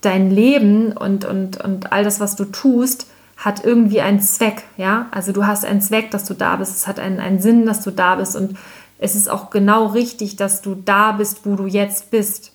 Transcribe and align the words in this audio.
dein 0.00 0.30
Leben 0.30 0.92
und, 0.92 1.24
und, 1.24 1.62
und 1.62 1.92
all 1.92 2.04
das, 2.04 2.20
was 2.20 2.36
du 2.36 2.46
tust, 2.46 3.06
hat 3.36 3.64
irgendwie 3.64 4.00
einen 4.00 4.20
Zweck, 4.20 4.64
ja. 4.76 5.08
Also 5.10 5.32
du 5.32 5.46
hast 5.46 5.64
einen 5.64 5.80
Zweck, 5.80 6.10
dass 6.10 6.24
du 6.24 6.34
da 6.34 6.56
bist, 6.56 6.76
es 6.76 6.86
hat 6.86 6.98
einen, 6.98 7.20
einen 7.20 7.40
Sinn, 7.40 7.66
dass 7.66 7.82
du 7.82 7.90
da 7.90 8.16
bist 8.16 8.36
und 8.36 8.56
es 8.98 9.14
ist 9.14 9.30
auch 9.30 9.50
genau 9.50 9.86
richtig, 9.86 10.36
dass 10.36 10.60
du 10.62 10.74
da 10.74 11.12
bist, 11.12 11.40
wo 11.44 11.56
du 11.56 11.66
jetzt 11.66 12.10
bist. 12.10 12.52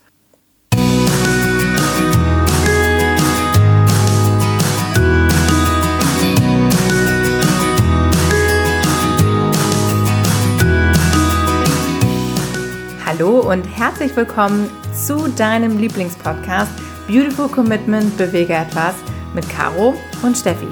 Hallo 13.06 13.40
und 13.40 13.64
herzlich 13.64 14.16
willkommen 14.16 14.70
zu 14.94 15.30
deinem 15.30 15.78
Lieblingspodcast 15.78 16.95
Beautiful 17.08 17.48
Commitment 17.48 18.18
Bewege 18.18 18.54
etwas 18.54 18.96
mit 19.36 19.48
Caro 19.50 19.94
und 20.24 20.36
Steffi. 20.36 20.68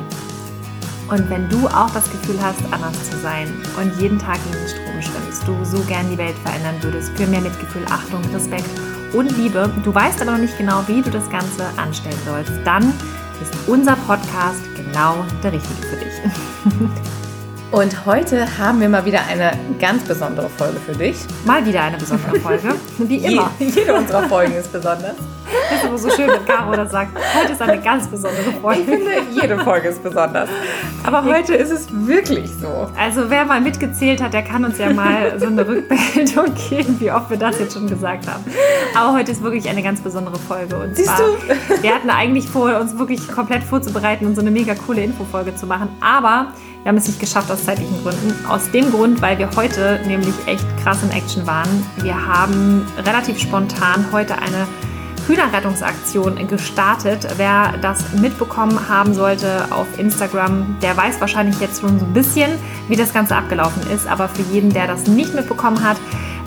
Und 1.10 1.30
wenn 1.30 1.48
du 1.48 1.68
auch 1.68 1.92
das 1.92 2.10
Gefühl 2.10 2.42
hast, 2.42 2.60
anders 2.72 3.12
zu 3.12 3.18
sein 3.20 3.48
und 3.80 3.96
jeden 4.02 4.18
Tag 4.18 4.40
in 4.48 4.58
den 4.58 4.68
Strom 4.68 5.00
schwimmst, 5.00 5.48
du 5.48 5.64
so 5.64 5.84
gern 5.84 6.10
die 6.10 6.18
Welt 6.18 6.36
verändern 6.44 6.82
würdest 6.82 7.12
für 7.16 7.28
mehr 7.28 7.42
Mitgefühl, 7.42 7.86
Achtung, 7.88 8.22
Respekt 8.34 8.70
und 9.14 9.38
Liebe, 9.38 9.72
du 9.84 9.94
weißt 9.94 10.22
aber 10.22 10.32
noch 10.32 10.40
nicht 10.40 10.58
genau, 10.58 10.84
wie 10.88 11.04
du 11.04 11.12
das 11.12 11.30
Ganze 11.30 11.66
anstellen 11.78 12.18
sollst, 12.26 12.52
dann 12.66 12.94
ist 13.40 13.54
unser 13.68 13.96
Podcast 13.96 14.62
genau 14.76 15.24
der 15.44 15.54
richtige 15.54 15.88
für 15.88 15.98
dich. 15.98 16.94
Und 17.74 18.06
heute 18.06 18.60
haben 18.60 18.80
wir 18.82 18.88
mal 18.88 19.04
wieder 19.04 19.22
eine 19.28 19.52
ganz 19.80 20.04
besondere 20.04 20.48
Folge 20.48 20.78
für 20.80 20.92
dich. 20.92 21.16
Mal 21.44 21.66
wieder 21.66 21.82
eine 21.82 21.98
besondere 21.98 22.40
Folge, 22.40 22.76
wie 23.00 23.18
immer. 23.18 23.50
Je, 23.58 23.66
jede 23.66 23.96
unserer 23.96 24.30
Folgen 24.30 24.54
ist 24.54 24.72
besonders. 24.72 25.16
Das 25.72 25.80
ist 25.80 25.86
aber 25.88 25.98
so 25.98 26.10
schön, 26.12 26.28
wenn 26.28 26.46
Caro 26.46 26.76
das 26.76 26.92
sagt. 26.92 27.18
Heute 27.36 27.54
ist 27.54 27.62
eine 27.64 27.82
ganz 27.82 28.08
besondere 28.08 28.52
Folge. 28.62 28.82
Ich 28.82 28.88
finde, 28.88 29.12
jede 29.42 29.58
Folge 29.64 29.88
ist 29.88 30.04
besonders. 30.04 30.50
Aber 31.04 31.24
heute 31.26 31.56
ist 31.56 31.72
es 31.72 31.88
wirklich 31.90 32.52
so. 32.62 32.92
Also 32.96 33.32
wer 33.32 33.44
mal 33.44 33.60
mitgezählt 33.60 34.22
hat, 34.22 34.34
der 34.34 34.44
kann 34.44 34.64
uns 34.66 34.78
ja 34.78 34.94
mal 34.94 35.40
so 35.40 35.48
eine 35.48 35.68
Rückmeldung 35.68 36.54
geben, 36.70 36.98
wie 37.00 37.12
oft 37.12 37.32
wir 37.32 37.38
das 37.38 37.58
jetzt 37.58 37.74
schon 37.74 37.88
gesagt 37.88 38.28
haben. 38.28 38.44
Aber 38.96 39.18
heute 39.18 39.32
ist 39.32 39.42
wirklich 39.42 39.68
eine 39.68 39.82
ganz 39.82 40.00
besondere 40.00 40.38
Folge. 40.38 40.76
Und 40.76 40.96
Siehst 40.96 41.08
zwar, 41.08 41.26
du? 41.26 41.82
wir 41.82 41.96
hatten 41.96 42.12
eigentlich 42.12 42.48
vor, 42.48 42.80
uns 42.80 42.96
wirklich 43.00 43.28
komplett 43.28 43.64
vorzubereiten 43.64 44.28
und 44.28 44.36
so 44.36 44.42
eine 44.42 44.52
mega 44.52 44.76
coole 44.76 45.02
Infofolge 45.04 45.56
zu 45.56 45.66
machen. 45.66 45.90
Aber 46.02 46.54
wir 46.84 46.90
haben 46.90 46.98
es 46.98 47.08
nicht 47.08 47.20
geschafft 47.22 47.50
aus 47.50 47.64
zeitlichen 47.64 48.04
Gründen. 48.04 48.46
Aus 48.46 48.70
dem 48.72 48.92
Grund, 48.92 49.22
weil 49.22 49.38
wir 49.38 49.50
heute 49.56 50.02
nämlich 50.06 50.36
echt 50.48 50.66
krass 50.84 51.02
in 51.02 51.12
Action 51.12 51.48
waren. 51.48 51.86
Wir 52.02 52.14
haben 52.14 52.86
relativ 53.06 53.40
spontan 53.40 54.06
heute 54.12 54.38
eine 54.38 54.68
Hühnerrettungsaktion 55.26 56.46
gestartet. 56.46 57.26
Wer 57.38 57.76
das 57.82 58.12
mitbekommen 58.12 58.90
haben 58.90 59.14
sollte 59.14 59.66
auf 59.72 59.88
Instagram, 59.98 60.76
der 60.82 60.98
weiß 60.98 61.22
wahrscheinlich 61.22 61.58
jetzt 61.62 61.80
schon 61.80 62.00
so 62.00 62.06
ein 62.06 62.12
bisschen, 62.12 62.52
wie 62.90 62.98
das 62.98 63.14
Ganze 63.14 63.38
abgelaufen 63.38 63.90
ist. 63.90 64.06
Aber 64.06 64.28
für 64.28 64.42
jeden, 64.52 64.70
der 64.70 64.86
das 64.86 65.08
nicht 65.08 65.34
mitbekommen 65.34 65.82
hat, 65.82 65.96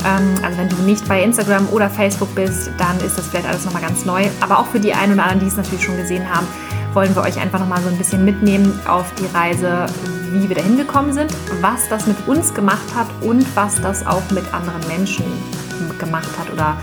ähm, 0.05 0.34
also 0.45 0.59
wenn 0.59 0.69
du 0.69 0.77
nicht 0.83 1.09
bei 1.09 1.23
Instagram 1.23 1.67
oder 1.70 1.89
Facebook 1.89 2.34
bist, 2.34 2.70
dann 2.77 2.98
ist 3.01 3.17
das 3.17 3.27
vielleicht 3.29 3.48
alles 3.48 3.64
nochmal 3.64 3.81
ganz 3.81 4.05
neu. 4.05 4.27
Aber 4.42 4.59
auch 4.59 4.67
für 4.67 4.81
die 4.81 4.92
einen 4.92 5.14
oder 5.14 5.23
anderen, 5.23 5.41
die 5.41 5.47
es 5.47 5.57
natürlich 5.57 5.83
schon 5.83 5.97
gesehen 5.97 6.29
haben, 6.29 6.47
wollen 6.92 7.14
wir 7.14 7.23
euch 7.23 7.39
einfach 7.39 7.61
nochmal 7.61 7.81
so 7.83 7.89
ein 7.89 7.98
bisschen 7.98 8.25
mitnehmen 8.25 8.81
auf 8.87 9.07
die 9.14 9.27
Reise, 9.37 9.87
wie 10.33 10.49
wir 10.49 10.57
dahin 10.57 10.77
gekommen 10.77 11.13
sind, 11.13 11.33
was 11.61 11.89
das 11.89 12.07
mit 12.07 12.17
uns 12.27 12.55
gemacht 12.55 12.95
hat 12.95 13.07
und 13.23 13.45
was 13.57 13.81
das 13.81 14.07
auch 14.07 14.23
mit 14.31 14.45
anderen 14.53 14.87
Menschen 14.89 15.25
gemacht 15.99 16.29
hat 16.39 16.53
oder 16.53 16.77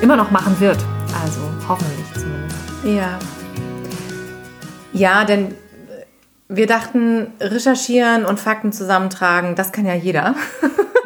immer 0.00 0.16
noch 0.16 0.30
machen 0.30 0.58
wird. 0.60 0.78
Also 1.22 1.40
hoffentlich 1.68 2.06
zumindest. 2.14 2.56
Ja. 2.84 3.18
Ja, 4.92 5.24
denn 5.24 5.54
wir 6.48 6.66
dachten, 6.66 7.32
recherchieren 7.40 8.24
und 8.24 8.40
Fakten 8.40 8.72
zusammentragen, 8.72 9.54
das 9.54 9.72
kann 9.72 9.86
ja 9.86 9.94
jeder. 9.94 10.34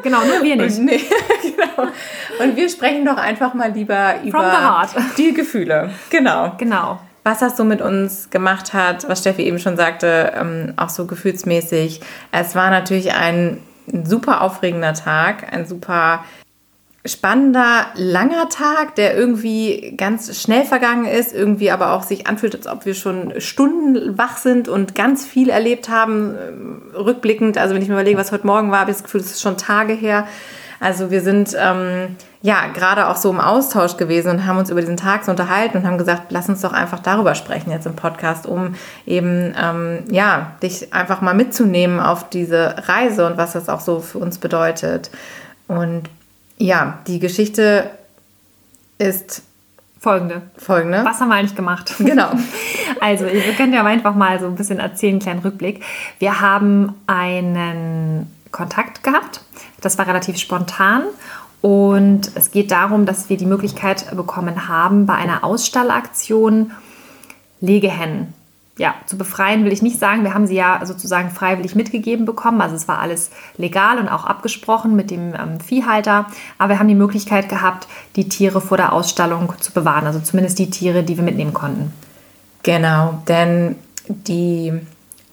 Genau, 0.03 0.25
nur 0.25 0.43
wir 0.43 0.57
nicht. 0.63 0.79
Und, 0.79 0.85
nee, 0.87 1.01
genau. 1.43 1.89
und 2.43 2.57
wir 2.57 2.69
sprechen 2.69 3.05
doch 3.05 3.17
einfach 3.17 3.55
mal 3.55 3.73
lieber 3.73 4.15
über 4.25 4.89
die 5.19 5.35
Gefühle. 5.35 5.91
Genau. 6.11 6.55
Genau. 6.59 7.01
Was 7.25 7.41
das 7.41 7.57
so 7.57 7.65
mit 7.65 7.81
uns 7.81 8.31
gemacht 8.31 8.75
hat, 8.75 9.09
was 9.09 9.21
Steffi 9.21 9.43
eben 9.43 9.59
schon 9.59 9.77
sagte, 9.77 10.33
ähm, 10.39 10.75
auch 10.77 10.91
so 10.91 11.07
gefühlsmäßig. 11.07 12.01
Es 12.31 12.55
war 12.55 12.71
natürlich 12.71 13.15
ein 13.15 13.59
super 14.05 14.43
aufregender 14.43 14.95
Tag, 14.95 15.53
ein 15.53 15.67
super 15.67 16.25
spannender, 17.07 17.87
langer 17.97 18.49
Tag, 18.49 18.95
der 18.95 19.15
irgendwie 19.15 19.95
ganz 19.97 20.41
schnell 20.41 20.65
vergangen 20.65 21.05
ist, 21.05 21.35
irgendwie 21.35 21.71
aber 21.71 21.93
auch 21.93 22.03
sich 22.03 22.27
anfühlt, 22.27 22.55
als 22.55 22.67
ob 22.67 22.87
wir 22.87 22.95
schon 22.95 23.41
Stunden 23.41 24.17
wach 24.17 24.39
sind 24.39 24.69
und 24.69 24.95
ganz 24.95 25.27
viel 25.27 25.51
erlebt 25.51 25.91
haben, 25.91 26.35
äh, 26.35 26.97
rückblickend. 26.97 27.59
Also 27.59 27.75
wenn 27.75 27.83
ich 27.83 27.89
mir 27.89 27.95
überlege, 27.95 28.19
was 28.19 28.33
heute 28.33 28.47
Morgen 28.47 28.71
war, 28.71 28.81
habe 28.81 28.91
ich 28.91 28.97
das 28.97 29.05
Gefühl, 29.05 29.21
es 29.21 29.33
ist 29.33 29.43
schon 29.43 29.59
Tage 29.59 29.93
her. 29.93 30.27
Also 30.85 31.11
wir 31.11 31.23
sind 31.23 31.57
ähm, 31.59 32.15
ja 32.43 32.67
gerade 32.67 33.09
auch 33.09 33.17
so 33.17 33.31
im 33.31 33.41
Austausch 33.41 33.97
gewesen 33.97 34.29
und 34.29 34.47
haben 34.47 34.59
uns 34.59 34.69
über 34.69 34.83
diesen 34.83 34.99
Tag 34.99 35.25
so 35.25 35.31
unterhalten 35.31 35.79
und 35.79 35.87
haben 35.87 35.97
gesagt, 35.97 36.25
lass 36.29 36.47
uns 36.51 36.61
doch 36.61 36.75
einfach 36.75 36.99
darüber 36.99 37.35
sprechen 37.35 37.71
jetzt 37.71 37.87
im 37.87 37.97
Podcast, 37.97 38.45
um 38.45 38.75
eben 39.07 39.55
ähm, 39.59 40.01
ja 40.11 40.53
dich 40.63 40.93
einfach 40.93 41.23
mal 41.23 41.33
mitzunehmen 41.33 42.01
auf 42.01 42.29
diese 42.29 42.75
Reise 42.87 43.27
und 43.27 43.39
was 43.39 43.55
das 43.55 43.71
auch 43.71 43.81
so 43.81 44.01
für 44.01 44.19
uns 44.19 44.37
bedeutet. 44.37 45.11
Und 45.69 46.03
ja, 46.59 46.99
die 47.07 47.19
Geschichte 47.19 47.89
ist 48.99 49.43
folgende. 49.99 50.43
Folgende. 50.59 51.03
Was 51.03 51.19
haben 51.19 51.29
wir 51.31 51.37
eigentlich 51.37 51.57
gemacht? 51.57 51.95
Genau. 51.99 52.29
Also, 53.01 53.25
ihr 53.25 53.55
könnt 53.55 53.75
ja 53.75 53.85
einfach 53.85 54.15
mal 54.15 54.39
so 54.39 54.47
ein 54.47 54.55
bisschen 54.55 54.79
erzählen, 54.79 55.15
einen 55.15 55.21
kleinen 55.21 55.41
Rückblick. 55.41 55.83
Wir 56.19 56.41
haben 56.41 56.95
einen 57.07 58.31
Kontakt 58.51 59.03
gehabt. 59.03 59.44
Das 59.85 59.99
war 59.99 60.07
relativ 60.07 60.39
spontan. 60.39 61.03
Und 61.61 62.31
es 62.35 62.51
geht 62.51 62.71
darum, 62.71 63.07
dass 63.07 63.31
wir 63.31 63.37
die 63.37 63.47
Möglichkeit 63.47 64.15
bekommen 64.15 64.69
haben, 64.69 65.07
bei 65.07 65.15
einer 65.15 65.45
Ausstallaktion 65.45 66.73
Legehennen 67.61 68.35
ja, 68.77 68.95
zu 69.07 69.17
befreien 69.17 69.65
will 69.65 69.73
ich 69.73 69.83
nicht 69.83 69.99
sagen. 69.99 70.25
Wir 70.25 70.35
haben 70.35 70.47
sie 70.47 70.57
ja 70.57 70.81
sozusagen 70.85 71.31
freiwillig 71.31 71.75
mitgegeben 71.75 72.27
bekommen. 72.27 72.61
Also 72.61 72.75
es 72.75 72.89
war 72.89 72.99
alles 72.99 73.31
legal 73.57 73.99
und 73.99 74.09
auch 74.09 74.25
abgesprochen 74.25 74.97
mit 74.97 75.11
dem 75.11 75.35
ähm, 75.35 75.61
Viehhalter. 75.61 76.27
Aber 76.59 76.71
wir 76.71 76.79
haben 76.81 76.89
die 76.89 76.97
Möglichkeit 76.97 77.49
gehabt, 77.49 77.87
die 78.17 78.29
Tiere 78.29 78.61
vor 78.61 78.77
der 78.77 78.93
Ausstallung 78.93 79.53
zu 79.61 79.73
bewahren. 79.73 80.07
Also 80.07 80.19
zumindest 80.21 80.59
die 80.59 80.71
Tiere, 80.71 81.05
die 81.05 81.17
wir 81.17 81.25
mitnehmen 81.25 81.55
konnten. 81.55 81.93
Genau, 82.65 83.23
denn 83.29 83.77
die 84.09 84.73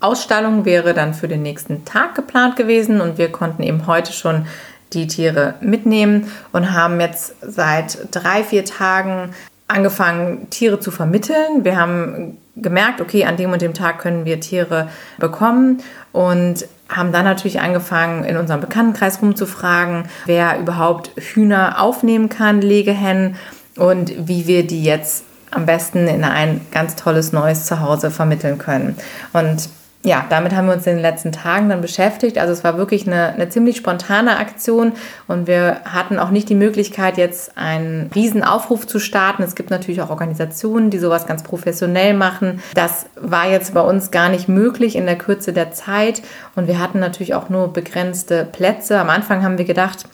Ausstallung 0.02 0.66
wäre 0.66 0.94
dann 0.94 1.14
für 1.14 1.28
den 1.28 1.44
nächsten 1.44 1.86
Tag 1.86 2.16
geplant 2.16 2.56
gewesen 2.56 3.02
und 3.02 3.18
wir 3.18 3.32
konnten 3.32 3.64
eben 3.64 3.88
heute 3.88 4.14
schon 4.14 4.48
die 4.94 5.08
Tiere 5.08 5.54
mitnehmen 5.62 6.32
und 6.52 6.74
haben 6.74 7.00
jetzt 7.00 7.36
seit 7.42 8.08
drei, 8.12 8.44
vier 8.44 8.66
Tagen 8.66 9.30
angefangen, 9.68 10.50
Tiere 10.50 10.80
zu 10.80 10.92
vermitteln. 10.92 11.64
Wir 11.64 11.78
haben 11.78 12.38
gemerkt, 12.58 13.00
okay, 13.00 13.26
an 13.26 13.38
dem 13.38 13.52
und 13.52 13.62
dem 13.62 13.74
Tag 13.74 14.00
können 14.00 14.26
wir 14.26 14.40
Tiere 14.40 14.90
bekommen 15.18 15.82
und 16.12 16.68
haben 16.90 17.14
dann 17.14 17.24
natürlich 17.24 17.62
angefangen, 17.62 18.26
in 18.26 18.36
unserem 18.36 18.60
Bekanntenkreis 18.60 19.22
rumzufragen, 19.22 20.04
wer 20.26 20.60
überhaupt 20.60 21.12
Hühner 21.16 21.82
aufnehmen 21.82 22.28
kann, 22.28 22.62
Legehennen 22.62 23.38
und 23.78 24.28
wie 24.28 24.48
wir 24.48 24.68
die 24.68 24.84
jetzt 24.84 25.24
am 25.52 25.66
besten 25.66 26.08
in 26.08 26.24
ein 26.24 26.62
ganz 26.72 26.96
tolles 26.96 27.32
neues 27.32 27.66
Zuhause 27.66 28.12
vermitteln 28.12 28.58
können. 28.58 28.98
Und 29.32 29.70
ja, 30.04 30.26
damit 30.30 30.56
haben 30.56 30.68
wir 30.68 30.74
uns 30.74 30.88
in 30.88 30.96
den 30.96 31.02
letzten 31.02 31.32
Tagen 31.32 31.70
dann 31.70 31.82
beschäftigt. 31.82 32.40
Also 32.40 32.54
es 32.54 32.64
war 32.64 32.78
wirklich 32.78 33.06
eine, 33.06 33.34
eine 33.34 33.50
ziemlich 33.50 33.78
spontane 33.78 34.38
Aktion 34.38 34.94
und 35.28 35.46
wir 35.46 35.82
hatten 35.86 36.18
auch 36.18 36.32
nicht 36.32 36.50
die 36.50 36.56
Möglichkeit, 36.56 37.18
jetzt 37.18 37.56
einen 37.56 38.10
Riesenaufruf 38.14 38.88
zu 38.88 38.98
starten. 38.98 39.44
Es 39.44 39.54
gibt 39.54 39.70
natürlich 39.70 40.02
auch 40.02 40.10
Organisationen, 40.10 40.90
die 40.90 40.98
sowas 40.98 41.28
ganz 41.28 41.44
professionell 41.44 42.16
machen. 42.16 42.62
Das 42.74 43.06
war 43.16 43.48
jetzt 43.48 43.76
bei 43.76 43.82
uns 43.82 44.10
gar 44.10 44.30
nicht 44.30 44.48
möglich 44.48 44.96
in 44.96 45.06
der 45.06 45.18
Kürze 45.18 45.54
der 45.54 45.72
Zeit 45.72 46.24
und 46.56 46.68
wir 46.68 46.80
hatten 46.80 47.00
natürlich 47.00 47.36
auch 47.36 47.50
nur 47.50 47.72
begrenzte 47.72 48.46
Plätze. 48.46 49.00
Am 49.00 49.10
Anfang 49.10 49.44
haben 49.44 49.60
wir 49.60 49.66
gedacht, 49.66 50.06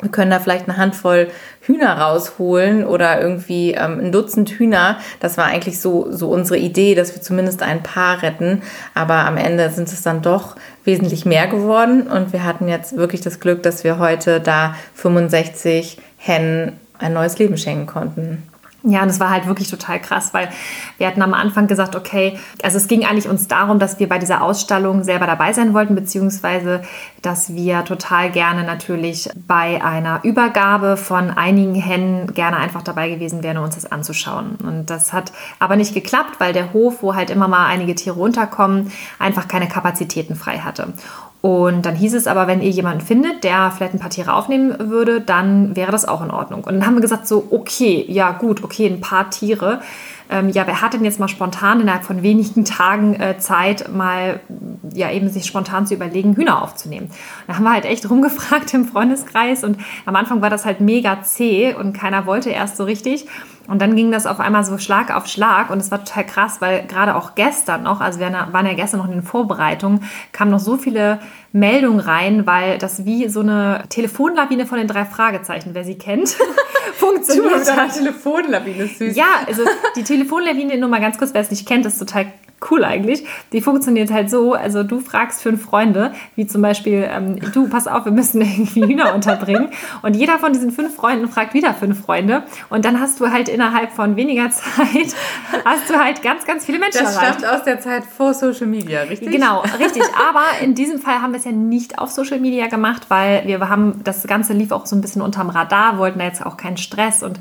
wir 0.00 0.10
können 0.10 0.30
da 0.30 0.38
vielleicht 0.38 0.68
eine 0.68 0.76
Handvoll 0.76 1.28
Hühner 1.60 1.98
rausholen 1.98 2.84
oder 2.84 3.20
irgendwie 3.20 3.72
ähm, 3.72 3.98
ein 4.00 4.12
Dutzend 4.12 4.50
Hühner. 4.50 4.98
Das 5.18 5.36
war 5.36 5.46
eigentlich 5.46 5.80
so, 5.80 6.06
so 6.10 6.30
unsere 6.30 6.58
Idee, 6.58 6.94
dass 6.94 7.14
wir 7.14 7.22
zumindest 7.22 7.62
ein 7.62 7.82
paar 7.82 8.22
retten. 8.22 8.62
Aber 8.94 9.26
am 9.26 9.36
Ende 9.36 9.70
sind 9.70 9.88
es 9.88 10.02
dann 10.02 10.22
doch 10.22 10.54
wesentlich 10.84 11.26
mehr 11.26 11.48
geworden. 11.48 12.06
Und 12.06 12.32
wir 12.32 12.44
hatten 12.44 12.68
jetzt 12.68 12.96
wirklich 12.96 13.22
das 13.22 13.40
Glück, 13.40 13.62
dass 13.62 13.82
wir 13.82 13.98
heute 13.98 14.40
da 14.40 14.74
65 14.94 15.98
Hennen 16.16 16.78
ein 16.98 17.12
neues 17.12 17.38
Leben 17.38 17.56
schenken 17.56 17.86
konnten. 17.86 18.47
Ja, 18.84 19.02
und 19.02 19.08
es 19.08 19.18
war 19.18 19.30
halt 19.30 19.48
wirklich 19.48 19.68
total 19.68 20.00
krass, 20.00 20.32
weil 20.32 20.48
wir 20.98 21.08
hatten 21.08 21.20
am 21.20 21.34
Anfang 21.34 21.66
gesagt, 21.66 21.96
okay, 21.96 22.38
also 22.62 22.76
es 22.76 22.86
ging 22.86 23.04
eigentlich 23.04 23.28
uns 23.28 23.48
darum, 23.48 23.80
dass 23.80 23.98
wir 23.98 24.08
bei 24.08 24.18
dieser 24.18 24.40
Ausstellung 24.40 25.02
selber 25.02 25.26
dabei 25.26 25.52
sein 25.52 25.74
wollten, 25.74 25.96
beziehungsweise 25.96 26.82
dass 27.20 27.52
wir 27.54 27.84
total 27.84 28.30
gerne 28.30 28.62
natürlich 28.62 29.30
bei 29.48 29.82
einer 29.82 30.20
Übergabe 30.22 30.96
von 30.96 31.30
einigen 31.30 31.74
Hennen 31.74 32.32
gerne 32.34 32.58
einfach 32.58 32.82
dabei 32.82 33.08
gewesen 33.10 33.42
wären, 33.42 33.58
uns 33.58 33.74
das 33.74 33.90
anzuschauen. 33.90 34.56
Und 34.62 34.90
das 34.90 35.12
hat 35.12 35.32
aber 35.58 35.74
nicht 35.74 35.92
geklappt, 35.92 36.38
weil 36.38 36.52
der 36.52 36.72
Hof, 36.72 37.02
wo 37.02 37.16
halt 37.16 37.30
immer 37.30 37.48
mal 37.48 37.66
einige 37.66 37.96
Tiere 37.96 38.14
runterkommen, 38.14 38.92
einfach 39.18 39.48
keine 39.48 39.68
Kapazitäten 39.68 40.36
frei 40.36 40.58
hatte. 40.58 40.92
Und 41.40 41.86
dann 41.86 41.94
hieß 41.94 42.14
es 42.14 42.26
aber, 42.26 42.48
wenn 42.48 42.60
ihr 42.62 42.70
jemanden 42.70 43.00
findet, 43.00 43.44
der 43.44 43.70
vielleicht 43.70 43.94
ein 43.94 44.00
paar 44.00 44.10
Tiere 44.10 44.32
aufnehmen 44.32 44.90
würde, 44.90 45.20
dann 45.20 45.76
wäre 45.76 45.92
das 45.92 46.06
auch 46.06 46.20
in 46.20 46.32
Ordnung. 46.32 46.64
Und 46.64 46.74
dann 46.74 46.86
haben 46.86 46.94
wir 46.94 47.00
gesagt, 47.00 47.28
so, 47.28 47.46
okay, 47.50 48.04
ja 48.08 48.32
gut, 48.32 48.64
okay, 48.64 48.86
ein 48.86 49.00
paar 49.00 49.30
Tiere. 49.30 49.80
Ähm, 50.30 50.48
ja, 50.50 50.66
wer 50.66 50.82
hat 50.82 50.94
denn 50.94 51.04
jetzt 51.04 51.20
mal 51.20 51.28
spontan 51.28 51.80
innerhalb 51.80 52.02
von 52.02 52.22
wenigen 52.22 52.64
Tagen 52.64 53.14
äh, 53.14 53.38
Zeit, 53.38 53.94
mal 53.94 54.40
ja 54.92 55.12
eben 55.12 55.28
sich 55.30 55.46
spontan 55.46 55.86
zu 55.86 55.94
überlegen, 55.94 56.34
Hühner 56.34 56.60
aufzunehmen? 56.60 57.08
Da 57.46 57.54
haben 57.54 57.62
wir 57.62 57.72
halt 57.72 57.84
echt 57.84 58.10
rumgefragt 58.10 58.74
im 58.74 58.84
Freundeskreis 58.84 59.62
und 59.62 59.78
am 60.06 60.16
Anfang 60.16 60.42
war 60.42 60.50
das 60.50 60.64
halt 60.64 60.80
mega 60.80 61.22
zäh 61.22 61.72
und 61.74 61.92
keiner 61.92 62.26
wollte 62.26 62.50
erst 62.50 62.76
so 62.76 62.84
richtig. 62.84 63.26
Und 63.68 63.82
dann 63.82 63.94
ging 63.94 64.10
das 64.10 64.26
auf 64.26 64.40
einmal 64.40 64.64
so 64.64 64.78
Schlag 64.78 65.14
auf 65.14 65.26
Schlag 65.26 65.68
und 65.68 65.78
es 65.78 65.90
war 65.90 66.02
total 66.02 66.24
krass, 66.24 66.56
weil 66.60 66.86
gerade 66.86 67.14
auch 67.14 67.34
gestern 67.34 67.82
noch, 67.82 68.00
also 68.00 68.18
wir 68.18 68.32
waren 68.32 68.66
ja 68.66 68.72
gestern 68.72 68.98
noch 68.98 69.06
in 69.06 69.12
den 69.12 69.22
Vorbereitungen, 69.22 70.04
kamen 70.32 70.50
noch 70.50 70.58
so 70.58 70.78
viele 70.78 71.20
Meldungen 71.52 72.00
rein, 72.00 72.46
weil 72.46 72.78
das 72.78 73.04
wie 73.04 73.28
so 73.28 73.40
eine 73.40 73.84
Telefonlawine 73.90 74.64
von 74.64 74.78
den 74.78 74.88
drei 74.88 75.04
Fragezeichen, 75.04 75.74
wer 75.74 75.84
sie 75.84 75.98
kennt, 75.98 76.34
funktioniert. 76.94 77.66
Telefonlawine, 77.94 78.86
süß. 78.86 79.14
Ja, 79.14 79.42
also 79.46 79.62
die 79.96 80.02
Telefonlawine, 80.02 80.78
nur 80.78 80.88
mal 80.88 81.00
ganz 81.02 81.18
kurz, 81.18 81.34
wer 81.34 81.42
es 81.42 81.50
nicht 81.50 81.68
kennt, 81.68 81.84
ist 81.84 81.98
total 81.98 82.32
cool 82.70 82.84
eigentlich. 82.84 83.24
Die 83.52 83.60
funktioniert 83.60 84.10
halt 84.10 84.30
so, 84.30 84.54
also 84.54 84.82
du 84.82 85.00
fragst 85.00 85.42
fünf 85.42 85.64
Freunde, 85.64 86.12
wie 86.36 86.46
zum 86.46 86.62
Beispiel, 86.62 87.08
ähm, 87.10 87.38
du, 87.52 87.68
pass 87.68 87.86
auf, 87.86 88.04
wir 88.04 88.12
müssen 88.12 88.40
irgendwie 88.42 88.86
Hühner 88.86 89.14
unterbringen. 89.14 89.70
Und 90.02 90.16
jeder 90.16 90.38
von 90.38 90.52
diesen 90.52 90.70
fünf 90.70 90.94
Freunden 90.94 91.28
fragt 91.28 91.54
wieder 91.54 91.74
fünf 91.74 92.04
Freunde. 92.04 92.42
Und 92.70 92.84
dann 92.84 93.00
hast 93.00 93.20
du 93.20 93.30
halt 93.30 93.48
innerhalb 93.48 93.92
von 93.92 94.16
weniger 94.16 94.50
Zeit, 94.50 95.14
hast 95.64 95.88
du 95.88 95.98
halt 95.98 96.22
ganz, 96.22 96.44
ganz 96.44 96.64
viele 96.64 96.78
Menschen 96.78 97.04
Das 97.04 97.16
erreicht. 97.16 97.38
stammt 97.40 97.54
aus 97.54 97.64
der 97.64 97.80
Zeit 97.80 98.04
vor 98.04 98.34
Social 98.34 98.66
Media, 98.66 99.02
richtig? 99.02 99.30
Genau, 99.30 99.60
richtig. 99.78 100.02
Aber 100.28 100.42
in 100.62 100.74
diesem 100.74 100.98
Fall 100.98 101.22
haben 101.22 101.32
wir 101.32 101.38
es 101.38 101.44
ja 101.44 101.52
nicht 101.52 101.98
auf 101.98 102.10
Social 102.10 102.40
Media 102.40 102.66
gemacht, 102.66 103.06
weil 103.08 103.46
wir 103.46 103.68
haben, 103.68 104.00
das 104.04 104.26
Ganze 104.26 104.52
lief 104.52 104.72
auch 104.72 104.86
so 104.86 104.96
ein 104.96 105.00
bisschen 105.00 105.22
unterm 105.22 105.50
Radar, 105.50 105.98
wollten 105.98 106.18
da 106.18 106.24
jetzt 106.24 106.44
auch 106.44 106.56
keinen 106.56 106.76
Stress 106.76 107.22
und 107.22 107.38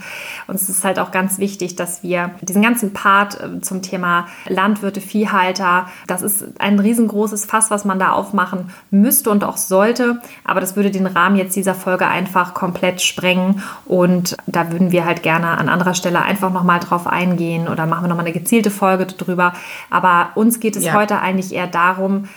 uns 0.47 0.69
ist 0.69 0.83
halt 0.83 0.99
auch 0.99 1.11
ganz 1.11 1.39
wichtig, 1.39 1.75
dass 1.75 2.03
wir 2.03 2.31
diesen 2.41 2.61
ganzen 2.61 2.93
Part 2.93 3.39
äh, 3.39 3.61
zum 3.61 3.81
Thema 3.81 4.27
Landwirte, 4.47 5.01
Viehhalter, 5.07 5.87
das 6.07 6.21
ist 6.21 6.45
ein 6.59 6.79
riesengroßes 6.79 7.45
Fass, 7.45 7.71
was 7.71 7.85
man 7.85 7.99
da 7.99 8.11
aufmachen 8.11 8.69
müsste 8.91 9.29
und 9.29 9.43
auch 9.43 9.57
sollte. 9.57 10.21
Aber 10.43 10.59
das 10.59 10.75
würde 10.75 10.91
den 10.91 11.07
Rahmen 11.07 11.35
jetzt 11.37 11.55
dieser 11.55 11.75
Folge 11.75 12.07
einfach 12.07 12.53
komplett 12.53 13.01
sprengen 13.01 13.63
und 13.85 14.35
da 14.45 14.71
würden 14.71 14.91
wir 14.91 15.05
halt 15.05 15.23
gerne 15.23 15.47
an 15.57 15.69
anderer 15.69 15.93
Stelle 15.93 16.21
einfach 16.21 16.51
nochmal 16.51 16.79
drauf 16.79 17.07
eingehen 17.07 17.67
oder 17.67 17.85
machen 17.85 18.03
wir 18.03 18.09
nochmal 18.09 18.25
eine 18.25 18.33
gezielte 18.33 18.71
Folge 18.71 19.05
drüber. 19.05 19.53
Aber 19.89 20.29
uns 20.35 20.59
geht 20.59 20.75
es 20.75 20.85
Ja. 20.85 20.93
heute 20.93 21.19
eigentlich 21.19 21.53
eher 21.53 21.67
darum, 21.67 22.27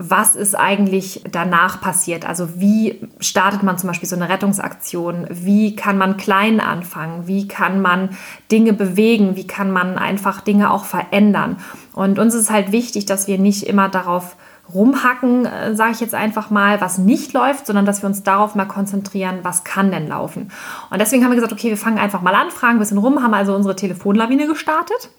was 0.00 0.36
ist 0.36 0.54
eigentlich 0.54 1.22
danach 1.28 1.80
passiert? 1.80 2.24
Also 2.24 2.60
wie 2.60 3.00
startet 3.18 3.64
man 3.64 3.78
zum 3.78 3.88
Beispiel 3.88 4.08
so 4.08 4.14
eine 4.14 4.28
Rettungsaktion? 4.28 5.26
Wie 5.28 5.74
kann 5.74 5.98
man 5.98 6.16
klein 6.16 6.60
anfangen? 6.60 7.26
Wie 7.26 7.48
kann 7.48 7.82
man 7.82 8.10
Dinge 8.52 8.72
bewegen? 8.72 9.34
Wie 9.34 9.48
kann 9.48 9.72
man 9.72 9.98
einfach 9.98 10.40
Dinge 10.40 10.70
auch 10.70 10.84
verändern? 10.84 11.56
Und 11.94 12.20
uns 12.20 12.34
ist 12.34 12.48
halt 12.48 12.70
wichtig, 12.70 13.06
dass 13.06 13.26
wir 13.26 13.38
nicht 13.38 13.64
immer 13.64 13.88
darauf 13.88 14.36
rumhacken, 14.74 15.46
äh, 15.46 15.74
sage 15.74 15.92
ich 15.92 16.00
jetzt 16.00 16.14
einfach 16.14 16.50
mal, 16.50 16.80
was 16.80 16.98
nicht 16.98 17.32
läuft, 17.32 17.66
sondern 17.66 17.86
dass 17.86 18.02
wir 18.02 18.06
uns 18.08 18.22
darauf 18.22 18.54
mal 18.54 18.66
konzentrieren, 18.66 19.40
was 19.42 19.64
kann 19.64 19.90
denn 19.90 20.08
laufen. 20.08 20.50
Und 20.90 21.00
deswegen 21.00 21.24
haben 21.24 21.30
wir 21.30 21.36
gesagt, 21.36 21.52
okay, 21.52 21.70
wir 21.70 21.76
fangen 21.76 21.98
einfach 21.98 22.20
mal 22.20 22.34
an, 22.34 22.50
fragen 22.50 22.76
ein 22.76 22.78
bisschen 22.78 22.98
rum, 22.98 23.22
haben 23.22 23.34
also 23.34 23.54
unsere 23.54 23.76
Telefonlawine 23.76 24.46
gestartet. 24.46 25.10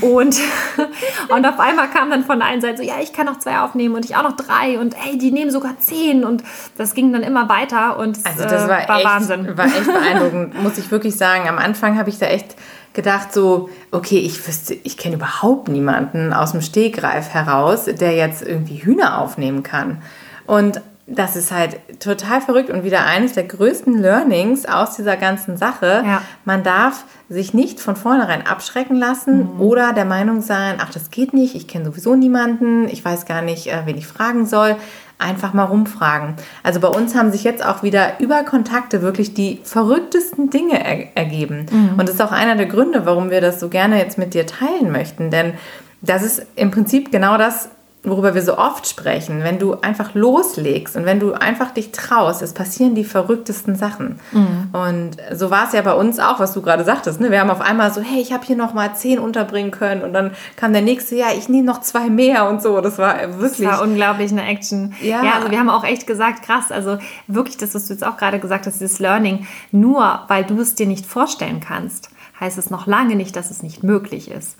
Und, 0.00 0.38
und 1.28 1.46
auf 1.46 1.58
einmal 1.58 1.88
kam 1.88 2.10
dann 2.10 2.24
von 2.24 2.38
der 2.38 2.48
einen 2.48 2.60
Seite 2.60 2.78
so, 2.78 2.82
ja, 2.82 2.94
ich 3.02 3.12
kann 3.12 3.26
noch 3.26 3.38
zwei 3.38 3.58
aufnehmen 3.60 3.96
und 3.96 4.04
ich 4.04 4.16
auch 4.16 4.22
noch 4.22 4.36
drei 4.36 4.78
und 4.78 4.94
ey, 4.94 5.18
die 5.18 5.32
nehmen 5.32 5.50
sogar 5.50 5.78
zehn. 5.78 6.22
Und 6.24 6.44
das 6.76 6.94
ging 6.94 7.12
dann 7.12 7.22
immer 7.22 7.48
weiter 7.48 7.98
und 7.98 8.18
Also 8.24 8.44
das 8.44 8.64
äh, 8.64 8.68
war, 8.68 8.88
war 8.88 8.98
echt, 8.98 9.04
Wahnsinn. 9.04 9.56
war 9.56 9.66
echt 9.66 9.86
beeindruckend, 9.92 10.62
muss 10.62 10.78
ich 10.78 10.90
wirklich 10.90 11.16
sagen. 11.16 11.48
Am 11.48 11.58
Anfang 11.58 11.98
habe 11.98 12.10
ich 12.10 12.18
da 12.18 12.26
echt 12.26 12.54
gedacht 12.92 13.32
so, 13.32 13.68
okay, 13.90 14.18
ich 14.18 14.46
wüsste, 14.46 14.74
ich 14.74 14.96
kenne 14.96 15.16
überhaupt 15.16 15.68
niemanden 15.68 16.32
aus 16.32 16.52
dem 16.52 16.60
Stegreif 16.62 17.28
heraus, 17.30 17.84
der 17.84 18.14
jetzt 18.14 18.42
irgendwie 18.42 18.76
Hühner 18.78 19.18
aufnehmen 19.18 19.62
kann. 19.62 20.02
Und 20.46 20.80
das 21.12 21.34
ist 21.34 21.50
halt 21.50 21.76
total 21.98 22.40
verrückt 22.40 22.70
und 22.70 22.84
wieder 22.84 23.04
eines 23.04 23.32
der 23.32 23.42
größten 23.42 23.98
Learnings 23.98 24.64
aus 24.64 24.94
dieser 24.94 25.16
ganzen 25.16 25.56
Sache. 25.56 26.04
Ja. 26.06 26.22
Man 26.44 26.62
darf 26.62 27.04
sich 27.28 27.52
nicht 27.52 27.80
von 27.80 27.96
vornherein 27.96 28.46
abschrecken 28.46 28.96
lassen 28.96 29.54
Mhm. 29.54 29.60
oder 29.60 29.92
der 29.92 30.04
Meinung 30.04 30.40
sein, 30.40 30.76
ach, 30.78 30.90
das 30.92 31.10
geht 31.10 31.34
nicht, 31.34 31.56
ich 31.56 31.66
kenne 31.66 31.84
sowieso 31.86 32.14
niemanden, 32.14 32.88
ich 32.88 33.04
weiß 33.04 33.26
gar 33.26 33.42
nicht, 33.42 33.66
äh, 33.66 33.82
wen 33.86 33.98
ich 33.98 34.06
fragen 34.06 34.46
soll. 34.46 34.76
Einfach 35.20 35.52
mal 35.52 35.64
rumfragen. 35.64 36.34
Also 36.62 36.80
bei 36.80 36.88
uns 36.88 37.14
haben 37.14 37.30
sich 37.30 37.44
jetzt 37.44 37.64
auch 37.64 37.82
wieder 37.82 38.18
über 38.20 38.42
Kontakte 38.42 39.02
wirklich 39.02 39.34
die 39.34 39.60
verrücktesten 39.62 40.50
Dinge 40.50 40.82
er 40.84 41.16
ergeben. 41.16 41.66
Mhm. 41.70 41.90
Und 41.98 42.08
das 42.08 42.16
ist 42.16 42.22
auch 42.22 42.32
einer 42.32 42.56
der 42.56 42.66
Gründe, 42.66 43.06
warum 43.06 43.30
wir 43.30 43.40
das 43.40 43.60
so 43.60 43.68
gerne 43.68 43.98
jetzt 43.98 44.18
mit 44.18 44.34
dir 44.34 44.46
teilen 44.46 44.90
möchten. 44.90 45.30
Denn 45.30 45.52
das 46.00 46.22
ist 46.22 46.46
im 46.56 46.70
Prinzip 46.70 47.12
genau 47.12 47.36
das, 47.36 47.68
worüber 48.02 48.34
wir 48.34 48.42
so 48.42 48.56
oft 48.56 48.86
sprechen. 48.86 49.42
Wenn 49.42 49.58
du 49.58 49.74
einfach 49.80 50.14
loslegst 50.14 50.96
und 50.96 51.04
wenn 51.04 51.20
du 51.20 51.34
einfach 51.34 51.72
dich 51.72 51.92
traust, 51.92 52.40
es 52.40 52.54
passieren 52.54 52.94
die 52.94 53.04
verrücktesten 53.04 53.76
Sachen. 53.76 54.18
Mhm. 54.32 54.68
Und 54.72 55.16
so 55.34 55.50
war 55.50 55.66
es 55.66 55.72
ja 55.72 55.82
bei 55.82 55.92
uns 55.92 56.18
auch, 56.18 56.40
was 56.40 56.54
du 56.54 56.62
gerade 56.62 56.84
sagtest. 56.84 57.20
Ne? 57.20 57.30
Wir 57.30 57.40
haben 57.40 57.50
auf 57.50 57.60
einmal 57.60 57.92
so, 57.92 58.00
hey, 58.00 58.20
ich 58.20 58.32
habe 58.32 58.46
hier 58.46 58.56
noch 58.56 58.72
mal 58.72 58.94
zehn 58.94 59.18
unterbringen 59.18 59.70
können. 59.70 60.02
Und 60.02 60.14
dann 60.14 60.32
kam 60.56 60.72
der 60.72 60.82
nächste, 60.82 61.14
ja, 61.14 61.26
ich 61.36 61.50
nehme 61.50 61.66
noch 61.66 61.82
zwei 61.82 62.08
mehr 62.08 62.48
und 62.48 62.62
so. 62.62 62.80
Das 62.80 62.96
war 62.96 63.38
wirklich... 63.38 63.68
Das 63.68 63.78
war 63.78 63.82
unglaublich 63.82 64.32
eine 64.32 64.46
Action. 64.46 64.94
Ja. 65.02 65.22
ja, 65.22 65.32
also 65.34 65.50
wir 65.50 65.58
haben 65.58 65.70
auch 65.70 65.84
echt 65.84 66.06
gesagt, 66.06 66.42
krass, 66.42 66.72
also 66.72 66.98
wirklich 67.26 67.58
das, 67.58 67.74
was 67.74 67.86
du 67.86 67.92
jetzt 67.92 68.06
auch 68.06 68.16
gerade 68.16 68.38
gesagt 68.38 68.66
hast, 68.66 68.80
dieses 68.80 68.98
Learning, 68.98 69.46
nur 69.72 70.20
weil 70.28 70.44
du 70.44 70.58
es 70.60 70.74
dir 70.74 70.86
nicht 70.86 71.04
vorstellen 71.04 71.60
kannst, 71.60 72.08
heißt 72.40 72.56
es 72.56 72.70
noch 72.70 72.86
lange 72.86 73.16
nicht, 73.16 73.36
dass 73.36 73.50
es 73.50 73.62
nicht 73.62 73.82
möglich 73.82 74.30
ist. 74.30 74.56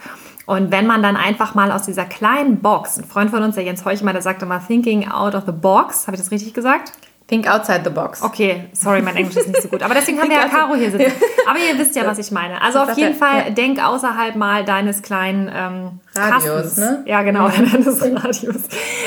Und 0.47 0.71
wenn 0.71 0.87
man 0.87 1.03
dann 1.03 1.17
einfach 1.17 1.55
mal 1.55 1.71
aus 1.71 1.83
dieser 1.83 2.05
kleinen 2.05 2.61
Box, 2.61 2.99
ein 2.99 3.05
Freund 3.05 3.31
von 3.31 3.43
uns, 3.43 3.55
der 3.55 3.65
Jens 3.65 3.85
Heuchmann, 3.85 4.15
der 4.15 4.23
sagte 4.23 4.47
mal, 4.47 4.59
thinking 4.59 5.09
out 5.09 5.35
of 5.35 5.45
the 5.47 5.53
box, 5.53 6.07
habe 6.07 6.17
ich 6.17 6.23
das 6.23 6.31
richtig 6.31 6.55
gesagt? 6.55 6.93
Think 7.31 7.47
outside 7.47 7.83
the 7.85 7.91
box. 7.91 8.23
Okay, 8.23 8.65
sorry, 8.73 9.01
mein 9.03 9.15
Englisch 9.15 9.37
ist 9.37 9.47
nicht 9.47 9.63
so 9.63 9.69
gut. 9.69 9.85
Aber 9.85 9.95
deswegen 9.95 10.21
haben 10.21 10.29
wir 10.29 10.37
ja 10.37 10.49
Caro 10.49 10.75
hier 10.75 10.91
sitzen. 10.91 11.13
Aber 11.49 11.59
ihr 11.61 11.79
wisst 11.79 11.95
ja, 11.95 12.05
was 12.05 12.19
ich 12.19 12.33
meine. 12.33 12.61
Also 12.61 12.81
auf 12.81 12.99
jeden 12.99 13.15
Fall, 13.15 13.45
ja. 13.47 13.51
denk 13.51 13.79
außerhalb 13.83 14.35
mal 14.35 14.65
deines 14.65 15.01
kleinen 15.01 15.49
ähm, 15.55 16.01
Radios, 16.17 16.75
Kastens. 16.75 16.77
ne? 16.79 17.03
Ja, 17.07 17.23
genau, 17.23 17.49
deines 17.73 18.03
Radios. 18.03 18.63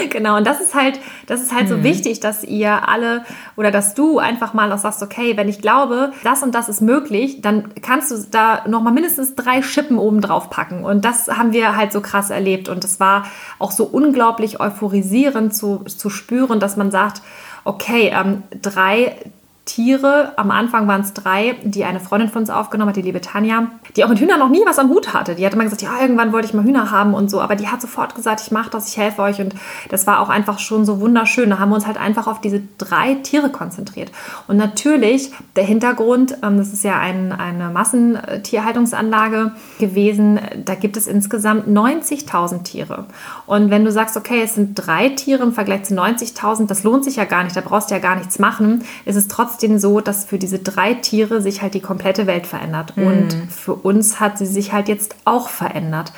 Genau, 0.09 0.37
und 0.37 0.47
das 0.47 0.61
ist 0.61 0.73
halt, 0.73 1.01
das 1.27 1.41
ist 1.41 1.53
halt 1.53 1.65
Mhm. 1.65 1.67
so 1.67 1.83
wichtig, 1.83 2.21
dass 2.21 2.45
ihr 2.45 2.87
alle 2.87 3.25
oder 3.57 3.71
dass 3.71 3.93
du 3.93 4.19
einfach 4.19 4.53
mal 4.53 4.71
auch 4.71 4.77
sagst, 4.77 5.03
okay, 5.03 5.35
wenn 5.35 5.49
ich 5.49 5.59
glaube, 5.61 6.13
das 6.23 6.43
und 6.43 6.55
das 6.55 6.69
ist 6.69 6.79
möglich, 6.81 7.41
dann 7.41 7.73
kannst 7.81 8.09
du 8.09 8.15
da 8.31 8.63
nochmal 8.69 8.93
mindestens 8.93 9.35
drei 9.35 9.61
Schippen 9.61 9.97
oben 9.97 10.21
drauf 10.21 10.49
packen. 10.49 10.85
Und 10.85 11.03
das 11.03 11.27
haben 11.27 11.51
wir 11.51 11.75
halt 11.75 11.91
so 11.91 11.99
krass 11.99 12.29
erlebt. 12.29 12.69
Und 12.69 12.85
es 12.85 13.01
war 13.01 13.25
auch 13.59 13.71
so 13.71 13.83
unglaublich 13.83 14.61
euphorisierend 14.61 15.53
zu, 15.53 15.79
zu 15.79 16.09
spüren, 16.09 16.61
dass 16.61 16.77
man 16.77 16.89
sagt, 16.89 17.21
okay, 17.63 18.11
ähm, 18.13 18.43
drei 18.61 19.17
Tiere, 19.65 20.33
am 20.35 20.51
Anfang 20.51 20.89
waren 20.89 21.01
es 21.01 21.13
drei, 21.13 21.55
die 21.63 21.85
eine 21.85 22.01
Freundin 22.01 22.29
von 22.29 22.41
uns 22.41 22.49
aufgenommen 22.49 22.89
hat, 22.89 22.97
die 22.97 23.01
liebe 23.01 23.21
Tanja, 23.21 23.67
die 23.95 24.03
auch 24.03 24.09
mit 24.09 24.19
Hühnern 24.19 24.37
noch 24.37 24.49
nie 24.49 24.61
was 24.65 24.77
am 24.77 24.89
Hut 24.89 25.13
hatte. 25.13 25.35
Die 25.35 25.45
hat 25.45 25.53
immer 25.53 25.63
gesagt, 25.63 25.81
ja, 25.81 26.01
irgendwann 26.01 26.33
wollte 26.33 26.47
ich 26.47 26.53
mal 26.53 26.65
Hühner 26.65 26.91
haben 26.91 27.13
und 27.13 27.31
so, 27.31 27.39
aber 27.39 27.55
die 27.55 27.69
hat 27.69 27.81
sofort 27.81 28.13
gesagt, 28.13 28.41
ich 28.41 28.51
mache 28.51 28.69
das, 28.69 28.89
ich 28.89 28.97
helfe 28.97 29.21
euch 29.21 29.39
und 29.39 29.55
das 29.89 30.05
war 30.05 30.19
auch 30.19 30.27
einfach 30.27 30.59
schon 30.59 30.83
so 30.85 30.99
wunderschön. 30.99 31.49
Da 31.49 31.59
haben 31.59 31.69
wir 31.69 31.75
uns 31.75 31.87
halt 31.87 31.97
einfach 31.97 32.27
auf 32.27 32.41
diese 32.41 32.61
drei 32.77 33.15
Tiere 33.15 33.51
konzentriert. 33.51 34.11
Und 34.49 34.57
natürlich 34.57 35.31
der 35.55 35.63
Hintergrund, 35.63 36.37
ähm, 36.43 36.57
das 36.57 36.73
ist 36.73 36.83
ja 36.83 36.99
ein, 36.99 37.31
eine 37.31 37.69
Massentierhaltungsanlage 37.69 39.53
gewesen, 39.79 40.41
da 40.65 40.75
gibt 40.75 40.97
es 40.97 41.07
insgesamt 41.07 41.69
90.000 41.69 42.63
Tiere. 42.63 43.05
Und 43.45 43.69
wenn 43.69 43.85
du 43.85 43.93
sagst, 43.93 44.17
okay, 44.17 44.41
es 44.43 44.55
sind 44.55 44.75
drei 44.75 45.07
Tiere 45.07 45.43
im 45.43 45.53
Vergleich 45.53 45.83
zu 45.83 45.93
90.000, 45.93 46.67
das 46.67 46.83
lohnt 46.83 47.05
sich 47.05 47.15
ja 47.15 47.23
gar 47.23 47.45
nicht, 47.45 47.55
da 47.55 47.61
brauchst 47.61 47.89
du 47.89 47.95
ja 47.95 48.01
gar 48.01 48.17
nichts 48.17 48.39
machen, 48.39 48.83
ist 49.05 49.15
es 49.15 49.29
trotzdem 49.29 49.52
so, 49.79 49.99
dass 49.99 50.25
für 50.25 50.37
diese 50.37 50.59
drei 50.59 50.93
Tiere 50.95 51.41
sich 51.41 51.61
halt 51.61 51.73
die 51.73 51.81
komplette 51.81 52.27
Welt 52.27 52.47
verändert. 52.47 52.93
Und 52.97 53.33
für 53.49 53.73
uns 53.73 54.19
hat 54.19 54.37
sie 54.37 54.45
sich 54.45 54.73
halt 54.73 54.87
jetzt 54.87 55.15
auch 55.25 55.49
verändert. 55.49 56.11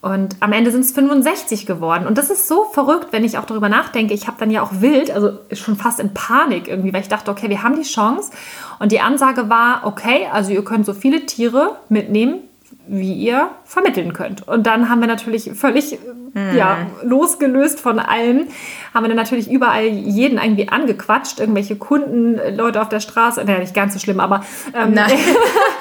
Und 0.00 0.36
am 0.40 0.52
Ende 0.52 0.70
sind 0.70 0.82
es 0.82 0.92
65 0.92 1.66
geworden. 1.66 2.06
Und 2.06 2.18
das 2.18 2.30
ist 2.30 2.46
so 2.46 2.64
verrückt, 2.64 3.08
wenn 3.10 3.24
ich 3.24 3.36
auch 3.36 3.46
darüber 3.46 3.68
nachdenke. 3.68 4.14
Ich 4.14 4.28
habe 4.28 4.36
dann 4.38 4.50
ja 4.50 4.62
auch 4.62 4.80
wild, 4.80 5.10
also 5.10 5.32
schon 5.52 5.76
fast 5.76 5.98
in 5.98 6.14
Panik 6.14 6.68
irgendwie, 6.68 6.92
weil 6.92 7.00
ich 7.00 7.08
dachte, 7.08 7.30
okay, 7.30 7.48
wir 7.48 7.64
haben 7.64 7.74
die 7.74 7.88
Chance. 7.88 8.30
Und 8.78 8.92
die 8.92 9.00
Ansage 9.00 9.48
war, 9.48 9.82
okay, 9.84 10.28
also 10.32 10.52
ihr 10.52 10.64
könnt 10.64 10.86
so 10.86 10.94
viele 10.94 11.26
Tiere 11.26 11.76
mitnehmen, 11.88 12.47
wie 12.88 13.12
ihr 13.12 13.50
vermitteln 13.64 14.12
könnt. 14.12 14.46
Und 14.48 14.66
dann 14.66 14.88
haben 14.88 15.00
wir 15.00 15.06
natürlich 15.06 15.50
völlig 15.54 15.98
mhm. 16.32 16.56
ja, 16.56 16.86
losgelöst 17.02 17.80
von 17.80 17.98
allem, 17.98 18.48
haben 18.94 19.04
wir 19.04 19.08
dann 19.08 19.16
natürlich 19.16 19.50
überall 19.50 19.86
jeden 19.86 20.38
irgendwie 20.38 20.68
angequatscht, 20.68 21.38
irgendwelche 21.38 21.76
Kunden, 21.76 22.40
Leute 22.56 22.80
auf 22.80 22.88
der 22.88 23.00
Straße, 23.00 23.44
naja, 23.44 23.58
nicht 23.58 23.74
ganz 23.74 23.94
so 23.94 23.98
schlimm, 23.98 24.20
aber... 24.20 24.44
Ähm, 24.74 24.94
Nein. 24.94 25.12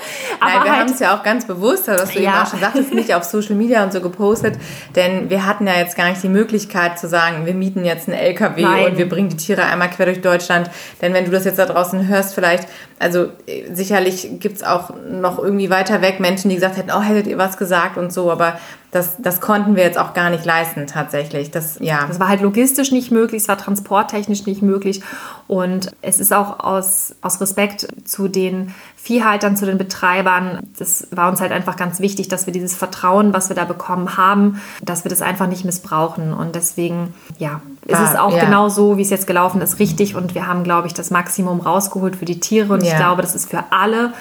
aber 0.41 0.51
Nein, 0.51 0.63
wir 0.63 0.71
halt, 0.71 0.81
haben 0.81 0.93
es 0.93 0.99
ja 0.99 1.17
auch 1.17 1.23
ganz 1.23 1.45
bewusst, 1.45 1.87
was 1.87 2.11
du 2.11 2.19
ja. 2.19 2.31
eben 2.31 2.41
auch 2.41 2.49
schon 2.49 2.59
sagtest, 2.59 2.93
nicht 2.93 3.13
auf 3.13 3.23
Social 3.23 3.55
Media 3.55 3.83
und 3.83 3.93
so 3.93 4.01
gepostet, 4.01 4.55
denn 4.95 5.29
wir 5.29 5.45
hatten 5.45 5.67
ja 5.67 5.75
jetzt 5.75 5.95
gar 5.95 6.09
nicht 6.09 6.21
die 6.23 6.29
Möglichkeit 6.29 6.99
zu 6.99 7.07
sagen, 7.07 7.45
wir 7.45 7.53
mieten 7.53 7.85
jetzt 7.85 8.07
einen 8.07 8.17
LKW 8.17 8.61
Nein. 8.61 8.85
und 8.85 8.97
wir 8.97 9.09
bringen 9.09 9.29
die 9.29 9.37
Tiere 9.37 9.63
einmal 9.63 9.89
quer 9.89 10.05
durch 10.05 10.21
Deutschland, 10.21 10.69
denn 11.01 11.13
wenn 11.13 11.25
du 11.25 11.31
das 11.31 11.45
jetzt 11.45 11.59
da 11.59 11.65
draußen 11.65 12.07
hörst, 12.07 12.33
vielleicht, 12.35 12.67
also 12.99 13.25
äh, 13.45 13.73
sicherlich 13.73 14.39
gibt 14.39 14.57
es 14.57 14.63
auch 14.63 14.91
noch 15.09 15.39
irgendwie 15.39 15.69
weiter 15.69 16.01
weg 16.01 16.19
Menschen, 16.19 16.49
die 16.49 16.55
gesagt 16.55 16.77
hätten, 16.77 16.91
oh, 16.91 17.01
hättet 17.01 17.27
ihr 17.27 17.37
was 17.37 17.57
gesagt 17.57 17.97
und 17.97 18.11
so, 18.13 18.31
aber 18.31 18.59
das, 18.91 19.17
das 19.19 19.41
konnten 19.41 19.75
wir 19.75 19.83
jetzt 19.83 19.97
auch 19.97 20.13
gar 20.13 20.29
nicht 20.29 20.45
leisten 20.45 20.87
tatsächlich. 20.87 21.51
Das, 21.51 21.77
ja. 21.81 22.05
das 22.07 22.19
war 22.19 22.29
halt 22.29 22.41
logistisch 22.41 22.91
nicht 22.91 23.11
möglich, 23.11 23.41
es 23.41 23.47
war 23.47 23.57
transporttechnisch 23.57 24.45
nicht 24.45 24.61
möglich 24.61 25.01
und 25.47 25.91
es 26.01 26.19
ist 26.19 26.33
auch 26.33 26.61
aus, 26.61 27.15
aus 27.21 27.41
Respekt 27.41 27.87
zu 28.05 28.29
den 28.29 28.73
Viehhaltern, 28.95 29.55
zu 29.55 29.65
den 29.65 29.77
Betreibern, 29.77 30.59
das 30.77 31.07
war 31.11 31.29
uns 31.29 31.41
halt 31.41 31.51
einfach 31.51 31.75
ganz 31.75 31.99
wichtig, 31.99 32.27
dass 32.27 32.45
wir 32.45 32.53
dieses 32.53 32.75
Vertrauen, 32.75 33.33
was 33.33 33.49
wir 33.49 33.55
da 33.55 33.65
bekommen 33.65 34.17
haben, 34.17 34.61
dass 34.81 35.03
wir 35.03 35.09
das 35.09 35.21
einfach 35.21 35.47
nicht 35.47 35.65
missbrauchen 35.65 36.33
und 36.33 36.55
deswegen, 36.55 37.13
ja, 37.39 37.61
ist 37.85 37.99
es 37.99 38.15
auch 38.15 38.35
ja. 38.35 38.43
genau 38.43 38.69
so, 38.69 38.97
wie 38.97 39.01
es 39.01 39.09
jetzt 39.09 39.27
gelaufen 39.27 39.61
ist, 39.61 39.79
richtig 39.79 40.15
und 40.15 40.33
wir 40.35 40.47
haben, 40.47 40.63
glaube 40.63 40.87
ich, 40.87 40.93
das 40.93 41.09
Maximum 41.09 41.59
rausgeholt 41.61 42.15
für 42.15 42.25
die 42.25 42.39
Tiere 42.39 42.73
und 42.73 42.83
ja. 42.83 42.91
ich 42.91 42.95
glaube, 42.97 43.21
das 43.21 43.35
ist 43.35 43.49
für 43.49 43.65
alle 43.71 44.13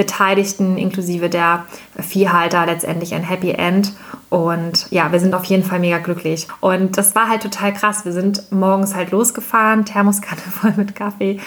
Beteiligten 0.00 0.78
inklusive 0.78 1.28
der 1.28 1.66
Viehhalter 1.98 2.64
letztendlich 2.64 3.12
ein 3.12 3.22
Happy 3.22 3.50
End. 3.50 3.92
Und 4.30 4.86
ja, 4.90 5.12
wir 5.12 5.20
sind 5.20 5.34
auf 5.34 5.44
jeden 5.44 5.62
Fall 5.62 5.78
mega 5.78 5.98
glücklich. 5.98 6.48
Und 6.60 6.96
das 6.96 7.14
war 7.14 7.28
halt 7.28 7.42
total 7.42 7.74
krass. 7.74 8.06
Wir 8.06 8.12
sind 8.14 8.50
morgens 8.50 8.94
halt 8.94 9.10
losgefahren, 9.10 9.84
Thermoskanne 9.84 10.40
voll 10.60 10.72
mit 10.78 10.94
Kaffee 10.96 11.38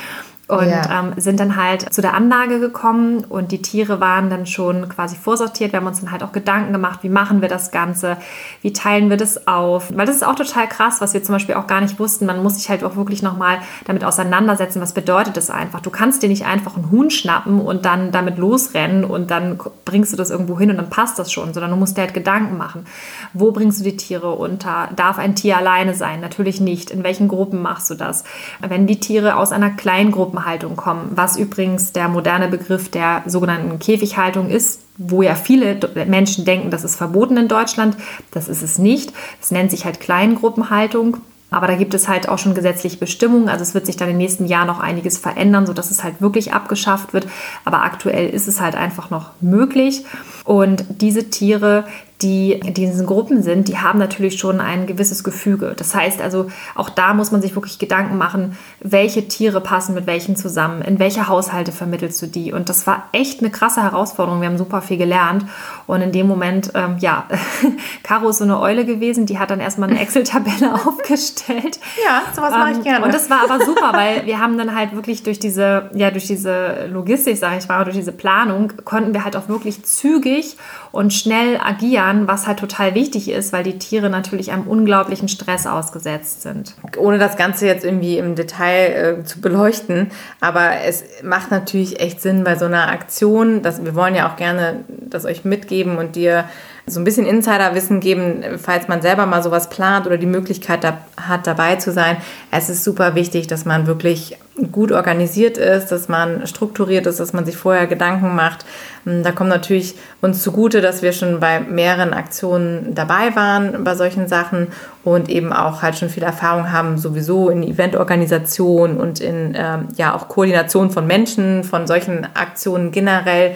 und 0.50 0.68
ja. 0.68 1.00
ähm, 1.00 1.14
sind 1.16 1.40
dann 1.40 1.56
halt 1.56 1.94
zu 1.94 2.02
der 2.02 2.14
Anlage 2.16 2.60
gekommen 2.60 3.24
und 3.24 3.54
die 3.54 3.62
Tiere 3.62 4.02
waren 4.02 4.30
dann 4.30 4.46
schon 4.46 4.90
quasi 4.90 5.16
vorsortiert. 5.16 5.72
Wir 5.72 5.80
haben 5.80 5.88
uns 5.88 6.02
dann 6.02 6.12
halt 6.12 6.22
auch 6.22 6.34
Gedanken 6.34 6.74
gemacht, 6.74 7.00
wie 7.02 7.10
machen 7.10 7.42
wir 7.42 7.48
das 7.48 7.72
Ganze, 7.72 8.18
wie 8.62 8.74
teilen 8.74 9.10
wir 9.10 9.16
das 9.16 9.48
auf. 9.48 9.96
Weil 9.96 10.06
das 10.06 10.18
ist 10.18 10.24
auch 10.24 10.36
total 10.36 10.68
krass, 10.68 11.00
was 11.00 11.14
wir 11.14 11.24
zum 11.24 11.36
Beispiel 11.36 11.56
auch 11.56 11.66
gar 11.66 11.80
nicht 11.80 11.98
wussten. 11.98 12.26
Man 12.26 12.44
muss 12.44 12.56
sich 12.58 12.70
halt 12.70 12.84
auch 12.84 12.98
wirklich 12.98 13.24
nochmal 13.24 13.60
damit 13.86 14.04
auseinandersetzen, 14.04 14.82
was 14.82 14.94
bedeutet 14.94 15.38
das 15.38 15.50
einfach. 15.50 15.80
Du 15.80 15.90
kannst 15.90 16.24
dir 16.24 16.30
nicht 16.30 16.46
einfach 16.46 16.76
einen 16.76 16.92
Huhn 16.92 17.10
schnappen 17.10 17.62
und 17.62 17.86
dann 17.86 18.12
damit 18.12 18.38
losrennen 18.38 19.06
und 19.06 19.32
dann 19.32 19.58
bringst 19.86 20.12
du 20.12 20.18
das 20.18 20.30
irgendwo 20.30 20.60
hin 20.60 20.70
und 20.70 20.76
dann 20.76 20.90
passt 20.90 21.18
das 21.20 21.32
schon, 21.32 21.54
sondern 21.54 21.72
du 21.72 21.78
musst 21.78 21.96
dir 21.96 22.02
halt 22.02 22.14
Gedanken 22.14 22.58
machen. 22.58 22.86
Wo 23.34 23.52
bringst 23.54 23.80
du 23.80 23.86
die 23.86 23.96
Tiere 23.96 24.32
unter? 24.32 24.90
Darf 24.94 25.20
ein 25.20 25.36
Tier 25.36 25.56
alleine 25.56 25.94
sein? 25.94 26.20
Natürlich 26.20 26.60
nicht. 26.60 26.92
In 26.92 27.06
welchen 27.06 27.30
Gruppen 27.30 27.62
machst 27.62 27.90
du 27.90 27.96
das? 27.96 28.26
Wenn 28.60 28.88
die 28.88 29.00
Tiere 29.00 29.38
aus 29.38 29.54
einer 29.54 29.70
kleinen 29.70 30.12
Gruppe 30.12 30.33
Gruppenhaltung 30.34 30.76
kommen, 30.76 31.12
was 31.14 31.38
übrigens 31.38 31.92
der 31.92 32.08
moderne 32.08 32.48
Begriff 32.48 32.90
der 32.90 33.22
sogenannten 33.28 33.78
Käfighaltung 33.78 34.50
ist, 34.50 34.82
wo 34.98 35.22
ja 35.22 35.36
viele 35.36 35.78
Menschen 36.08 36.44
denken, 36.44 36.72
das 36.72 36.84
ist 36.84 36.96
verboten 36.96 37.38
in 37.38 37.48
Deutschland. 37.48 37.96
Das 38.32 38.48
ist 38.50 38.64
es 38.64 38.80
nicht. 38.80 39.14
Es 39.40 39.52
nennt 39.52 39.70
sich 39.70 39.86
halt 39.86 40.00
Kleingruppenhaltung. 40.00 41.18
Aber 41.52 41.68
da 41.68 41.76
gibt 41.76 41.94
es 41.94 42.08
halt 42.08 42.30
auch 42.30 42.40
schon 42.40 42.56
gesetzliche 42.56 42.98
Bestimmungen. 42.98 43.48
Also 43.48 43.62
es 43.62 43.76
wird 43.76 43.86
sich 43.86 43.96
dann 43.96 44.10
im 44.10 44.18
nächsten 44.18 44.48
Jahr 44.48 44.66
noch 44.66 44.80
einiges 44.80 45.20
verändern, 45.20 45.68
sodass 45.68 45.92
es 45.92 46.04
halt 46.04 46.20
wirklich 46.20 46.52
abgeschafft 46.52 47.14
wird. 47.14 47.28
Aber 47.64 47.84
aktuell 47.84 48.28
ist 48.30 48.48
es 48.48 48.60
halt 48.60 48.76
einfach 48.76 49.12
noch 49.12 49.32
möglich. 49.40 50.04
Und 50.46 50.84
diese 50.90 51.30
Tiere, 51.30 51.86
die 52.22 52.54
in 52.54 52.74
diesen 52.74 53.06
Gruppen 53.06 53.42
sind, 53.44 53.68
die 53.68 53.78
haben 53.78 54.00
natürlich 54.00 54.40
schon 54.40 54.62
ein 54.62 54.88
gewisses 54.88 55.24
Gefüge. 55.24 55.74
Das 55.76 55.94
heißt 55.94 56.22
also, 56.22 56.48
auch 56.76 56.90
da 56.90 57.14
muss 57.14 57.32
man 57.32 57.42
sich 57.42 57.56
wirklich 57.56 57.80
Gedanken 57.80 58.18
machen, 58.18 58.58
welche 58.80 59.28
Tiere 59.28 59.60
passen 59.60 59.94
mit 59.94 60.08
welchen 60.08 60.36
zusammen, 60.36 60.82
in 60.82 61.00
welche 61.00 61.28
Haushalte 61.28 61.72
vermittelst 61.72 62.22
du 62.22 62.28
die. 62.28 62.54
Und 62.54 62.70
das 62.70 62.88
war 62.88 63.10
echt 63.12 63.40
eine 63.40 63.50
krasse 63.50 63.82
Herausforderung. 63.82 64.42
Wir 64.42 64.48
haben 64.48 64.58
super 64.58 64.82
viel 64.82 64.98
gelernt. 64.98 65.46
Und 65.88 66.02
in 66.02 66.12
dem 66.12 66.28
Moment, 66.28 66.72
ähm, 66.76 66.98
ja, 67.00 67.26
Caro 68.04 68.30
ist 68.30 68.38
so 68.38 68.46
eine 68.46 68.60
Eule 68.60 68.86
gewesen, 68.86 69.26
die 69.26 69.40
hat 69.40 69.50
dann 69.50 69.60
erstmal 69.60 69.90
eine 69.90 70.00
Excel-Tabelle 70.00 70.74
aufgestellt. 70.88 71.80
Ja, 72.06 72.24
sowas 72.34 72.52
mache 72.52 72.72
ich 72.72 72.78
ähm, 72.78 72.84
gerne. 72.84 73.06
Und 73.06 73.14
das 73.14 73.30
war 73.30 73.44
aber 73.50 73.66
super, 73.66 73.92
weil 73.94 74.26
wir 74.26 74.40
haben 74.40 74.58
dann 74.58 74.76
halt 74.76 74.96
wirklich 74.96 75.24
durch 75.24 75.40
diese, 75.40 75.90
ja, 75.94 76.12
durch 76.12 76.28
diese 76.28 76.86
Logistik, 76.88 77.38
sage 77.38 77.58
ich 77.58 77.68
mal, 77.68 77.84
durch 77.84 77.98
diese 77.98 78.12
Planung, 78.12 78.72
konnten 78.86 79.14
wir 79.14 79.26
halt 79.26 79.36
auch 79.36 79.50
wirklich 79.50 79.84
zügig 79.84 80.58
und 80.92 81.12
schnell 81.14 81.60
agieren, 81.60 82.03
was 82.28 82.48
halt 82.48 82.60
total 82.60 82.96
wichtig 82.96 83.30
ist, 83.30 83.54
weil 83.54 83.64
die 83.64 83.78
Tiere 83.78 84.10
natürlich 84.10 84.52
einem 84.52 84.68
unglaublichen 84.68 85.28
Stress 85.28 85.66
ausgesetzt 85.66 86.42
sind. 86.42 86.76
Ohne 86.98 87.18
das 87.18 87.38
Ganze 87.38 87.66
jetzt 87.66 87.86
irgendwie 87.86 88.18
im 88.18 88.36
Detail 88.36 89.20
äh, 89.20 89.24
zu 89.24 89.42
beleuchten, 89.42 90.12
aber 90.40 90.82
es 90.86 91.04
macht 91.24 91.52
natürlich 91.52 92.00
echt 92.00 92.22
Sinn 92.22 92.44
bei 92.44 92.56
so 92.56 92.66
einer 92.66 92.90
Aktion, 92.90 93.62
dass 93.62 93.84
wir 93.84 93.96
wollen 93.96 94.16
ja 94.16 94.32
auch 94.32 94.36
gerne 94.36 94.84
das 94.88 95.26
euch 95.26 95.46
mitgeben 95.46 95.98
und 95.98 96.16
dir 96.16 96.46
so 96.86 97.00
ein 97.00 97.06
bisschen 97.06 97.26
Insiderwissen 97.26 98.02
geben, 98.02 98.44
falls 98.62 98.90
man 98.90 99.02
selber 99.02 99.26
mal 99.26 99.42
sowas 99.42 99.70
plant 99.70 100.06
oder 100.06 100.18
die 100.18 100.26
Möglichkeit 100.26 100.84
da, 100.84 100.98
hat, 101.16 101.48
dabei 101.48 101.78
zu 101.78 101.92
sein. 101.92 102.18
Es 102.52 102.70
ist 102.70 102.84
super 102.84 103.16
wichtig, 103.16 103.48
dass 103.48 103.64
man 103.64 103.88
wirklich 103.88 104.38
gut 104.72 104.92
organisiert 104.92 105.58
ist, 105.58 105.88
dass 105.88 106.10
man 106.10 106.46
strukturiert 106.46 107.08
ist, 107.08 107.20
dass 107.20 107.34
man 107.34 107.46
sich 107.46 107.58
vorher 107.58 107.88
Gedanken 107.88 108.36
macht. 108.36 108.66
Da 109.06 109.32
kommt 109.32 109.50
natürlich 109.50 109.96
uns 110.22 110.44
zugute, 110.44 110.82
dass 110.82 111.02
wir 111.02 111.12
schon 111.14 111.40
bei 111.40 111.60
mehreren 111.60 112.14
Aktionen 112.14 112.94
dabei 112.94 113.36
waren 113.36 113.84
bei 113.84 113.96
solchen 113.96 114.28
Sachen 114.28 114.68
und 115.04 115.30
eben 115.30 115.52
auch 115.54 115.82
halt 115.82 115.98
schon 115.98 116.10
viel 116.10 116.24
Erfahrung 116.24 116.72
haben, 116.72 116.98
sowieso 116.98 117.50
in 117.50 117.64
Eventorganisation 117.64 118.98
und 118.98 119.22
in 119.22 119.56
ähm, 119.58 119.88
ja 119.96 120.14
auch 120.14 120.28
Koordination 120.28 120.92
von 120.92 121.08
Menschen, 121.08 121.64
von 121.64 121.88
solchen 121.88 122.28
Aktionen 122.36 122.92
generell. 122.92 123.56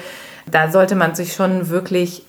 Da 0.49 0.71
sollte 0.71 0.95
man 0.95 1.13
sich 1.13 1.33
schon 1.33 1.69
wirklich 1.69 2.23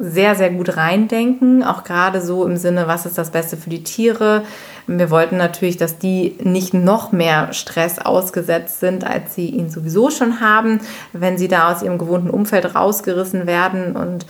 sehr, 0.00 0.36
sehr 0.36 0.50
gut 0.50 0.76
reindenken, 0.76 1.64
auch 1.64 1.82
gerade 1.82 2.20
so 2.20 2.46
im 2.46 2.56
Sinne, 2.56 2.86
was 2.86 3.04
ist 3.04 3.18
das 3.18 3.30
Beste 3.30 3.56
für 3.56 3.68
die 3.68 3.82
Tiere. 3.82 4.44
Wir 4.86 5.10
wollten 5.10 5.36
natürlich, 5.36 5.76
dass 5.76 5.98
die 5.98 6.38
nicht 6.40 6.72
noch 6.72 7.10
mehr 7.10 7.52
Stress 7.52 7.98
ausgesetzt 7.98 8.78
sind, 8.78 9.04
als 9.04 9.34
sie 9.34 9.48
ihn 9.48 9.70
sowieso 9.70 10.10
schon 10.10 10.40
haben, 10.40 10.80
wenn 11.12 11.36
sie 11.36 11.48
da 11.48 11.72
aus 11.72 11.82
ihrem 11.82 11.98
gewohnten 11.98 12.30
Umfeld 12.30 12.76
rausgerissen 12.76 13.48
werden 13.48 13.96
und 13.96 14.24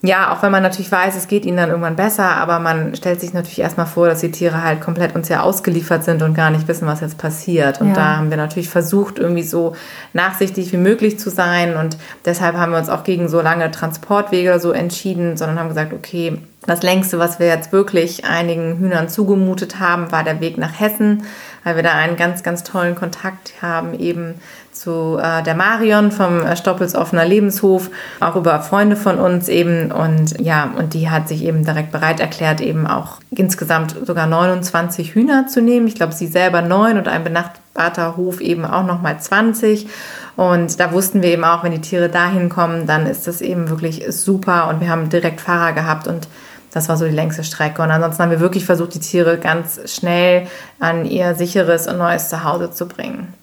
ja, 0.00 0.32
auch 0.32 0.44
wenn 0.44 0.52
man 0.52 0.62
natürlich 0.62 0.92
weiß, 0.92 1.16
es 1.16 1.26
geht 1.26 1.44
ihnen 1.44 1.56
dann 1.56 1.70
irgendwann 1.70 1.96
besser, 1.96 2.36
aber 2.36 2.60
man 2.60 2.94
stellt 2.94 3.20
sich 3.20 3.34
natürlich 3.34 3.58
erstmal 3.58 3.86
vor, 3.86 4.06
dass 4.06 4.20
die 4.20 4.30
Tiere 4.30 4.62
halt 4.62 4.80
komplett 4.80 5.16
uns 5.16 5.28
ja 5.28 5.42
ausgeliefert 5.42 6.04
sind 6.04 6.22
und 6.22 6.34
gar 6.34 6.50
nicht 6.50 6.68
wissen, 6.68 6.86
was 6.86 7.00
jetzt 7.00 7.18
passiert. 7.18 7.80
Und 7.80 7.88
ja. 7.88 7.94
da 7.94 8.16
haben 8.16 8.30
wir 8.30 8.36
natürlich 8.36 8.68
versucht, 8.68 9.18
irgendwie 9.18 9.42
so 9.42 9.74
nachsichtig 10.12 10.72
wie 10.72 10.76
möglich 10.76 11.18
zu 11.18 11.30
sein. 11.30 11.76
Und 11.76 11.96
deshalb 12.24 12.56
haben 12.56 12.70
wir 12.70 12.78
uns 12.78 12.88
auch 12.88 13.02
gegen 13.02 13.28
so 13.28 13.40
lange 13.40 13.72
Transportwege 13.72 14.60
so 14.60 14.70
entschieden, 14.70 15.36
sondern 15.36 15.58
haben 15.58 15.68
gesagt, 15.68 15.92
okay, 15.92 16.38
das 16.64 16.82
längste, 16.82 17.18
was 17.18 17.40
wir 17.40 17.48
jetzt 17.48 17.72
wirklich 17.72 18.24
einigen 18.24 18.78
Hühnern 18.78 19.08
zugemutet 19.08 19.80
haben, 19.80 20.12
war 20.12 20.22
der 20.22 20.40
Weg 20.40 20.58
nach 20.58 20.78
Hessen, 20.78 21.24
weil 21.64 21.74
wir 21.74 21.82
da 21.82 21.92
einen 21.92 22.16
ganz, 22.16 22.44
ganz 22.44 22.62
tollen 22.62 22.94
Kontakt 22.94 23.54
haben, 23.62 23.98
eben 23.98 24.34
zu 24.78 25.18
äh, 25.20 25.42
der 25.42 25.54
Marion 25.54 26.12
vom 26.12 26.40
äh, 26.40 26.56
Stoppels 26.56 26.94
offener 26.94 27.24
Lebenshof, 27.24 27.90
auch 28.20 28.36
über 28.36 28.60
Freunde 28.60 28.96
von 28.96 29.18
uns 29.18 29.48
eben. 29.48 29.90
Und 29.90 30.40
ja, 30.40 30.72
und 30.76 30.94
die 30.94 31.10
hat 31.10 31.28
sich 31.28 31.44
eben 31.44 31.64
direkt 31.64 31.92
bereit 31.92 32.20
erklärt, 32.20 32.60
eben 32.60 32.86
auch 32.86 33.18
insgesamt 33.30 33.96
sogar 34.06 34.26
29 34.26 35.14
Hühner 35.14 35.46
zu 35.48 35.60
nehmen. 35.60 35.88
Ich 35.88 35.96
glaube, 35.96 36.12
sie 36.12 36.26
selber 36.26 36.62
neun 36.62 36.96
und 36.96 37.08
ein 37.08 37.24
benachbarter 37.24 38.16
Hof 38.16 38.40
eben 38.40 38.64
auch 38.64 38.84
nochmal 38.84 39.18
20. 39.20 39.88
Und 40.36 40.78
da 40.78 40.92
wussten 40.92 41.22
wir 41.22 41.30
eben 41.30 41.44
auch, 41.44 41.64
wenn 41.64 41.72
die 41.72 41.80
Tiere 41.80 42.08
dahin 42.08 42.48
kommen, 42.48 42.86
dann 42.86 43.06
ist 43.06 43.26
das 43.26 43.40
eben 43.40 43.68
wirklich 43.68 44.04
super. 44.10 44.68
Und 44.68 44.80
wir 44.80 44.88
haben 44.88 45.08
direkt 45.08 45.40
Fahrer 45.40 45.72
gehabt 45.72 46.06
und 46.06 46.28
das 46.72 46.88
war 46.88 46.96
so 46.96 47.06
die 47.06 47.14
längste 47.14 47.44
Strecke. 47.44 47.82
Und 47.82 47.90
ansonsten 47.90 48.22
haben 48.22 48.30
wir 48.30 48.40
wirklich 48.40 48.64
versucht, 48.64 48.94
die 48.94 49.00
Tiere 49.00 49.38
ganz 49.38 49.80
schnell 49.90 50.46
an 50.78 51.06
ihr 51.06 51.34
sicheres 51.34 51.86
und 51.86 51.98
neues 51.98 52.28
Zuhause 52.28 52.70
zu 52.70 52.86
bringen. 52.86 53.34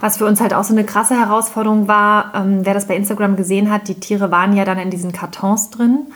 Was 0.00 0.18
für 0.18 0.26
uns 0.26 0.40
halt 0.40 0.54
auch 0.54 0.64
so 0.64 0.72
eine 0.72 0.84
krasse 0.84 1.18
Herausforderung 1.18 1.88
war, 1.88 2.32
ähm, 2.34 2.60
wer 2.64 2.74
das 2.74 2.86
bei 2.86 2.94
Instagram 2.94 3.36
gesehen 3.36 3.70
hat, 3.70 3.88
die 3.88 3.98
Tiere 3.98 4.30
waren 4.30 4.56
ja 4.56 4.64
dann 4.64 4.78
in 4.78 4.90
diesen 4.90 5.12
Kartons 5.12 5.70
drin. 5.70 6.06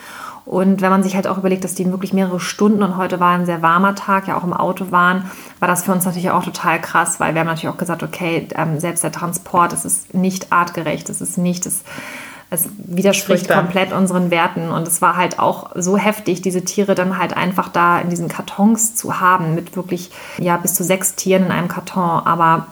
Und 0.45 0.81
wenn 0.81 0.91
man 0.91 1.03
sich 1.03 1.15
halt 1.15 1.29
auch 1.29 1.39
überlegt, 1.39 1.63
dass 1.63 1.75
die 1.75 1.89
wirklich 1.91 2.13
mehrere 2.13 2.41
Stunden 2.41 2.83
und 2.83 2.97
heute 2.97 3.21
war 3.21 3.31
ein 3.31 3.47
sehr 3.47 3.63
warmer 3.63 3.95
Tag, 3.95 4.27
ja 4.27 4.37
auch 4.37 4.45
im 4.45 4.53
Auto 4.53 4.91
waren, 4.91 5.31
war 5.61 5.69
das 5.69 5.85
für 5.85 5.93
uns 5.93 6.05
natürlich 6.05 6.31
auch 6.31 6.45
total 6.45 6.81
krass, 6.81 7.21
weil 7.21 7.35
wir 7.35 7.41
haben 7.41 7.47
natürlich 7.47 7.69
auch 7.69 7.79
gesagt, 7.79 8.03
okay, 8.03 8.49
ähm, 8.57 8.81
selbst 8.81 9.05
der 9.05 9.13
Transport, 9.13 9.73
das 9.73 9.85
ist 9.85 10.15
nicht 10.15 10.53
artgerecht, 10.53 11.09
das 11.09 11.21
ist 11.21 11.39
nicht 11.39 11.67
das 11.67 11.83
es 12.53 12.69
widerspricht 12.77 13.47
Furchtbar. 13.47 13.63
komplett 13.63 13.93
unseren 13.93 14.31
Werten. 14.31 14.69
Und 14.69 14.87
es 14.87 15.01
war 15.01 15.17
halt 15.17 15.39
auch 15.39 15.71
so 15.75 15.97
heftig, 15.97 16.43
diese 16.43 16.63
Tiere 16.63 16.95
dann 16.95 17.17
halt 17.17 17.35
einfach 17.35 17.71
da 17.71 17.99
in 17.99 18.11
diesen 18.11 18.29
Kartons 18.29 18.95
zu 18.95 19.21
haben, 19.21 19.55
mit 19.55 19.75
wirklich, 19.75 20.11
ja, 20.37 20.59
bis 20.59 20.75
zu 20.75 20.85
sechs 20.85 21.15
Tieren 21.15 21.47
in 21.47 21.51
einem 21.51 21.69
Karton. 21.69 22.27
Aber 22.27 22.67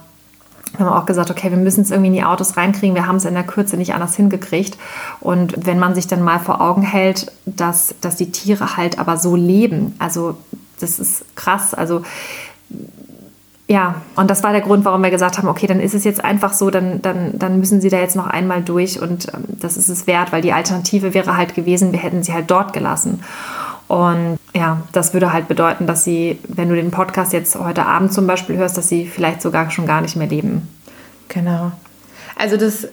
wir 0.77 0.85
haben 0.85 0.93
auch 0.93 1.05
gesagt, 1.05 1.29
okay, 1.29 1.49
wir 1.49 1.57
müssen 1.57 1.81
es 1.81 1.91
irgendwie 1.91 2.07
in 2.07 2.13
die 2.13 2.23
Autos 2.23 2.57
reinkriegen. 2.57 2.95
Wir 2.95 3.07
haben 3.07 3.17
es 3.17 3.25
in 3.25 3.33
der 3.33 3.43
Kürze 3.43 3.77
nicht 3.77 3.93
anders 3.93 4.15
hingekriegt. 4.15 4.77
Und 5.19 5.65
wenn 5.65 5.79
man 5.79 5.95
sich 5.95 6.07
dann 6.07 6.21
mal 6.21 6.39
vor 6.39 6.61
Augen 6.61 6.81
hält, 6.81 7.31
dass, 7.45 7.95
dass 8.01 8.15
die 8.15 8.31
Tiere 8.31 8.77
halt 8.77 8.97
aber 8.97 9.17
so 9.17 9.35
leben, 9.35 9.95
also 9.99 10.37
das 10.79 10.99
ist 10.99 11.25
krass. 11.35 11.73
Also 11.73 12.03
ja, 13.67 13.95
und 14.17 14.29
das 14.29 14.43
war 14.43 14.51
der 14.51 14.59
Grund, 14.59 14.83
warum 14.83 15.01
wir 15.01 15.11
gesagt 15.11 15.37
haben, 15.37 15.47
okay, 15.47 15.65
dann 15.65 15.79
ist 15.79 15.93
es 15.93 16.03
jetzt 16.03 16.23
einfach 16.23 16.51
so, 16.51 16.69
dann, 16.69 17.01
dann, 17.01 17.39
dann 17.39 17.57
müssen 17.57 17.79
sie 17.79 17.87
da 17.87 17.99
jetzt 17.99 18.17
noch 18.17 18.27
einmal 18.27 18.61
durch 18.61 19.01
und 19.01 19.33
ähm, 19.33 19.45
das 19.47 19.77
ist 19.77 19.87
es 19.87 20.07
wert, 20.07 20.33
weil 20.33 20.41
die 20.41 20.51
Alternative 20.51 21.13
wäre 21.13 21.37
halt 21.37 21.55
gewesen, 21.55 21.93
wir 21.93 21.99
hätten 21.99 22.21
sie 22.21 22.33
halt 22.33 22.51
dort 22.51 22.73
gelassen. 22.73 23.23
Und 23.91 24.39
ja, 24.55 24.83
das 24.93 25.11
würde 25.11 25.33
halt 25.33 25.49
bedeuten, 25.49 25.85
dass 25.85 26.05
sie, 26.05 26.39
wenn 26.47 26.69
du 26.69 26.75
den 26.75 26.91
Podcast 26.91 27.33
jetzt 27.33 27.59
heute 27.59 27.85
Abend 27.85 28.13
zum 28.13 28.25
Beispiel 28.25 28.55
hörst, 28.55 28.77
dass 28.77 28.87
sie 28.87 29.05
vielleicht 29.05 29.41
sogar 29.41 29.69
schon 29.69 29.85
gar 29.85 29.99
nicht 29.99 30.15
mehr 30.15 30.27
leben. 30.27 30.69
Genau. 31.27 31.73
Also 32.37 32.55
das 32.55 32.87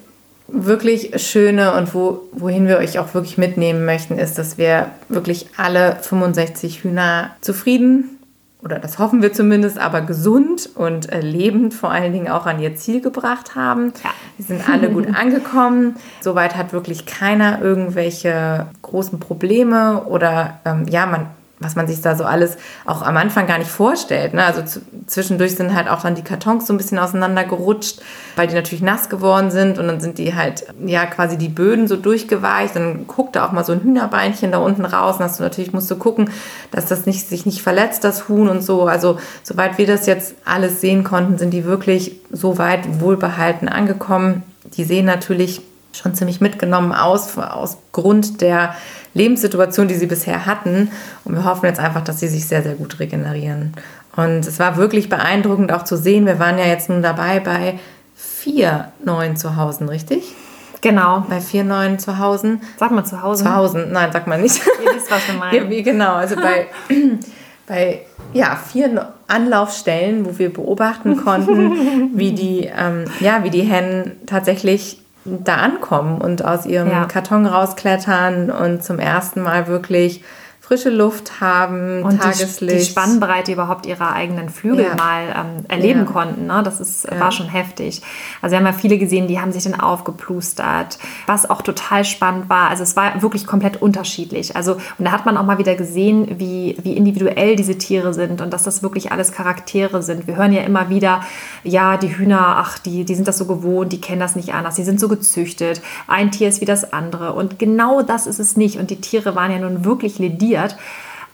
wirklich 0.49 1.13
Schöne 1.23 1.75
und 1.75 1.95
wo, 1.95 2.23
wohin 2.33 2.67
wir 2.67 2.79
euch 2.79 2.99
auch 2.99 3.15
wirklich 3.15 3.39
mitnehmen 3.39 3.85
möchten, 3.85 4.19
ist, 4.19 4.39
dass 4.39 4.59
wir 4.59 4.91
wirklich 5.09 5.47
alle 5.57 5.99
65 6.03 6.83
Hühner 6.83 7.31
zufrieden 7.43 8.18
oder 8.63 8.79
das 8.81 8.99
hoffen 8.99 9.23
wir 9.23 9.33
zumindest, 9.33 9.79
aber 9.79 10.01
gesund 10.01 10.71
und 10.75 11.13
äh, 11.13 11.21
lebend 11.21 11.75
vor 11.75 11.93
allen 11.93 12.13
Dingen 12.13 12.29
auch 12.29 12.45
an 12.45 12.61
ihr 12.61 12.75
Ziel 12.75 13.01
gebracht 13.01 13.55
haben. 13.55 13.93
Ja. 14.03 14.11
Die 14.37 14.43
sind 14.43 14.69
alle 14.69 14.91
gut 14.91 15.07
angekommen. 15.15 15.97
Soweit 16.21 16.57
hat 16.57 16.73
wirklich 16.73 17.07
keiner 17.07 17.63
irgendwelche 17.63 18.67
großen 18.83 19.21
Probleme 19.21 20.05
oder 20.05 20.61
ähm, 20.65 20.87
ja, 20.89 21.07
man 21.07 21.27
was 21.61 21.75
man 21.77 21.87
sich 21.89 22.01
da 22.01 22.15
so 22.15 22.25
alles 22.25 22.57
auch 22.85 23.03
am 23.03 23.17
Anfang 23.17 23.47
gar 23.47 23.59
nicht 23.59 23.71
vorstellt. 23.71 24.35
Ne? 24.35 24.45
Also 24.45 24.63
zwischendurch 25.07 25.57
sind 25.57 25.75
halt 25.75 25.89
auch 25.89 26.03
dann 26.03 26.15
die 26.15 26.23
Kartons 26.23 26.67
so 26.67 26.73
ein 26.73 26.77
bisschen 26.77 26.99
auseinandergerutscht, 26.99 28.01
weil 28.37 28.47
die 28.47 28.55
natürlich 28.55 28.83
nass 28.83 29.09
geworden 29.09 29.51
sind 29.51 29.79
und 29.79 29.89
dann 29.89 30.01
sind 30.01 30.19
die 30.19 30.35
halt, 30.35 30.67
ja, 30.85 31.07
quasi 31.07 31.37
die 31.37 31.49
Böden 31.49 31.89
so 31.89 31.97
durchgeweicht. 31.97 32.77
Dann 32.77 33.07
guckt 33.07 33.37
da 33.37 33.47
auch 33.47 33.53
mal 33.53 33.65
so 33.65 33.73
ein 33.73 33.83
Hühnerbeinchen 33.83 34.53
da 34.53 34.59
unten 34.59 34.85
raus 34.85 35.17
und 35.17 35.25
hast 35.25 35.41
du 35.41 35.43
natürlich 35.43 35.73
musst 35.73 35.91
du 35.91 35.97
gucken, 35.97 36.31
dass 36.71 36.87
das 36.87 37.07
nicht, 37.07 37.29
sich 37.29 37.47
nicht 37.47 37.63
verletzt, 37.63 38.05
das 38.05 38.29
Huhn 38.29 38.49
und 38.49 38.63
so. 38.63 38.87
Also 38.87 39.19
soweit 39.43 39.79
wir 39.79 39.87
das 39.87 40.07
jetzt 40.07 40.35
alles 40.45 40.81
sehen 40.81 41.03
konnten, 41.03 41.39
sind 41.39 41.51
die 41.51 41.65
wirklich 41.65 42.17
so 42.31 42.59
weit 42.59 43.01
wohlbehalten 43.01 43.69
angekommen. 43.69 44.43
Die 44.77 44.85
sehen 44.85 45.07
natürlich 45.07 45.63
schon 45.93 46.15
ziemlich 46.15 46.41
mitgenommen 46.41 46.93
aus, 46.93 47.37
aus 47.39 47.79
Grund 47.93 48.41
der 48.41 48.75
Lebenssituation, 49.15 49.89
die 49.89 49.95
sie 49.95 50.07
bisher 50.07 50.47
hatten. 50.47 50.91
Und 51.25 51.35
wir 51.35 51.45
hoffen 51.45 51.67
jetzt 51.67 51.81
einfach, 51.81 52.03
dass 52.03 52.21
sie 52.21 52.29
sich 52.29 52.47
sehr, 52.47 52.63
sehr 52.63 52.75
gut 52.75 52.99
regenerieren. 53.01 53.73
Und 54.17 54.47
es 54.47 54.59
war 54.59 54.77
wirklich 54.77 55.09
beeindruckend 55.09 55.73
auch 55.73 55.85
zu 55.85 55.97
sehen. 55.97 56.27
Wir 56.27 56.39
waren 56.39 56.59
ja 56.59 56.67
jetzt 56.67 56.89
nun 56.89 57.03
dabei 57.03 57.41
bei 57.41 57.79
vier 58.15 58.93
neuen 59.05 59.37
Zuhause, 59.37 59.89
richtig? 59.89 60.35
Genau. 60.81 61.25
Bei 61.29 61.41
vier 61.41 61.65
neuen 61.65 61.99
Zuhause. 61.99 62.59
Sag 62.79 62.91
mal 62.91 63.05
Zuhause. 63.05 63.45
Zuhause, 63.45 63.89
nein, 63.91 64.11
sag 64.13 64.27
mal 64.27 64.41
nicht. 64.41 64.61
Ihr 64.85 64.95
wisst, 64.95 65.11
was 65.11 65.27
wir 65.27 65.35
meinen. 65.35 65.73
Ja, 65.73 65.83
genau, 65.83 66.15
also 66.15 66.37
bei, 66.37 66.67
bei 67.67 68.03
ja, 68.33 68.57
vier 68.57 69.13
Anlaufstellen, 69.27 70.25
wo 70.27 70.39
wir 70.39 70.53
beobachten 70.53 71.17
konnten, 71.17 72.17
wie 72.17 72.33
die, 72.33 72.71
ähm, 72.77 73.05
ja, 73.21 73.43
wie 73.45 73.51
die 73.51 73.63
Hennen 73.63 74.13
tatsächlich 74.27 75.01
da 75.45 75.57
ankommen 75.57 76.21
und 76.21 76.45
aus 76.45 76.67
ihrem 76.67 76.91
ja. 76.91 77.05
Karton 77.05 77.47
rausklettern 77.47 78.51
und 78.51 78.83
zum 78.83 78.99
ersten 78.99 79.43
Mal 79.43 79.67
wirklich 79.67 80.23
frische 80.69 80.91
Luft 80.91 81.41
haben, 81.41 82.03
und 82.03 82.21
Tageslicht. 82.21 82.61
Die, 82.61 82.79
die 82.79 82.85
Spannbreite 82.85 83.53
überhaupt 83.53 83.87
ihrer 83.87 84.13
eigenen 84.13 84.51
Flügel 84.51 84.85
ja. 84.85 84.97
mal 84.97 85.23
ähm, 85.35 85.65
erleben 85.67 86.01
ja. 86.01 86.05
konnten. 86.05 86.47
Ne? 86.47 86.61
Das 86.63 86.79
ist, 86.79 87.05
ja. 87.11 87.19
war 87.19 87.33
schon 87.33 87.49
heftig. 87.49 88.03
Also 88.43 88.53
wir 88.53 88.59
haben 88.59 88.67
ja 88.67 88.75
viele 88.75 88.99
gesehen, 88.99 89.29
die 89.29 89.41
haben 89.41 89.51
sich 89.51 89.65
dann 89.65 89.81
aufgeplustert, 89.81 90.99
was 91.25 91.49
auch 91.49 91.63
total 91.63 92.05
spannend 92.05 92.51
war. 92.51 92.69
Also 92.69 92.83
es 92.83 92.97
war 92.97 93.23
wirklich 93.23 93.47
komplett 93.47 93.81
unterschiedlich. 93.81 94.57
Also 94.57 94.75
und 94.99 95.07
da 95.07 95.13
hat 95.13 95.25
man 95.25 95.39
auch 95.39 95.47
mal 95.47 95.57
wieder 95.57 95.75
gesehen, 95.75 96.39
wie, 96.39 96.77
wie 96.83 96.99
individuell 96.99 97.57
diese 97.57 97.79
Tiere 97.79 98.13
sind 98.13 98.43
und 98.43 98.53
dass 98.53 98.65
das 98.65 98.83
wirklich 98.83 99.11
alles 99.11 99.33
Charaktere 99.33 100.03
sind. 100.03 100.27
Wir 100.27 100.37
hören 100.37 100.53
ja 100.53 100.65
immer 100.65 100.91
wieder, 100.91 101.23
ja, 101.65 101.97
die 101.97 102.15
Hühner, 102.15 102.57
ach, 102.59 102.79
die, 102.79 103.07
die 103.07 103.15
sind 103.15 103.27
das 103.27 103.39
so 103.39 103.47
gewohnt, 103.47 103.91
die 103.95 104.03
kennen 104.03 104.21
das 104.21 104.37
nicht 104.37 104.53
anders, 104.53 104.75
die 104.75 104.85
sind 104.85 105.01
so 105.01 105.09
gezüchtet. 105.09 105.81
Ein 106.07 106.31
Tier 106.31 106.51
ist 106.51 106.61
wie 106.61 106.67
das 106.67 106.93
andere. 106.93 107.33
Und 107.33 107.59
genau 107.59 108.03
das 108.03 108.27
ist 108.27 108.39
es 108.39 108.59
nicht. 108.59 108.79
Und 108.79 108.91
die 108.91 109.01
Tiere 109.01 109.35
waren 109.35 109.51
ja 109.51 109.59
nun 109.59 109.87
wirklich 109.87 110.19
lediert 110.19 110.58
passiert. 110.59 110.77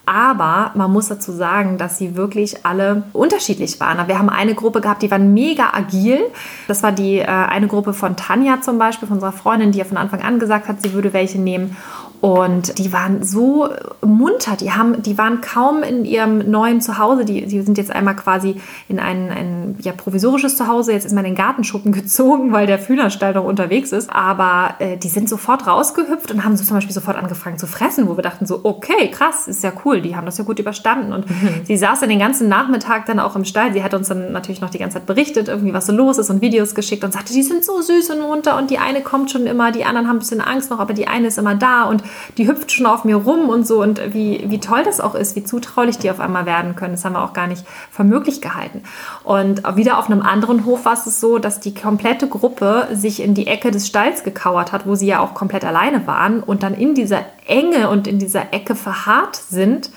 Aber 0.06 0.72
man 0.74 0.92
muss 0.92 1.08
dazu 1.08 1.32
sagen, 1.32 1.78
dass 1.78 1.96
sie 1.96 2.14
wirklich 2.14 2.66
alle 2.66 3.04
unterschiedlich 3.14 3.80
waren. 3.80 4.06
Wir 4.06 4.18
haben 4.18 4.28
eine 4.28 4.54
Gruppe 4.54 4.82
gehabt, 4.82 5.02
die 5.02 5.10
waren 5.10 5.32
mega 5.32 5.72
agil. 5.72 6.20
Das 6.68 6.82
war 6.82 6.92
die 6.92 7.20
äh, 7.20 7.24
eine 7.24 7.68
Gruppe 7.68 7.94
von 7.94 8.14
Tanja 8.14 8.60
zum 8.60 8.76
Beispiel, 8.76 9.08
von 9.08 9.16
unserer 9.16 9.32
Freundin, 9.32 9.72
die 9.72 9.78
ja 9.78 9.86
von 9.86 9.96
Anfang 9.96 10.20
an 10.20 10.38
gesagt 10.38 10.68
hat, 10.68 10.82
sie 10.82 10.92
würde 10.92 11.14
welche 11.14 11.38
nehmen. 11.38 11.76
Und 12.24 12.78
die 12.78 12.90
waren 12.90 13.22
so 13.22 13.68
munter, 14.00 14.56
die, 14.56 14.72
haben, 14.72 15.02
die 15.02 15.18
waren 15.18 15.42
kaum 15.42 15.82
in 15.82 16.06
ihrem 16.06 16.50
neuen 16.50 16.80
Zuhause. 16.80 17.26
Die, 17.26 17.44
die 17.44 17.60
sind 17.60 17.76
jetzt 17.76 17.90
einmal 17.90 18.16
quasi 18.16 18.56
in 18.88 18.98
ein, 18.98 19.28
ein 19.30 19.76
ja, 19.82 19.92
provisorisches 19.92 20.56
Zuhause. 20.56 20.92
Jetzt 20.92 21.04
ist 21.04 21.12
man 21.12 21.26
in 21.26 21.32
den 21.32 21.36
Gartenschuppen 21.36 21.92
gezogen, 21.92 22.50
weil 22.50 22.66
der 22.66 22.78
Fühlerstall 22.78 23.34
noch 23.34 23.44
unterwegs 23.44 23.92
ist. 23.92 24.08
Aber 24.08 24.76
äh, 24.78 24.96
die 24.96 25.10
sind 25.10 25.28
sofort 25.28 25.66
rausgehüpft 25.66 26.32
und 26.32 26.46
haben 26.46 26.56
so 26.56 26.64
zum 26.64 26.78
Beispiel 26.78 26.94
sofort 26.94 27.18
angefangen 27.18 27.58
zu 27.58 27.66
fressen, 27.66 28.08
wo 28.08 28.16
wir 28.16 28.22
dachten 28.22 28.46
so, 28.46 28.60
okay, 28.62 29.10
krass, 29.10 29.46
ist 29.46 29.62
ja 29.62 29.72
cool, 29.84 30.00
die 30.00 30.16
haben 30.16 30.24
das 30.24 30.38
ja 30.38 30.44
gut 30.44 30.58
überstanden. 30.58 31.12
Und 31.12 31.28
mhm. 31.28 31.60
sie 31.64 31.76
saß 31.76 32.00
dann 32.00 32.08
den 32.08 32.20
ganzen 32.20 32.48
Nachmittag 32.48 33.04
dann 33.04 33.20
auch 33.20 33.36
im 33.36 33.44
Stall. 33.44 33.74
Sie 33.74 33.84
hat 33.84 33.92
uns 33.92 34.08
dann 34.08 34.32
natürlich 34.32 34.62
noch 34.62 34.70
die 34.70 34.78
ganze 34.78 34.96
Zeit 34.96 35.04
berichtet, 35.04 35.48
irgendwie 35.48 35.74
was 35.74 35.84
so 35.84 35.92
los 35.92 36.16
ist 36.16 36.30
und 36.30 36.40
Videos 36.40 36.74
geschickt 36.74 37.04
und 37.04 37.12
sagte, 37.12 37.34
die 37.34 37.42
sind 37.42 37.66
so 37.66 37.82
süß 37.82 38.08
und 38.08 38.22
munter 38.22 38.56
und 38.56 38.70
die 38.70 38.78
eine 38.78 39.02
kommt 39.02 39.30
schon 39.30 39.46
immer, 39.46 39.72
die 39.72 39.84
anderen 39.84 40.08
haben 40.08 40.16
ein 40.16 40.20
bisschen 40.20 40.40
Angst 40.40 40.70
noch, 40.70 40.78
aber 40.78 40.94
die 40.94 41.06
eine 41.06 41.26
ist 41.26 41.36
immer 41.36 41.54
da 41.54 41.82
und 41.82 42.02
die 42.38 42.48
hüpft 42.48 42.72
schon 42.72 42.86
auf 42.86 43.04
mir 43.04 43.16
rum 43.16 43.48
und 43.48 43.66
so 43.66 43.82
und 43.82 44.00
wie, 44.12 44.44
wie 44.48 44.60
toll 44.60 44.82
das 44.84 45.00
auch 45.00 45.14
ist, 45.14 45.36
wie 45.36 45.44
zutraulich 45.44 45.98
die 45.98 46.10
auf 46.10 46.20
einmal 46.20 46.46
werden 46.46 46.76
können. 46.76 46.92
Das 46.94 47.04
haben 47.04 47.14
wir 47.14 47.22
auch 47.22 47.32
gar 47.32 47.46
nicht 47.46 47.64
für 47.90 48.04
möglich 48.04 48.40
gehalten. 48.40 48.82
Und 49.22 49.62
wieder 49.76 49.98
auf 49.98 50.10
einem 50.10 50.22
anderen 50.22 50.64
Hof 50.64 50.84
war 50.84 50.94
es 50.94 51.20
so, 51.20 51.38
dass 51.38 51.60
die 51.60 51.74
komplette 51.74 52.28
Gruppe 52.28 52.88
sich 52.92 53.22
in 53.22 53.34
die 53.34 53.46
Ecke 53.46 53.70
des 53.70 53.86
Stalls 53.86 54.24
gekauert 54.24 54.72
hat, 54.72 54.86
wo 54.86 54.94
sie 54.94 55.06
ja 55.06 55.20
auch 55.20 55.34
komplett 55.34 55.64
alleine 55.64 56.06
waren 56.06 56.42
und 56.42 56.62
dann 56.62 56.74
in 56.74 56.94
dieser 56.94 57.24
Enge 57.46 57.90
und 57.90 58.06
in 58.06 58.18
dieser 58.18 58.52
Ecke 58.52 58.74
verharrt 58.74 59.36
sind 59.36 59.90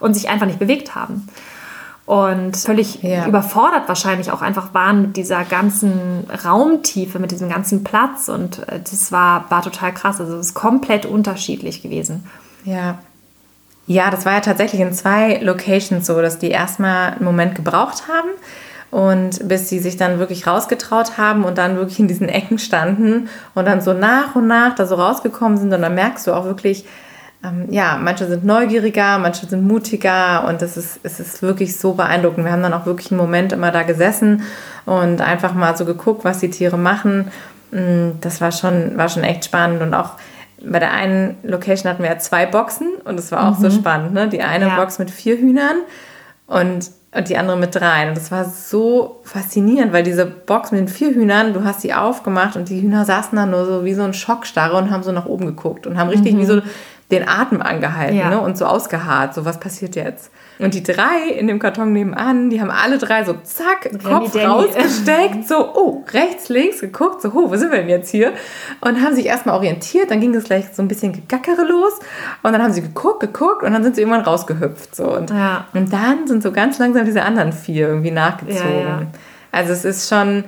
und 0.00 0.14
sich 0.14 0.28
einfach 0.28 0.46
nicht 0.46 0.58
bewegt 0.58 0.94
haben 0.94 1.28
und 2.06 2.56
völlig 2.56 3.02
ja. 3.02 3.26
überfordert 3.26 3.88
wahrscheinlich 3.88 4.30
auch 4.30 4.42
einfach 4.42 4.74
waren 4.74 5.02
mit 5.02 5.16
dieser 5.16 5.44
ganzen 5.44 6.26
Raumtiefe, 6.44 7.18
mit 7.18 7.30
diesem 7.30 7.48
ganzen 7.48 7.82
Platz 7.82 8.28
und 8.28 8.68
äh, 8.68 8.80
das 8.80 9.10
war, 9.10 9.50
war 9.50 9.62
total 9.62 9.92
krass. 9.92 10.20
Also 10.20 10.34
es 10.36 10.48
ist 10.48 10.54
komplett 10.54 11.06
unterschiedlich 11.06 11.82
gewesen. 11.82 12.24
Ja. 12.64 12.98
Ja, 13.86 14.10
das 14.10 14.24
war 14.24 14.32
ja 14.32 14.40
tatsächlich 14.40 14.80
in 14.80 14.92
zwei 14.94 15.38
Locations 15.42 16.06
so, 16.06 16.20
dass 16.20 16.38
die 16.38 16.50
erstmal 16.50 17.12
einen 17.12 17.24
Moment 17.24 17.54
gebraucht 17.54 18.04
haben 18.08 18.30
und 18.90 19.46
bis 19.46 19.68
sie 19.68 19.78
sich 19.78 19.96
dann 19.96 20.18
wirklich 20.18 20.46
rausgetraut 20.46 21.18
haben 21.18 21.44
und 21.44 21.58
dann 21.58 21.76
wirklich 21.76 21.98
in 21.98 22.08
diesen 22.08 22.28
Ecken 22.28 22.58
standen 22.58 23.28
und 23.54 23.66
dann 23.66 23.82
so 23.82 23.92
nach 23.92 24.36
und 24.36 24.46
nach 24.46 24.74
da 24.74 24.86
so 24.86 24.94
rausgekommen 24.94 25.58
sind 25.58 25.72
und 25.72 25.82
dann 25.82 25.94
merkst 25.94 26.26
du 26.26 26.32
auch 26.32 26.44
wirklich, 26.44 26.86
ähm, 27.44 27.66
ja, 27.70 27.98
manche 28.00 28.26
sind 28.26 28.44
neugieriger, 28.44 29.18
manche 29.18 29.46
sind 29.46 29.66
mutiger 29.66 30.46
und 30.48 30.62
es 30.62 30.76
ist, 30.76 31.00
es 31.02 31.20
ist 31.20 31.42
wirklich 31.42 31.76
so 31.76 31.94
beeindruckend. 31.94 32.44
Wir 32.44 32.52
haben 32.52 32.62
dann 32.62 32.74
auch 32.74 32.86
wirklich 32.86 33.10
einen 33.10 33.20
Moment 33.20 33.52
immer 33.52 33.70
da 33.70 33.82
gesessen 33.82 34.42
und 34.86 35.20
einfach 35.20 35.54
mal 35.54 35.76
so 35.76 35.84
geguckt, 35.84 36.24
was 36.24 36.38
die 36.38 36.50
Tiere 36.50 36.78
machen. 36.78 37.30
Mm, 37.70 38.12
das 38.20 38.40
war 38.40 38.52
schon, 38.52 38.96
war 38.96 39.08
schon 39.08 39.24
echt 39.24 39.44
spannend 39.44 39.82
und 39.82 39.94
auch 39.94 40.10
bei 40.66 40.78
der 40.78 40.92
einen 40.92 41.36
Location 41.42 41.90
hatten 41.90 42.02
wir 42.02 42.10
ja 42.10 42.18
zwei 42.18 42.46
Boxen 42.46 42.88
und 43.04 43.18
es 43.18 43.30
war 43.32 43.48
auch 43.48 43.58
mhm. 43.58 43.62
so 43.62 43.70
spannend. 43.70 44.14
Ne? 44.14 44.28
Die 44.28 44.42
eine 44.42 44.68
ja. 44.68 44.76
Box 44.76 44.98
mit 44.98 45.10
vier 45.10 45.36
Hühnern 45.36 45.76
und, 46.46 46.90
und 47.12 47.28
die 47.28 47.36
andere 47.36 47.56
mit 47.56 47.74
drei. 47.74 48.08
Und 48.08 48.16
das 48.16 48.30
war 48.30 48.44
so 48.44 49.20
faszinierend, 49.24 49.92
weil 49.92 50.02
diese 50.02 50.24
Box 50.24 50.72
mit 50.72 50.80
den 50.80 50.88
vier 50.88 51.10
Hühnern, 51.10 51.52
du 51.52 51.64
hast 51.64 51.82
sie 51.82 51.92
aufgemacht 51.92 52.56
und 52.56 52.68
die 52.68 52.80
Hühner 52.80 53.04
saßen 53.04 53.36
da 53.36 53.44
nur 53.44 53.66
so 53.66 53.84
wie 53.84 53.94
so 53.94 54.02
ein 54.02 54.14
Schockstarre 54.14 54.76
und 54.76 54.90
haben 54.90 55.02
so 55.02 55.12
nach 55.12 55.26
oben 55.26 55.46
geguckt 55.46 55.86
und 55.86 55.98
haben 55.98 56.08
richtig 56.08 56.34
mhm. 56.34 56.38
wie 56.38 56.46
so 56.46 56.62
den 57.18 57.28
Atem 57.28 57.62
angehalten 57.62 58.16
ja. 58.16 58.30
ne? 58.30 58.40
und 58.40 58.56
so 58.58 58.66
ausgeharrt, 58.66 59.34
so 59.34 59.44
was 59.44 59.60
passiert 59.60 59.96
jetzt. 59.96 60.30
Und 60.58 60.74
die 60.74 60.82
drei 60.82 61.30
in 61.36 61.48
dem 61.48 61.58
Karton 61.58 61.92
nebenan, 61.92 62.48
die 62.48 62.60
haben 62.60 62.70
alle 62.70 62.98
drei 62.98 63.24
so 63.24 63.34
zack, 63.42 63.90
Kopf 64.02 64.32
Danny. 64.32 64.46
rausgesteckt, 64.46 65.48
so, 65.48 65.74
oh, 65.74 66.04
rechts, 66.12 66.48
links 66.48 66.80
geguckt, 66.80 67.22
so, 67.22 67.30
oh, 67.34 67.50
wo 67.50 67.56
sind 67.56 67.72
wir 67.72 67.78
denn 67.78 67.88
jetzt 67.88 68.10
hier? 68.10 68.32
Und 68.80 69.02
haben 69.02 69.14
sich 69.14 69.26
erstmal 69.26 69.56
orientiert, 69.56 70.10
dann 70.10 70.20
ging 70.20 70.34
es 70.34 70.44
gleich 70.44 70.66
so 70.72 70.82
ein 70.82 70.88
bisschen 70.88 71.12
Gegackere 71.12 71.64
los 71.64 71.94
und 72.42 72.52
dann 72.52 72.62
haben 72.62 72.72
sie 72.72 72.82
geguckt, 72.82 73.20
geguckt 73.20 73.64
und 73.64 73.72
dann 73.72 73.82
sind 73.82 73.96
sie 73.96 74.02
irgendwann 74.02 74.22
rausgehüpft. 74.22 74.94
So. 74.94 75.16
Und, 75.16 75.30
ja. 75.30 75.66
und 75.72 75.92
dann 75.92 76.26
sind 76.26 76.42
so 76.42 76.52
ganz 76.52 76.78
langsam 76.78 77.04
diese 77.04 77.22
anderen 77.22 77.52
vier 77.52 77.88
irgendwie 77.88 78.12
nachgezogen. 78.12 78.80
Ja, 78.80 79.02
also 79.50 79.72
es 79.72 79.84
ist 79.84 80.08
schon, 80.08 80.44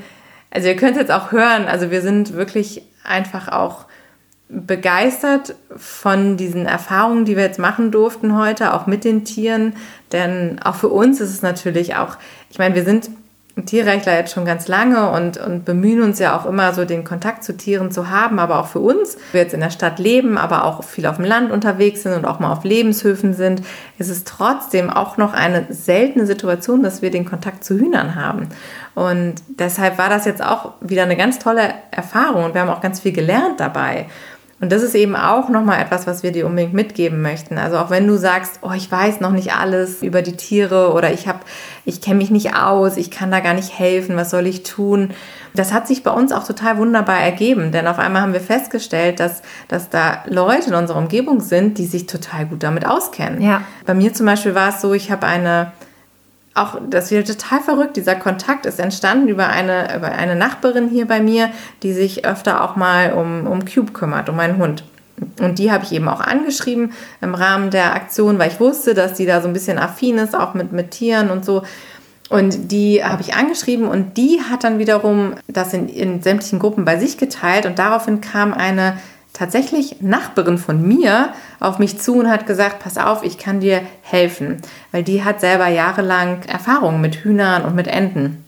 also 0.51 0.69
ihr 0.69 0.77
könnt 0.77 0.97
jetzt 0.97 1.11
auch 1.11 1.33
hören, 1.33 1.67
also 1.67 1.91
wir 1.91 2.01
sind 2.01 2.35
wirklich 2.35 2.83
einfach 3.05 3.49
auch 3.49 3.87
begeistert 4.49 5.55
von 5.77 6.37
diesen 6.37 6.67
Erfahrungen, 6.67 7.25
die 7.25 7.37
wir 7.37 7.43
jetzt 7.43 7.59
machen 7.59 7.91
durften 7.91 8.39
heute, 8.39 8.75
auch 8.75 8.87
mit 8.87 9.05
den 9.05 9.25
Tieren. 9.25 9.75
Denn 10.13 10.61
auch 10.63 10.77
für 10.77 10.89
uns 10.89 11.21
ist 11.21 11.31
es 11.31 11.43
natürlich 11.43 11.97
auch, 11.97 12.17
ich 12.51 12.59
meine, 12.59 12.75
wir 12.75 12.85
sind 12.85 13.11
Tierrechtler 13.65 14.15
jetzt 14.15 14.35
schon 14.35 14.45
ganz 14.45 14.69
lange 14.69 15.11
und, 15.11 15.39
und 15.39 15.65
bemühen 15.65 16.03
uns 16.03 16.19
ja 16.19 16.39
auch 16.39 16.45
immer 16.45 16.75
so 16.75 16.85
den 16.85 17.05
Kontakt 17.05 17.43
zu 17.43 17.57
Tieren 17.57 17.91
zu 17.91 18.11
haben, 18.11 18.39
aber 18.39 18.59
auch 18.59 18.67
für 18.67 18.81
uns, 18.81 19.17
wir 19.33 19.41
jetzt 19.41 19.55
in 19.55 19.61
der 19.61 19.71
Stadt 19.71 19.99
leben, 19.99 20.37
aber 20.37 20.65
auch 20.65 20.85
viel 20.85 21.07
auf 21.07 21.17
dem 21.17 21.25
Land 21.25 21.51
unterwegs 21.51 22.03
sind 22.03 22.13
und 22.13 22.27
auch 22.27 22.39
mal 22.39 22.53
auf 22.53 22.65
Lebenshöfen 22.65 23.33
sind, 23.33 23.63
ist 23.99 24.11
es 24.11 24.25
trotzdem 24.25 24.91
auch 24.91 25.17
noch 25.17 25.33
eine 25.33 25.65
seltene 25.71 26.27
Situation, 26.27 26.83
dass 26.83 27.01
wir 27.01 27.11
den 27.11 27.25
Kontakt 27.25 27.65
zu 27.65 27.79
Hühnern 27.79 28.15
haben. 28.15 28.49
Und 28.95 29.37
deshalb 29.49 29.97
war 29.97 30.11
das 30.11 30.27
jetzt 30.27 30.45
auch 30.45 30.75
wieder 30.83 31.05
eine 31.05 31.17
ganz 31.17 31.39
tolle 31.39 31.73
Erfahrung 31.91 32.45
und 32.45 32.55
wir 32.55 32.61
haben 32.61 32.71
auch 32.71 32.83
ganz 32.83 33.01
viel 33.01 33.13
gelernt 33.13 33.59
dabei. 33.59 34.07
Und 34.59 34.73
das 34.73 34.83
ist 34.83 34.95
eben 34.95 35.17
auch 35.17 35.51
nochmal 35.51 35.83
etwas, 35.83 36.07
was 36.07 36.23
wir 36.23 36.33
dir 36.33 36.47
unbedingt 36.47 36.73
mitgeben 36.73 37.21
möchten. 37.21 37.59
Also 37.59 37.77
auch 37.77 37.91
wenn 37.91 38.07
du 38.07 38.17
sagst, 38.17 38.61
oh, 38.63 38.73
ich 38.75 38.91
weiß 38.91 39.21
noch 39.21 39.33
nicht 39.33 39.53
alles 39.53 40.03
über 40.03 40.23
die 40.23 40.37
Tiere 40.37 40.95
oder 40.95 41.13
ich 41.13 41.29
habe, 41.29 41.41
ich 41.85 42.01
kenne 42.01 42.17
mich 42.17 42.31
nicht 42.31 42.55
aus, 42.55 42.97
ich 42.97 43.11
kann 43.11 43.31
da 43.31 43.41
gar 43.41 43.53
nicht 43.53 43.79
helfen, 43.79 44.17
was 44.17 44.31
soll 44.31 44.47
ich 44.47 44.63
tun? 44.63 45.11
Das 45.55 45.75
hat 45.75 45.87
sich 45.87 46.03
bei 46.03 46.11
uns 46.11 46.33
auch 46.33 46.47
total 46.47 46.79
wunderbar 46.79 47.19
ergeben, 47.19 47.71
denn 47.71 47.87
auf 47.87 47.99
einmal 47.99 48.23
haben 48.23 48.33
wir 48.33 48.41
festgestellt, 48.41 49.21
dass, 49.21 49.43
dass 49.69 49.91
da 49.91 50.25
Leute 50.27 50.71
in 50.71 50.75
unserer 50.75 50.99
Umgebung 50.99 51.41
sind, 51.41 51.77
die 51.77 51.87
sich 51.87 52.07
total 52.07 52.47
gut 52.47 52.63
damit 52.63 52.87
auskennen. 52.87 53.43
Ja. 53.43 53.63
Bei 53.85 53.93
mir 53.93 54.15
zum 54.15 54.25
Beispiel 54.25 54.55
war 54.55 54.71
es 54.71 54.81
so, 54.81 54.95
ich 54.95 55.11
habe 55.11 55.27
eine 55.27 55.73
auch 56.57 56.79
das 56.89 57.11
wird 57.11 57.29
total 57.29 57.61
verrückt. 57.61 57.97
Dieser 57.97 58.15
Kontakt 58.15 58.67
ist 58.67 58.81
entstanden 58.81 59.29
über 59.29 59.49
eine, 59.49 59.95
über 59.95 60.13
eine 60.13 60.37
Nachbarin 60.37 60.89
hier 60.89 61.07
bei 61.07 61.21
mir, 61.21 61.51
die 61.83 61.93
sich 61.93 62.25
öfter 62.25 62.65
auch 62.65 62.77
mal 62.77 63.13
um, 63.13 63.47
um 63.47 63.65
Cube 63.65 63.93
kümmert, 63.93 64.29
um 64.29 64.37
meinen 64.37 64.59
Hund. 64.59 64.85
Und 65.41 65.59
die 65.59 65.73
habe 65.73 65.85
ich 65.85 65.93
eben 65.93 66.09
auch 66.09 66.21
angeschrieben 66.21 66.93
im 67.21 67.35
Rahmen 67.35 67.71
der 67.71 67.95
Aktion, 67.95 68.39
weil 68.39 68.51
ich 68.51 68.61
wusste, 68.61 68.95
dass 68.95 69.15
die 69.15 69.27
da 69.27 69.41
so 69.41 69.49
ein 69.49 69.55
bisschen 69.55 69.79
affin 69.79 70.19
ist, 70.19 70.35
auch 70.35 70.55
mit, 70.55 70.73
mit 70.73 70.91
Tieren 70.91 71.31
und 71.31 71.45
so. 71.45 71.63
Und 72.29 72.73
die 72.73 73.05
habe 73.05 73.23
ich 73.23 73.35
angeschrieben 73.35 73.87
und 73.87 74.17
die 74.17 74.41
hat 74.51 74.65
dann 74.65 74.79
wiederum 74.79 75.35
das 75.47 75.73
in, 75.73 75.89
in 75.89 76.23
sämtlichen 76.23 76.59
Gruppen 76.59 76.85
bei 76.85 76.99
sich 76.99 77.19
geteilt 77.19 77.67
und 77.67 77.79
daraufhin 77.79 78.21
kam 78.21 78.53
eine 78.53 78.99
tatsächlich 79.37 80.01
Nachbarin 80.01 80.59
von 80.59 80.87
mir 80.87 81.31
auf 81.61 81.79
mich 81.79 82.01
zu 82.01 82.15
und 82.19 82.31
hat 82.31 82.47
gesagt, 82.47 82.79
pass 82.79 82.97
auf, 82.97 83.23
ich 83.23 83.39
kann 83.39 83.61
dir 83.61 83.83
helfen, 84.03 84.63
weil 84.93 85.03
die 85.03 85.25
hat 85.25 85.41
selber 85.41 85.69
jahrelang 85.69 86.43
Erfahrungen 86.45 87.01
mit 87.01 87.17
Hühnern 87.17 87.65
und 87.65 87.75
mit 87.75 87.87
Enten. 87.87 88.45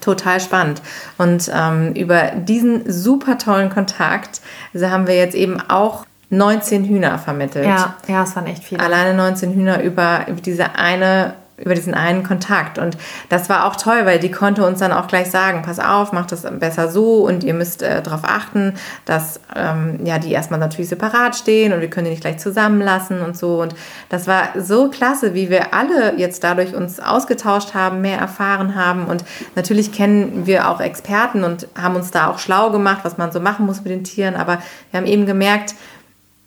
Total 0.00 0.40
spannend. 0.40 0.80
Und 1.18 1.50
ähm, 1.54 1.94
über 1.94 2.32
diesen 2.36 2.90
super 2.90 3.38
tollen 3.38 3.70
Kontakt 3.70 4.40
also 4.72 4.90
haben 4.90 5.06
wir 5.06 5.16
jetzt 5.16 5.34
eben 5.34 5.60
auch 5.60 6.06
19 6.30 6.84
Hühner 6.84 7.18
vermittelt. 7.18 7.66
Ja, 7.66 7.96
ja, 8.08 8.22
es 8.22 8.34
waren 8.34 8.46
echt 8.46 8.64
viele. 8.64 8.80
Alleine 8.80 9.14
19 9.14 9.52
Hühner 9.52 9.82
über, 9.82 10.26
über 10.28 10.40
diese 10.40 10.76
eine 10.76 11.34
über 11.64 11.74
diesen 11.74 11.94
einen 11.94 12.22
Kontakt. 12.22 12.78
Und 12.78 12.96
das 13.28 13.48
war 13.48 13.66
auch 13.66 13.76
toll, 13.76 14.04
weil 14.04 14.18
die 14.18 14.30
konnte 14.30 14.66
uns 14.66 14.80
dann 14.80 14.92
auch 14.92 15.06
gleich 15.06 15.30
sagen, 15.30 15.62
pass 15.62 15.78
auf, 15.78 16.12
macht 16.12 16.32
das 16.32 16.42
besser 16.58 16.90
so 16.90 17.26
und 17.26 17.44
ihr 17.44 17.54
müsst 17.54 17.82
äh, 17.82 18.02
darauf 18.02 18.22
achten, 18.24 18.74
dass 19.04 19.40
ähm, 19.54 20.00
ja, 20.04 20.18
die 20.18 20.32
erstmal 20.32 20.60
natürlich 20.60 20.88
separat 20.88 21.36
stehen 21.36 21.72
und 21.72 21.80
wir 21.80 21.90
können 21.90 22.06
die 22.06 22.10
nicht 22.10 22.22
gleich 22.22 22.38
zusammenlassen 22.38 23.20
und 23.20 23.36
so. 23.36 23.62
Und 23.62 23.74
das 24.08 24.26
war 24.26 24.48
so 24.58 24.88
klasse, 24.88 25.34
wie 25.34 25.50
wir 25.50 25.72
alle 25.74 26.16
jetzt 26.16 26.42
dadurch 26.44 26.74
uns 26.74 27.00
ausgetauscht 27.00 27.74
haben, 27.74 28.00
mehr 28.00 28.18
erfahren 28.18 28.74
haben. 28.74 29.06
Und 29.06 29.24
natürlich 29.54 29.92
kennen 29.92 30.46
wir 30.46 30.68
auch 30.68 30.80
Experten 30.80 31.44
und 31.44 31.68
haben 31.80 31.96
uns 31.96 32.10
da 32.10 32.28
auch 32.28 32.38
schlau 32.38 32.70
gemacht, 32.70 33.00
was 33.04 33.18
man 33.18 33.32
so 33.32 33.40
machen 33.40 33.66
muss 33.66 33.82
mit 33.82 33.90
den 33.90 34.04
Tieren. 34.04 34.34
Aber 34.34 34.58
wir 34.90 34.98
haben 34.98 35.06
eben 35.06 35.26
gemerkt, 35.26 35.74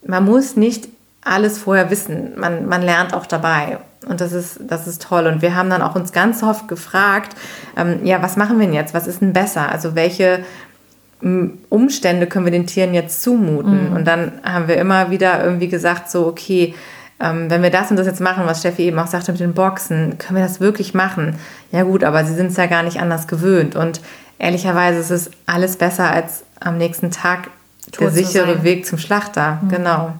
man 0.05 0.25
muss 0.25 0.55
nicht 0.55 0.87
alles 1.25 1.57
vorher 1.57 1.89
wissen. 1.89 2.33
Man, 2.37 2.67
man 2.67 2.81
lernt 2.81 3.13
auch 3.13 3.25
dabei. 3.25 3.79
Und 4.07 4.21
das 4.21 4.31
ist, 4.31 4.59
das 4.61 4.87
ist 4.87 5.01
toll. 5.01 5.25
Und 5.27 5.41
wir 5.41 5.55
haben 5.55 5.69
dann 5.69 5.81
auch 5.81 5.95
uns 5.95 6.13
ganz 6.13 6.43
oft 6.43 6.67
gefragt, 6.67 7.35
ähm, 7.75 8.05
ja, 8.05 8.21
was 8.21 8.37
machen 8.37 8.59
wir 8.59 8.67
denn 8.67 8.75
jetzt? 8.75 8.93
Was 8.93 9.07
ist 9.07 9.21
denn 9.21 9.33
besser? 9.33 9.69
Also 9.69 9.95
welche 9.95 10.45
Umstände 11.69 12.27
können 12.27 12.45
wir 12.45 12.51
den 12.51 12.67
Tieren 12.67 12.93
jetzt 12.93 13.23
zumuten? 13.23 13.89
Mhm. 13.89 13.95
Und 13.95 14.05
dann 14.05 14.33
haben 14.43 14.67
wir 14.67 14.77
immer 14.77 15.09
wieder 15.09 15.43
irgendwie 15.43 15.67
gesagt, 15.67 16.11
so, 16.11 16.27
okay, 16.27 16.75
ähm, 17.19 17.49
wenn 17.49 17.63
wir 17.63 17.71
das 17.71 17.89
und 17.89 17.97
das 17.97 18.05
jetzt 18.05 18.21
machen, 18.21 18.43
was 18.45 18.59
Steffi 18.59 18.83
eben 18.83 18.99
auch 18.99 19.07
sagte 19.07 19.31
mit 19.31 19.41
den 19.41 19.53
Boxen, 19.53 20.17
können 20.19 20.37
wir 20.37 20.43
das 20.43 20.59
wirklich 20.59 20.93
machen? 20.93 21.35
Ja 21.71 21.83
gut, 21.83 22.03
aber 22.03 22.25
sie 22.25 22.35
sind 22.35 22.47
es 22.47 22.57
ja 22.57 22.67
gar 22.67 22.83
nicht 22.83 22.99
anders 22.99 23.27
gewöhnt. 23.27 23.75
Und 23.75 24.01
ehrlicherweise 24.37 24.99
ist 24.99 25.09
es 25.09 25.31
alles 25.47 25.77
besser 25.77 26.11
als 26.11 26.43
am 26.59 26.77
nächsten 26.77 27.09
Tag 27.09 27.49
der 27.99 28.11
sichere 28.11 28.63
Weg 28.63 28.85
zum 28.85 28.99
Schlachter. 28.99 29.59
Mhm. 29.63 29.69
Genau. 29.69 30.13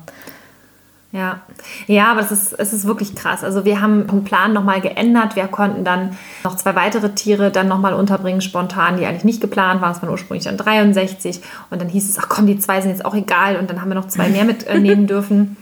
Ja, 1.16 1.40
ja, 1.88 2.12
aber 2.12 2.20
es 2.20 2.32
ist, 2.32 2.52
es 2.52 2.74
ist 2.74 2.84
wirklich 2.84 3.16
krass. 3.16 3.46
Also 3.46 3.64
wir 3.64 3.82
haben 3.82 4.06
den 4.06 4.26
Plan 4.26 4.52
nochmal 4.52 4.82
geändert. 4.82 5.38
Wir 5.38 5.48
konnten 5.48 5.86
dann 5.86 6.18
noch 6.44 6.58
zwei 6.58 6.76
weitere 6.76 7.12
Tiere 7.12 7.52
dann 7.52 7.70
nochmal 7.70 7.94
unterbringen, 7.94 8.42
spontan, 8.42 8.98
die 8.98 9.06
eigentlich 9.06 9.24
nicht 9.24 9.40
geplant 9.40 9.82
waren. 9.82 9.94
Es 9.94 10.02
waren 10.02 10.12
ursprünglich 10.12 10.44
dann 10.44 10.58
63. 10.58 11.40
Und 11.70 11.82
dann 11.82 11.88
hieß 11.88 12.10
es, 12.10 12.20
ach 12.20 12.28
komm, 12.28 12.48
die 12.48 12.60
zwei 12.60 12.82
sind 12.82 12.92
jetzt 12.92 13.06
auch 13.06 13.16
egal. 13.16 13.56
Und 13.56 13.70
dann 13.70 13.80
haben 13.80 13.88
wir 13.88 13.96
noch 13.96 14.10
zwei 14.10 14.28
mehr 14.28 14.44
mitnehmen 14.44 15.08
dürfen. 15.08 15.56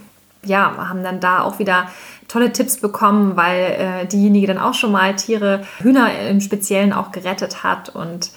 Ja, 0.44 0.74
haben 0.90 1.04
dann 1.04 1.20
da 1.20 1.44
auch 1.44 1.60
wieder 1.60 1.86
tolle 2.28 2.52
Tipps 2.52 2.78
bekommen, 2.78 3.38
weil 3.38 3.60
äh, 3.60 4.06
diejenige 4.08 4.48
dann 4.48 4.58
auch 4.58 4.74
schon 4.74 4.92
mal 4.92 5.16
Tiere, 5.16 5.62
Hühner 5.84 6.10
im 6.30 6.42
Speziellen 6.42 6.94
auch 6.94 7.12
gerettet 7.12 7.64
hat. 7.64 7.90
Und 7.90 8.32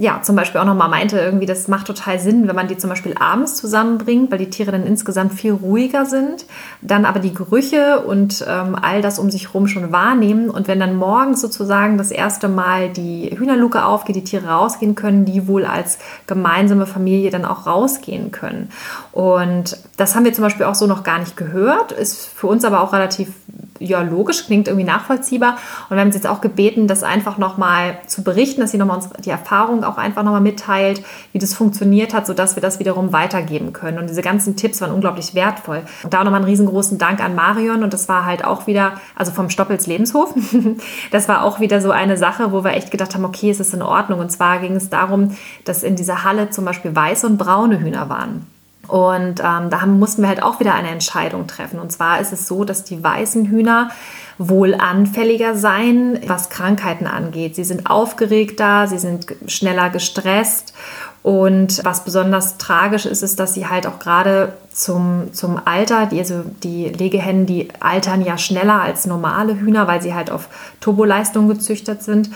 ja, 0.00 0.22
zum 0.22 0.34
Beispiel 0.34 0.58
auch 0.62 0.64
nochmal 0.64 0.88
meinte, 0.88 1.18
irgendwie, 1.18 1.44
das 1.44 1.68
macht 1.68 1.86
total 1.86 2.18
Sinn, 2.18 2.48
wenn 2.48 2.56
man 2.56 2.68
die 2.68 2.78
zum 2.78 2.88
Beispiel 2.88 3.14
abends 3.20 3.56
zusammenbringt, 3.56 4.30
weil 4.30 4.38
die 4.38 4.48
Tiere 4.48 4.72
dann 4.72 4.86
insgesamt 4.86 5.34
viel 5.34 5.52
ruhiger 5.52 6.06
sind, 6.06 6.46
dann 6.80 7.04
aber 7.04 7.20
die 7.20 7.34
Gerüche 7.34 8.00
und 8.00 8.42
ähm, 8.48 8.74
all 8.80 9.02
das 9.02 9.18
um 9.18 9.30
sich 9.30 9.48
herum 9.48 9.68
schon 9.68 9.92
wahrnehmen. 9.92 10.48
Und 10.48 10.68
wenn 10.68 10.80
dann 10.80 10.96
morgens 10.96 11.42
sozusagen 11.42 11.98
das 11.98 12.10
erste 12.10 12.48
Mal 12.48 12.88
die 12.88 13.28
Hühnerluke 13.38 13.84
aufgeht, 13.84 14.16
die 14.16 14.24
Tiere 14.24 14.48
rausgehen 14.48 14.94
können, 14.94 15.26
die 15.26 15.46
wohl 15.46 15.66
als 15.66 15.98
gemeinsame 16.26 16.86
Familie 16.86 17.28
dann 17.28 17.44
auch 17.44 17.66
rausgehen 17.66 18.30
können. 18.30 18.70
Und 19.12 19.76
das 19.98 20.14
haben 20.14 20.24
wir 20.24 20.32
zum 20.32 20.44
Beispiel 20.44 20.64
auch 20.64 20.74
so 20.74 20.86
noch 20.86 21.04
gar 21.04 21.18
nicht 21.18 21.36
gehört, 21.36 21.92
ist 21.92 22.26
für 22.26 22.46
uns 22.46 22.64
aber 22.64 22.80
auch 22.80 22.94
relativ 22.94 23.34
ja, 23.80 24.02
logisch, 24.02 24.44
klingt 24.44 24.68
irgendwie 24.68 24.86
nachvollziehbar. 24.86 25.56
Und 25.88 25.96
wir 25.96 26.00
haben 26.00 26.08
uns 26.08 26.14
jetzt 26.14 26.26
auch 26.26 26.42
gebeten, 26.42 26.86
das 26.86 27.02
einfach 27.02 27.38
nochmal 27.38 27.98
zu 28.06 28.22
berichten, 28.22 28.60
dass 28.60 28.70
sie 28.70 28.78
nochmal 28.78 28.98
uns 28.98 29.08
die 29.24 29.30
Erfahrung 29.30 29.84
auch 29.84 29.96
einfach 29.96 30.22
nochmal 30.22 30.42
mitteilt, 30.42 31.02
wie 31.32 31.38
das 31.38 31.54
funktioniert 31.54 32.12
hat, 32.12 32.26
sodass 32.26 32.56
wir 32.56 32.60
das 32.60 32.78
wiederum 32.78 33.12
weitergeben 33.14 33.72
können. 33.72 33.98
Und 33.98 34.10
diese 34.10 34.20
ganzen 34.20 34.54
Tipps 34.54 34.82
waren 34.82 34.92
unglaublich 34.92 35.34
wertvoll. 35.34 35.82
Und 36.02 36.12
da 36.12 36.22
nochmal 36.22 36.40
einen 36.40 36.50
riesengroßen 36.50 36.98
Dank 36.98 37.20
an 37.20 37.34
Marion. 37.34 37.82
Und 37.82 37.94
das 37.94 38.08
war 38.08 38.26
halt 38.26 38.44
auch 38.44 38.66
wieder, 38.66 39.00
also 39.16 39.32
vom 39.32 39.48
Stoppels 39.48 39.86
Lebenshof, 39.86 40.34
das 41.10 41.26
war 41.28 41.42
auch 41.42 41.58
wieder 41.58 41.80
so 41.80 41.90
eine 41.90 42.18
Sache, 42.18 42.52
wo 42.52 42.62
wir 42.62 42.72
echt 42.72 42.90
gedacht 42.90 43.14
haben, 43.14 43.24
okay, 43.24 43.50
es 43.50 43.60
ist 43.60 43.72
in 43.72 43.82
Ordnung. 43.82 44.20
Und 44.20 44.30
zwar 44.30 44.58
ging 44.58 44.76
es 44.76 44.90
darum, 44.90 45.36
dass 45.64 45.82
in 45.82 45.96
dieser 45.96 46.22
Halle 46.22 46.50
zum 46.50 46.66
Beispiel 46.66 46.94
weiße 46.94 47.26
und 47.26 47.38
braune 47.38 47.80
Hühner 47.80 48.10
waren. 48.10 48.46
Und 48.90 49.38
ähm, 49.38 49.70
da 49.70 49.86
mussten 49.86 50.22
wir 50.22 50.28
halt 50.28 50.42
auch 50.42 50.58
wieder 50.58 50.74
eine 50.74 50.88
Entscheidung 50.88 51.46
treffen. 51.46 51.78
Und 51.78 51.92
zwar 51.92 52.20
ist 52.20 52.32
es 52.32 52.48
so, 52.48 52.64
dass 52.64 52.82
die 52.82 53.00
weißen 53.00 53.46
Hühner 53.46 53.90
wohl 54.36 54.74
anfälliger 54.74 55.54
seien, 55.54 56.18
was 56.26 56.50
Krankheiten 56.50 57.06
angeht. 57.06 57.54
Sie 57.54 57.62
sind 57.62 57.88
aufgeregter, 57.88 58.88
sie 58.88 58.98
sind 58.98 59.26
schneller 59.46 59.90
gestresst. 59.90 60.74
Und 61.22 61.84
was 61.84 62.02
besonders 62.04 62.58
tragisch 62.58 63.06
ist, 63.06 63.22
ist, 63.22 63.38
dass 63.38 63.54
sie 63.54 63.68
halt 63.68 63.86
auch 63.86 64.00
gerade 64.00 64.54
zum, 64.72 65.32
zum 65.34 65.60
Alter, 65.64 66.06
die, 66.06 66.18
also 66.18 66.42
die 66.64 66.88
Legehennen, 66.88 67.46
die 67.46 67.68
altern 67.78 68.24
ja 68.24 68.38
schneller 68.38 68.80
als 68.80 69.06
normale 69.06 69.54
Hühner, 69.54 69.86
weil 69.86 70.02
sie 70.02 70.14
halt 70.14 70.32
auf 70.32 70.48
Turboleistung 70.80 71.46
gezüchtet 71.46 72.02
sind 72.02 72.30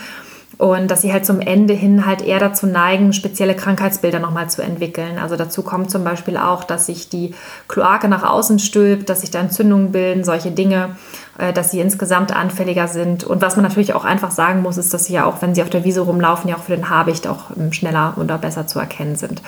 und 0.59 0.91
dass 0.91 1.03
sie 1.03 1.13
halt 1.13 1.27
zum 1.27 1.41
Ende 1.41 1.75
hin 1.75 2.07
halt 2.07 2.23
eher 2.23 2.39
dazu 2.39 2.67
neigen, 2.67 3.13
spezielle 3.13 3.55
Krankheitsbilder 3.55 4.21
nochmal 4.21 4.49
zu 4.49 4.63
entwickeln. 4.63 5.19
Also 5.19 5.37
dazu 5.37 5.63
kommt 5.63 5.91
zum 5.91 6.05
Beispiel 6.05 6.37
auch, 6.37 6.65
dass 6.65 6.87
sich 6.87 7.09
die 7.09 7.35
Kloake 7.69 8.09
nach 8.09 8.23
außen 8.23 8.59
stülpt, 8.59 9.09
dass 9.09 9.23
sich 9.23 9.31
da 9.31 9.41
Entzündungen 9.41 9.91
bilden, 9.91 10.23
solche 10.23 10.53
Dinge, 10.53 10.97
äh, 11.39 11.53
dass 11.53 11.71
sie 11.71 11.81
insgesamt 11.81 12.35
anfälliger 12.35 12.87
sind. 12.87 13.25
Und 13.25 13.43
was 13.43 13.57
man 13.57 13.65
natürlich 13.65 13.95
auch 13.95 14.05
einfach 14.05 14.31
sagen 14.31 14.63
muss, 14.63 14.79
ist, 14.79 14.95
dass 14.95 15.07
sie 15.07 15.15
ja 15.15 15.25
auch, 15.25 15.43
wenn 15.43 15.55
sie 15.55 15.63
auf 15.63 15.71
der 15.71 15.85
Wiese 15.85 16.03
rumlaufen, 16.03 16.49
ja 16.49 16.57
auch 16.57 16.63
für 16.63 16.77
den 16.77 16.89
Habicht 16.89 17.27
auch 17.27 17.51
ähm, 17.57 17.73
schneller 17.73 18.15
oder 18.17 18.39
besser 18.39 18.67
zu 18.67 18.79
erkennen 18.79 19.17
sind. 19.17 19.43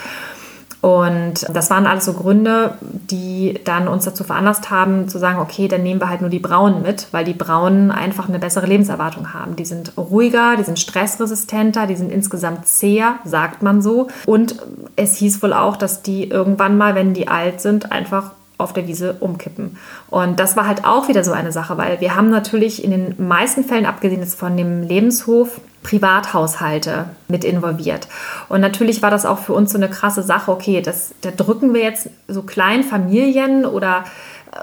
Und 0.83 1.47
das 1.53 1.71
waren 1.71 1.87
alles 1.87 2.05
so 2.05 2.13
Gründe, 2.13 2.75
die 2.81 3.59
dann 3.65 3.89
uns 3.89 4.05
dazu 4.05 4.25
veranlasst 4.25 4.71
haben, 4.71 5.09
zu 5.09 5.19
sagen, 5.19 5.41
okay, 5.41 5.69
dann 5.69 5.83
nehmen 5.83 6.01
wir 6.01 6.09
halt 6.09 6.21
nur 6.21 6.31
die 6.31 6.39
Braunen 6.39 6.83
mit, 6.83 7.09
weil 7.11 7.25
die 7.25 7.33
Braunen 7.33 7.91
einfach 7.91 8.29
eine 8.29 8.39
bessere 8.39 8.67
Lebenserwartung 8.67 9.35
haben. 9.35 9.57
Die 9.57 9.65
sind 9.65 9.93
ruhiger, 9.97 10.57
die 10.57 10.65
sind 10.65 10.79
stressresistenter, 10.79 11.87
die 11.87 11.97
sind 11.97 12.13
insgesamt 12.13 12.67
zäher, 12.67 13.17
sagt 13.25 13.63
man 13.63 13.83
so. 13.83 14.09
Und 14.27 14.57
es 14.95 15.17
hieß 15.17 15.43
wohl 15.43 15.53
auch, 15.53 15.77
dass 15.77 16.03
die 16.03 16.29
irgendwann 16.29 16.79
mal, 16.79 16.95
wenn 16.95 17.15
die 17.15 17.29
alt 17.29 17.61
sind, 17.61 17.91
einfach 17.91 18.33
auf 18.59 18.73
der 18.73 18.87
Wiese 18.87 19.17
umkippen. 19.21 19.77
Und 20.09 20.41
das 20.41 20.57
war 20.57 20.67
halt 20.67 20.85
auch 20.85 21.09
wieder 21.09 21.25
so 21.25 21.33
eine 21.33 21.53
Sache, 21.53 21.77
weil 21.77 22.01
wir 22.01 22.17
haben 22.17 22.31
natürlich 22.31 22.83
in 22.83 22.91
den 22.91 23.15
meisten 23.29 23.65
Fällen, 23.65 23.87
abgesehen 23.87 24.21
jetzt 24.21 24.39
von 24.39 24.57
dem 24.57 24.83
Lebenshof, 24.83 25.61
Privathaushalte 25.87 27.07
mit 27.29 27.45
involviert. 27.45 28.09
Und 28.49 28.61
natürlich 28.61 29.03
war 29.03 29.11
das 29.13 29.25
auch 29.25 29.39
für 29.39 29.53
uns 29.53 29.71
so 29.71 29.79
eine 29.79 29.89
krasse 29.89 30.25
Sache. 30.25 30.51
Okay, 30.51 30.83
das, 30.83 31.15
da 31.21 31.31
drücken 31.31 31.75
wir 31.75 31.83
jetzt 31.83 32.11
so 32.27 32.43
kleinen 32.43 32.83
Familien 32.83 33.65
oder 33.65 34.03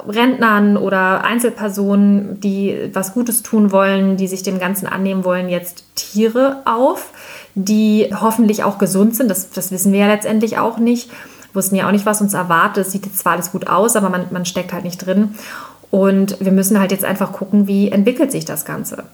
Rentnern 0.05 0.75
oder 0.75 1.23
Einzelpersonen, 1.23 2.41
die 2.41 2.89
was 2.91 3.13
Gutes 3.13 3.41
tun 3.41 3.71
wollen, 3.71 4.17
die 4.17 4.27
sich 4.27 4.43
dem 4.43 4.59
Ganzen 4.59 4.85
annehmen 4.85 5.23
wollen, 5.23 5.47
jetzt 5.47 5.85
Tiere 5.95 6.57
auf, 6.65 7.11
die 7.55 8.13
hoffentlich 8.19 8.65
auch 8.65 8.77
gesund 8.77 9.15
sind. 9.15 9.31
Das, 9.31 9.49
das 9.51 9.71
wissen 9.71 9.93
wir 9.93 10.01
ja 10.01 10.07
letztendlich 10.07 10.57
auch 10.57 10.77
nicht. 10.77 11.09
Wussten 11.53 11.75
ja 11.75 11.87
auch 11.87 11.91
nicht, 11.91 12.05
was 12.05 12.19
uns 12.19 12.33
erwartet. 12.33 12.87
Es 12.87 12.91
sieht 12.91 13.05
jetzt 13.05 13.19
zwar 13.19 13.33
alles 13.33 13.51
gut 13.51 13.67
aus, 13.67 13.95
aber 13.95 14.09
man, 14.09 14.25
man 14.31 14.43
steckt 14.43 14.73
halt 14.73 14.83
nicht 14.83 15.05
drin. 15.05 15.35
Und 15.89 16.37
wir 16.41 16.51
müssen 16.51 16.79
halt 16.79 16.91
jetzt 16.91 17.05
einfach 17.05 17.31
gucken, 17.31 17.67
wie 17.67 17.91
entwickelt 17.91 18.31
sich 18.31 18.43
das 18.43 18.65
Ganze. 18.65 19.05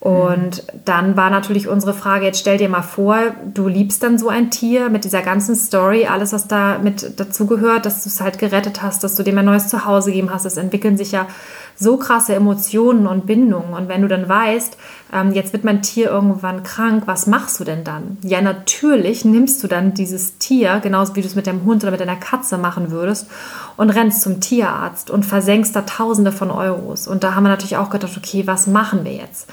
Und 0.00 0.62
dann 0.84 1.16
war 1.16 1.28
natürlich 1.28 1.66
unsere 1.66 1.92
Frage, 1.92 2.26
jetzt 2.26 2.38
stell 2.38 2.56
dir 2.56 2.68
mal 2.68 2.82
vor, 2.82 3.18
du 3.52 3.66
liebst 3.66 4.00
dann 4.04 4.16
so 4.16 4.28
ein 4.28 4.50
Tier 4.50 4.90
mit 4.90 5.04
dieser 5.04 5.22
ganzen 5.22 5.56
Story, 5.56 6.06
alles, 6.06 6.32
was 6.32 6.46
da 6.46 6.78
mit 6.78 7.18
dazugehört, 7.18 7.84
dass 7.84 8.04
du 8.04 8.08
es 8.08 8.20
halt 8.20 8.38
gerettet 8.38 8.80
hast, 8.80 9.02
dass 9.02 9.16
du 9.16 9.24
dem 9.24 9.36
ein 9.38 9.44
neues 9.44 9.66
Zuhause 9.68 10.10
gegeben 10.10 10.32
hast. 10.32 10.44
Es 10.44 10.56
entwickeln 10.56 10.96
sich 10.96 11.10
ja 11.10 11.26
so 11.74 11.96
krasse 11.96 12.34
Emotionen 12.34 13.08
und 13.08 13.26
Bindungen. 13.26 13.72
Und 13.72 13.88
wenn 13.88 14.02
du 14.02 14.08
dann 14.08 14.28
weißt, 14.28 14.76
ähm, 15.12 15.32
jetzt 15.32 15.52
wird 15.52 15.64
mein 15.64 15.82
Tier 15.82 16.10
irgendwann 16.10 16.62
krank, 16.62 17.04
was 17.06 17.26
machst 17.26 17.58
du 17.58 17.64
denn 17.64 17.82
dann? 17.82 18.18
Ja, 18.22 18.40
natürlich 18.40 19.24
nimmst 19.24 19.62
du 19.64 19.68
dann 19.68 19.94
dieses 19.94 20.38
Tier, 20.38 20.78
genauso 20.80 21.16
wie 21.16 21.22
du 21.22 21.26
es 21.26 21.34
mit 21.34 21.48
deinem 21.48 21.64
Hund 21.64 21.82
oder 21.82 21.92
mit 21.92 22.00
deiner 22.00 22.16
Katze 22.16 22.56
machen 22.56 22.92
würdest, 22.92 23.28
und 23.76 23.90
rennst 23.90 24.22
zum 24.22 24.40
Tierarzt 24.40 25.10
und 25.10 25.24
versenkst 25.24 25.74
da 25.74 25.82
Tausende 25.82 26.32
von 26.32 26.50
Euros. 26.50 27.08
Und 27.08 27.24
da 27.24 27.34
haben 27.34 27.44
wir 27.44 27.50
natürlich 27.50 27.76
auch 27.76 27.90
gedacht, 27.90 28.16
okay, 28.16 28.46
was 28.46 28.66
machen 28.66 29.04
wir 29.04 29.12
jetzt? 29.12 29.48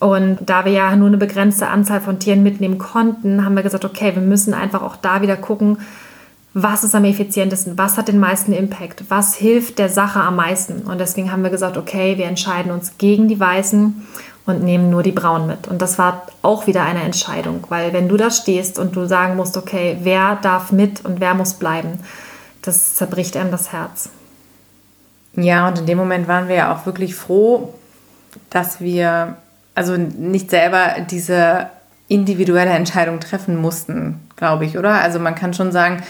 Und 0.00 0.38
da 0.42 0.64
wir 0.64 0.72
ja 0.72 0.94
nur 0.94 1.08
eine 1.08 1.16
begrenzte 1.16 1.68
Anzahl 1.68 2.00
von 2.00 2.18
Tieren 2.18 2.42
mitnehmen 2.42 2.78
konnten, 2.78 3.44
haben 3.44 3.56
wir 3.56 3.62
gesagt, 3.62 3.84
okay, 3.84 4.14
wir 4.14 4.22
müssen 4.22 4.54
einfach 4.54 4.82
auch 4.82 4.96
da 4.96 5.22
wieder 5.22 5.36
gucken, 5.36 5.78
was 6.54 6.84
ist 6.84 6.94
am 6.94 7.04
effizientesten, 7.04 7.76
was 7.76 7.96
hat 7.96 8.08
den 8.08 8.18
meisten 8.18 8.52
Impact, 8.52 9.04
was 9.08 9.34
hilft 9.34 9.78
der 9.78 9.88
Sache 9.88 10.20
am 10.20 10.36
meisten. 10.36 10.82
Und 10.82 10.98
deswegen 10.98 11.30
haben 11.30 11.42
wir 11.42 11.50
gesagt, 11.50 11.76
okay, 11.76 12.16
wir 12.16 12.26
entscheiden 12.26 12.72
uns 12.72 12.98
gegen 12.98 13.28
die 13.28 13.38
Weißen 13.38 14.06
und 14.46 14.62
nehmen 14.62 14.88
nur 14.88 15.02
die 15.02 15.12
Braunen 15.12 15.46
mit. 15.46 15.68
Und 15.68 15.82
das 15.82 15.98
war 15.98 16.26
auch 16.42 16.66
wieder 16.66 16.82
eine 16.82 17.02
Entscheidung, 17.02 17.64
weil 17.68 17.92
wenn 17.92 18.08
du 18.08 18.16
da 18.16 18.30
stehst 18.30 18.78
und 18.78 18.96
du 18.96 19.06
sagen 19.06 19.36
musst, 19.36 19.56
okay, 19.56 19.98
wer 20.02 20.36
darf 20.36 20.72
mit 20.72 21.04
und 21.04 21.20
wer 21.20 21.34
muss 21.34 21.54
bleiben, 21.54 22.00
das 22.62 22.94
zerbricht 22.94 23.36
einem 23.36 23.50
das 23.50 23.72
Herz. 23.72 24.10
Ja, 25.34 25.68
und 25.68 25.78
in 25.78 25.86
dem 25.86 25.98
Moment 25.98 26.28
waren 26.28 26.48
wir 26.48 26.56
ja 26.56 26.74
auch 26.74 26.86
wirklich 26.86 27.14
froh, 27.14 27.74
dass 28.50 28.80
wir 28.80 29.36
also 29.78 29.96
nicht 29.96 30.50
selber 30.50 30.96
diese 31.08 31.68
individuelle 32.08 32.72
Entscheidung 32.72 33.20
treffen 33.20 33.56
mussten, 33.56 34.18
glaube 34.34 34.64
ich, 34.64 34.76
oder? 34.76 34.94
Also 34.94 35.20
man 35.20 35.36
kann 35.36 35.54
schon 35.54 35.70
sagen, 35.70 36.02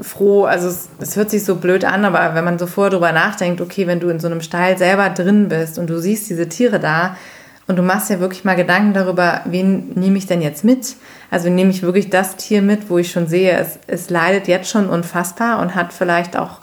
froh, 0.00 0.44
also 0.44 0.68
es, 0.68 0.88
es, 1.00 1.16
hört 1.16 1.28
sich 1.28 1.44
so 1.44 1.56
blöd 1.56 1.84
an, 1.84 2.04
aber 2.04 2.36
wenn 2.36 2.44
man 2.44 2.60
so 2.60 2.68
vorher 2.68 2.92
drüber 2.92 3.10
nachdenkt, 3.10 3.60
okay, 3.60 3.88
wenn 3.88 3.98
du 3.98 4.08
in 4.08 4.20
so 4.20 4.28
einem 4.28 4.40
Stall 4.40 4.78
selber 4.78 5.10
drin 5.10 5.48
bist 5.48 5.80
und 5.80 5.90
du 5.90 6.00
siehst 6.00 6.30
diese 6.30 6.48
Tiere 6.48 6.78
da 6.78 7.16
und 7.66 7.74
du 7.74 7.82
machst 7.82 8.08
ja 8.08 8.20
wirklich 8.20 8.44
mal 8.44 8.54
Gedanken 8.54 8.94
darüber, 8.94 9.40
wen 9.46 9.90
nehme 9.94 10.16
ich 10.16 10.28
denn 10.28 10.40
jetzt 10.40 10.62
mit? 10.64 10.94
Also 11.28 11.50
nehme 11.50 11.72
ich 11.72 11.82
wirklich 11.82 12.08
das 12.08 12.36
Tier 12.36 12.62
mit, 12.62 12.88
wo 12.88 12.98
ich 12.98 13.10
schon 13.10 13.26
sehe, 13.26 13.50
es, 13.58 13.80
es 13.88 14.10
leidet 14.10 14.46
jetzt 14.46 14.70
schon 14.70 14.88
unfassbar 14.88 15.58
und 15.58 15.74
hat 15.74 15.92
vielleicht 15.92 16.36
auch 16.36 16.60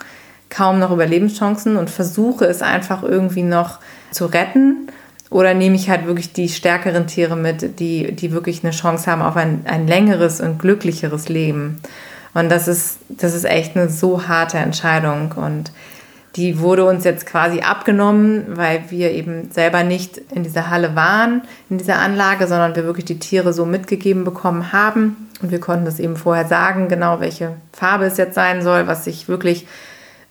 kaum 0.48 0.78
noch 0.78 0.90
Überlebenschancen 0.90 1.76
und 1.76 1.90
versuche 1.90 2.46
es 2.46 2.62
einfach 2.62 3.02
irgendwie 3.02 3.42
noch 3.42 3.78
zu 4.10 4.24
retten 4.24 4.88
oder 5.30 5.54
nehme 5.54 5.76
ich 5.76 5.88
halt 5.88 6.06
wirklich 6.06 6.32
die 6.32 6.48
stärkeren 6.48 7.06
Tiere 7.06 7.36
mit, 7.36 7.78
die, 7.78 8.12
die 8.12 8.32
wirklich 8.32 8.64
eine 8.64 8.72
Chance 8.72 9.10
haben 9.10 9.22
auf 9.22 9.36
ein, 9.36 9.62
ein 9.64 9.86
längeres 9.86 10.40
und 10.40 10.58
glücklicheres 10.58 11.28
Leben? 11.28 11.80
Und 12.34 12.50
das 12.50 12.68
ist, 12.68 12.98
das 13.08 13.34
ist 13.34 13.44
echt 13.44 13.76
eine 13.76 13.88
so 13.88 14.26
harte 14.26 14.58
Entscheidung. 14.58 15.32
Und 15.36 15.72
die 16.36 16.60
wurde 16.60 16.84
uns 16.84 17.04
jetzt 17.04 17.26
quasi 17.26 17.60
abgenommen, 17.60 18.44
weil 18.56 18.84
wir 18.90 19.12
eben 19.12 19.50
selber 19.50 19.82
nicht 19.82 20.18
in 20.32 20.42
dieser 20.42 20.70
Halle 20.70 20.94
waren, 20.94 21.42
in 21.68 21.78
dieser 21.78 21.98
Anlage, 21.98 22.46
sondern 22.46 22.76
wir 22.76 22.84
wirklich 22.84 23.04
die 23.04 23.18
Tiere 23.18 23.52
so 23.52 23.64
mitgegeben 23.64 24.24
bekommen 24.24 24.72
haben. 24.72 25.28
Und 25.42 25.50
wir 25.50 25.60
konnten 25.60 25.84
das 25.84 25.98
eben 25.98 26.16
vorher 26.16 26.46
sagen, 26.46 26.88
genau 26.88 27.20
welche 27.20 27.54
Farbe 27.72 28.04
es 28.04 28.16
jetzt 28.16 28.34
sein 28.34 28.62
soll, 28.62 28.86
was 28.86 29.04
sich 29.04 29.28
wirklich 29.28 29.66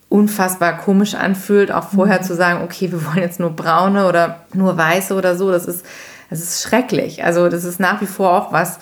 unfassbar 0.10 0.78
komisch 0.78 1.14
anfühlt, 1.16 1.72
auch 1.72 1.90
vorher 1.90 2.20
mhm. 2.20 2.24
zu 2.24 2.36
sagen, 2.36 2.64
okay, 2.64 2.92
wir 2.92 3.06
wollen 3.06 3.20
jetzt 3.20 3.40
nur 3.40 3.52
braune 3.52 4.08
oder 4.08 4.44
nur 4.54 4.76
weiße 4.76 5.14
oder 5.14 5.36
so, 5.36 5.52
das 5.52 5.66
ist, 5.66 5.86
das 6.30 6.40
ist 6.40 6.64
schrecklich. 6.64 7.24
Also 7.24 7.48
das 7.48 7.64
ist 7.64 7.80
nach 7.80 8.02
wie 8.02 8.08
vor 8.08 8.32
auch 8.32 8.52
was, 8.52 8.80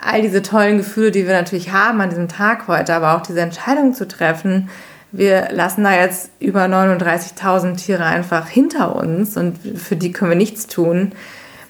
all 0.00 0.22
diese 0.22 0.42
tollen 0.42 0.78
Gefühle, 0.78 1.10
die 1.10 1.26
wir 1.26 1.34
natürlich 1.34 1.72
haben 1.72 2.00
an 2.00 2.10
diesem 2.10 2.28
Tag 2.28 2.68
heute, 2.68 2.94
aber 2.94 3.16
auch 3.16 3.22
diese 3.22 3.40
Entscheidung 3.40 3.94
zu 3.94 4.08
treffen, 4.08 4.70
wir 5.10 5.48
lassen 5.52 5.84
da 5.84 5.94
jetzt 5.94 6.30
über 6.38 6.64
39.000 6.64 7.76
Tiere 7.76 8.04
einfach 8.04 8.48
hinter 8.48 8.94
uns 8.94 9.36
und 9.36 9.56
für 9.78 9.96
die 9.96 10.12
können 10.12 10.30
wir 10.30 10.36
nichts 10.36 10.66
tun. 10.66 11.12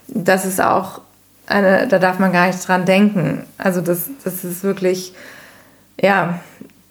Das 0.08 0.44
ist 0.44 0.60
auch 0.60 1.02
eine, 1.46 1.86
da 1.86 1.98
darf 1.98 2.18
man 2.18 2.32
gar 2.32 2.48
nicht 2.48 2.66
dran 2.66 2.84
denken. 2.84 3.44
Also 3.56 3.80
das, 3.80 4.08
das 4.24 4.44
ist 4.44 4.64
wirklich, 4.64 5.14
ja, 6.00 6.40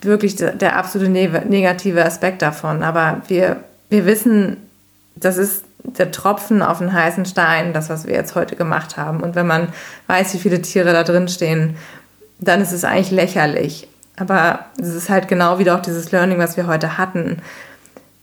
wirklich 0.07 0.35
der, 0.35 0.75
absolute 0.75 1.11
negative 1.11 2.03
Aspekt 2.03 2.41
davon. 2.41 2.83
Aber 2.83 3.21
wir, 3.27 3.57
wir 3.89 4.05
wissen, 4.05 4.57
das 5.15 5.37
ist 5.37 5.63
der 5.83 6.11
Tropfen 6.11 6.61
auf 6.61 6.79
den 6.79 6.91
heißen 6.91 7.25
Stein, 7.25 7.73
das, 7.73 7.89
was 7.89 8.05
wir 8.05 8.13
jetzt 8.13 8.35
heute 8.35 8.55
gemacht 8.55 8.97
haben. 8.97 9.21
Und 9.21 9.35
wenn 9.35 9.47
man 9.47 9.69
weiß, 10.07 10.33
wie 10.33 10.39
viele 10.39 10.61
Tiere 10.61 10.91
da 10.91 11.03
drin 11.03 11.27
stehen, 11.27 11.75
dann 12.39 12.61
ist 12.61 12.71
es 12.71 12.83
eigentlich 12.83 13.11
lächerlich. 13.11 13.87
Aber 14.17 14.65
es 14.79 14.93
ist 14.93 15.09
halt 15.09 15.27
genau 15.27 15.59
wieder 15.59 15.75
auch 15.75 15.81
dieses 15.81 16.11
Learning, 16.11 16.39
was 16.39 16.57
wir 16.57 16.67
heute 16.67 16.97
hatten. 16.97 17.37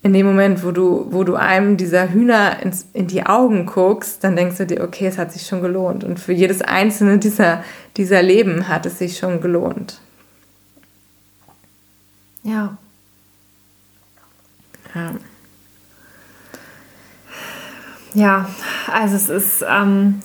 In 0.03 0.12
dem 0.12 0.27
Moment, 0.27 0.64
wo 0.64 0.70
du, 0.70 1.07
wo 1.11 1.25
du 1.25 1.37
einem 1.37 1.77
dieser 1.77 2.11
Hühner 2.11 2.62
ins, 2.62 2.87
in 2.92 3.07
die 3.07 3.25
Augen 3.25 3.64
guckst, 3.64 4.23
dann 4.23 4.37
denkst 4.37 4.59
du 4.59 4.66
dir, 4.66 4.83
okay, 4.83 5.07
es 5.07 5.16
hat 5.16 5.33
sich 5.33 5.47
schon 5.47 5.62
gelohnt. 5.62 6.05
Und 6.05 6.20
für 6.20 6.33
jedes 6.33 6.61
einzelne 6.61 7.18
dieser, 7.18 7.64
dieser 7.97 8.23
Leben 8.23 8.68
hat 8.68 8.85
es 8.85 8.99
sich 8.99 9.16
schon 9.16 9.40
gelohnt. 9.40 10.01
Ja. 12.44 12.76
Ja. 14.94 15.11
Ja, 18.12 18.48
also 18.92 19.16
es 19.16 19.28
ist, 19.28 19.64
ähm, 19.68 20.20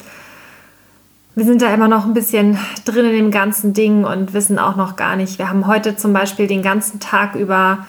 wir 1.34 1.45
sind 1.45 1.63
da 1.63 1.73
immer 1.73 1.88
noch 1.88 2.05
ein 2.05 2.13
bisschen 2.13 2.60
drin 2.86 3.05
in 3.05 3.13
dem 3.13 3.32
ganzen 3.32 3.73
Ding 3.73 4.03
und 4.03 4.34
wissen 4.34 4.60
auch 4.60 4.75
noch 4.75 4.95
gar 4.95 5.15
nicht. 5.15 5.39
Wir 5.39 5.49
haben 5.49 5.65
heute 5.65 5.95
zum 5.95 6.13
Beispiel 6.13 6.45
den 6.45 6.62
ganzen 6.62 6.99
Tag 6.99 7.34
über 7.34 7.88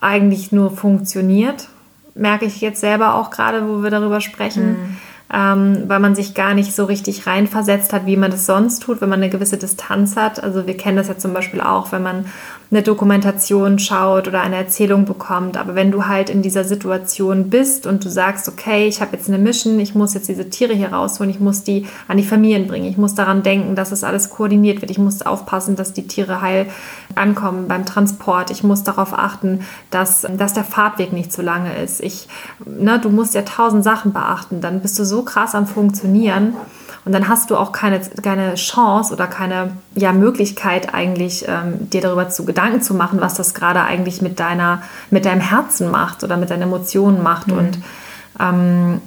eigentlich 0.00 0.52
nur 0.52 0.70
funktioniert. 0.70 1.68
Merke 2.14 2.46
ich 2.46 2.62
jetzt 2.62 2.80
selber 2.80 3.14
auch 3.14 3.30
gerade, 3.30 3.68
wo 3.68 3.82
wir 3.82 3.90
darüber 3.90 4.22
sprechen. 4.22 4.70
Mhm 4.70 4.96
ähm, 5.32 5.84
weil 5.86 6.00
man 6.00 6.14
sich 6.14 6.34
gar 6.34 6.54
nicht 6.54 6.74
so 6.74 6.84
richtig 6.84 7.26
reinversetzt 7.26 7.92
hat, 7.92 8.06
wie 8.06 8.16
man 8.16 8.30
das 8.30 8.46
sonst 8.46 8.82
tut, 8.82 9.00
wenn 9.00 9.08
man 9.08 9.20
eine 9.20 9.30
gewisse 9.30 9.58
Distanz 9.58 10.16
hat. 10.16 10.42
Also 10.42 10.66
wir 10.66 10.76
kennen 10.76 10.96
das 10.96 11.08
ja 11.08 11.18
zum 11.18 11.34
Beispiel 11.34 11.60
auch, 11.60 11.92
wenn 11.92 12.02
man 12.02 12.24
eine 12.70 12.82
Dokumentation 12.82 13.78
schaut 13.78 14.28
oder 14.28 14.42
eine 14.42 14.56
Erzählung 14.56 15.06
bekommt. 15.06 15.56
Aber 15.56 15.74
wenn 15.74 15.90
du 15.90 16.06
halt 16.06 16.28
in 16.28 16.42
dieser 16.42 16.64
Situation 16.64 17.48
bist 17.48 17.86
und 17.86 18.04
du 18.04 18.10
sagst, 18.10 18.46
okay, 18.46 18.86
ich 18.86 19.00
habe 19.00 19.16
jetzt 19.16 19.28
eine 19.28 19.38
Mission, 19.38 19.80
ich 19.80 19.94
muss 19.94 20.12
jetzt 20.12 20.28
diese 20.28 20.50
Tiere 20.50 20.74
hier 20.74 20.92
rausholen, 20.92 21.30
ich 21.30 21.40
muss 21.40 21.62
die 21.62 21.86
an 22.08 22.18
die 22.18 22.24
Familien 22.24 22.66
bringen, 22.66 22.84
ich 22.84 22.98
muss 22.98 23.14
daran 23.14 23.42
denken, 23.42 23.74
dass 23.74 23.90
es 23.90 24.04
alles 24.04 24.28
koordiniert 24.28 24.82
wird, 24.82 24.90
ich 24.90 24.98
muss 24.98 25.22
aufpassen, 25.22 25.76
dass 25.76 25.94
die 25.94 26.06
Tiere 26.06 26.42
heil 26.42 26.66
ankommen 27.14 27.68
beim 27.68 27.86
Transport, 27.86 28.50
ich 28.50 28.62
muss 28.62 28.84
darauf 28.84 29.14
achten, 29.14 29.60
dass, 29.90 30.26
dass 30.36 30.52
der 30.52 30.64
Fahrtweg 30.64 31.12
nicht 31.12 31.32
zu 31.32 31.40
lange 31.40 31.74
ist. 31.82 32.02
Ich, 32.02 32.28
ne, 32.66 32.98
du 32.98 33.08
musst 33.08 33.34
ja 33.34 33.42
tausend 33.42 33.82
Sachen 33.82 34.12
beachten, 34.12 34.60
dann 34.60 34.80
bist 34.80 34.98
du 34.98 35.04
so 35.18 35.24
krass 35.24 35.54
am 35.54 35.66
Funktionieren. 35.66 36.54
Und 37.04 37.12
dann 37.12 37.28
hast 37.28 37.50
du 37.50 37.56
auch 37.56 37.72
keine, 37.72 38.00
keine 38.22 38.54
Chance 38.54 39.12
oder 39.12 39.26
keine 39.26 39.72
ja, 39.94 40.12
Möglichkeit, 40.12 40.94
eigentlich 40.94 41.46
ähm, 41.48 41.90
dir 41.90 42.02
darüber 42.02 42.28
zu 42.28 42.44
Gedanken 42.44 42.82
zu 42.82 42.94
machen, 42.94 43.20
was 43.20 43.34
das 43.34 43.54
gerade 43.54 43.82
eigentlich 43.82 44.20
mit, 44.20 44.38
deiner, 44.38 44.82
mit 45.10 45.24
deinem 45.24 45.40
Herzen 45.40 45.90
macht 45.90 46.22
oder 46.22 46.36
mit 46.36 46.50
deinen 46.50 46.62
Emotionen 46.62 47.22
macht. 47.22 47.48
Mhm. 47.48 47.58
Und, 47.58 47.78
ähm, 48.38 49.00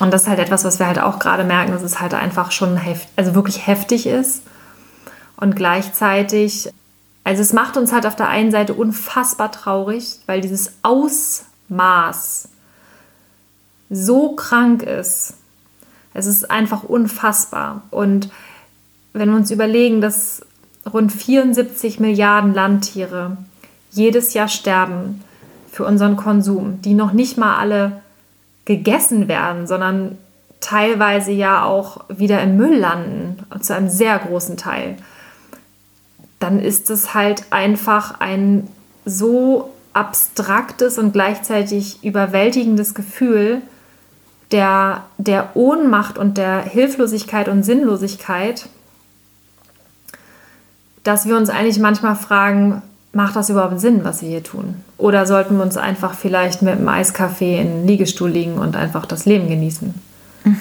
und 0.00 0.12
das 0.12 0.22
ist 0.22 0.28
halt 0.28 0.38
etwas, 0.38 0.64
was 0.64 0.78
wir 0.78 0.86
halt 0.86 1.00
auch 1.00 1.18
gerade 1.18 1.44
merken, 1.44 1.72
dass 1.72 1.82
es 1.82 2.00
halt 2.00 2.14
einfach 2.14 2.52
schon 2.52 2.76
heft, 2.76 3.08
also 3.16 3.34
wirklich 3.34 3.66
heftig 3.66 4.06
ist. 4.06 4.42
Und 5.36 5.56
gleichzeitig, 5.56 6.70
also 7.24 7.42
es 7.42 7.52
macht 7.52 7.76
uns 7.76 7.92
halt 7.92 8.06
auf 8.06 8.16
der 8.16 8.28
einen 8.28 8.50
Seite 8.50 8.74
unfassbar 8.74 9.50
traurig, 9.50 10.20
weil 10.26 10.42
dieses 10.42 10.74
Ausmaß 10.82 12.48
so 13.92 14.32
krank 14.34 14.82
ist 14.82 15.34
es 16.14 16.26
ist 16.26 16.50
einfach 16.50 16.82
unfassbar. 16.84 17.82
Und 17.90 18.28
wenn 19.12 19.30
wir 19.30 19.36
uns 19.36 19.50
überlegen, 19.50 20.00
dass 20.00 20.42
rund 20.92 21.12
74 21.12 22.00
Milliarden 22.00 22.54
Landtiere 22.54 23.36
jedes 23.90 24.34
Jahr 24.34 24.48
sterben 24.48 25.22
für 25.70 25.84
unseren 25.84 26.16
Konsum, 26.16 26.80
die 26.82 26.94
noch 26.94 27.12
nicht 27.12 27.38
mal 27.38 27.56
alle 27.56 28.02
gegessen 28.64 29.28
werden, 29.28 29.66
sondern 29.66 30.18
teilweise 30.60 31.32
ja 31.32 31.64
auch 31.64 32.04
wieder 32.08 32.40
im 32.42 32.56
Müll 32.56 32.76
landen, 32.76 33.44
zu 33.60 33.74
einem 33.74 33.88
sehr 33.88 34.18
großen 34.18 34.56
Teil, 34.56 34.96
dann 36.38 36.58
ist 36.58 36.90
es 36.90 37.14
halt 37.14 37.44
einfach 37.50 38.20
ein 38.20 38.68
so 39.04 39.72
abstraktes 39.92 40.98
und 40.98 41.12
gleichzeitig 41.12 42.02
überwältigendes 42.04 42.94
Gefühl 42.94 43.62
der, 44.52 45.04
der 45.18 45.56
Ohnmacht 45.56 46.18
und 46.18 46.38
der 46.38 46.62
Hilflosigkeit 46.62 47.48
und 47.48 47.62
Sinnlosigkeit, 47.62 48.68
dass 51.02 51.26
wir 51.26 51.36
uns 51.36 51.50
eigentlich 51.50 51.78
manchmal 51.78 52.16
fragen, 52.16 52.82
macht 53.12 53.36
das 53.36 53.50
überhaupt 53.50 53.80
Sinn, 53.80 54.04
was 54.04 54.22
wir 54.22 54.28
hier 54.28 54.44
tun? 54.44 54.76
Oder 54.98 55.26
sollten 55.26 55.56
wir 55.56 55.62
uns 55.62 55.76
einfach 55.76 56.14
vielleicht 56.14 56.62
mit 56.62 56.74
einem 56.74 56.88
Eiskaffee 56.88 57.60
in 57.60 57.66
den 57.68 57.86
Liegestuhl 57.86 58.30
liegen 58.30 58.58
und 58.58 58.76
einfach 58.76 59.06
das 59.06 59.26
Leben 59.26 59.48
genießen? 59.48 59.94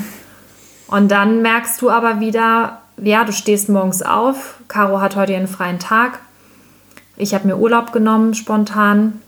Und 0.87 1.09
dann 1.09 1.41
merkst 1.41 1.81
du 1.81 1.89
aber 1.89 2.19
wieder, 2.19 2.81
ja, 3.01 3.23
du 3.23 3.31
stehst 3.31 3.69
morgens 3.69 4.01
auf, 4.01 4.55
Caro 4.67 4.99
hat 4.99 5.15
heute 5.15 5.31
ihren 5.31 5.47
freien 5.47 5.79
Tag, 5.79 6.19
ich 7.15 7.33
habe 7.33 7.47
mir 7.47 7.57
Urlaub 7.57 7.93
genommen 7.93 8.33
spontan 8.33 9.21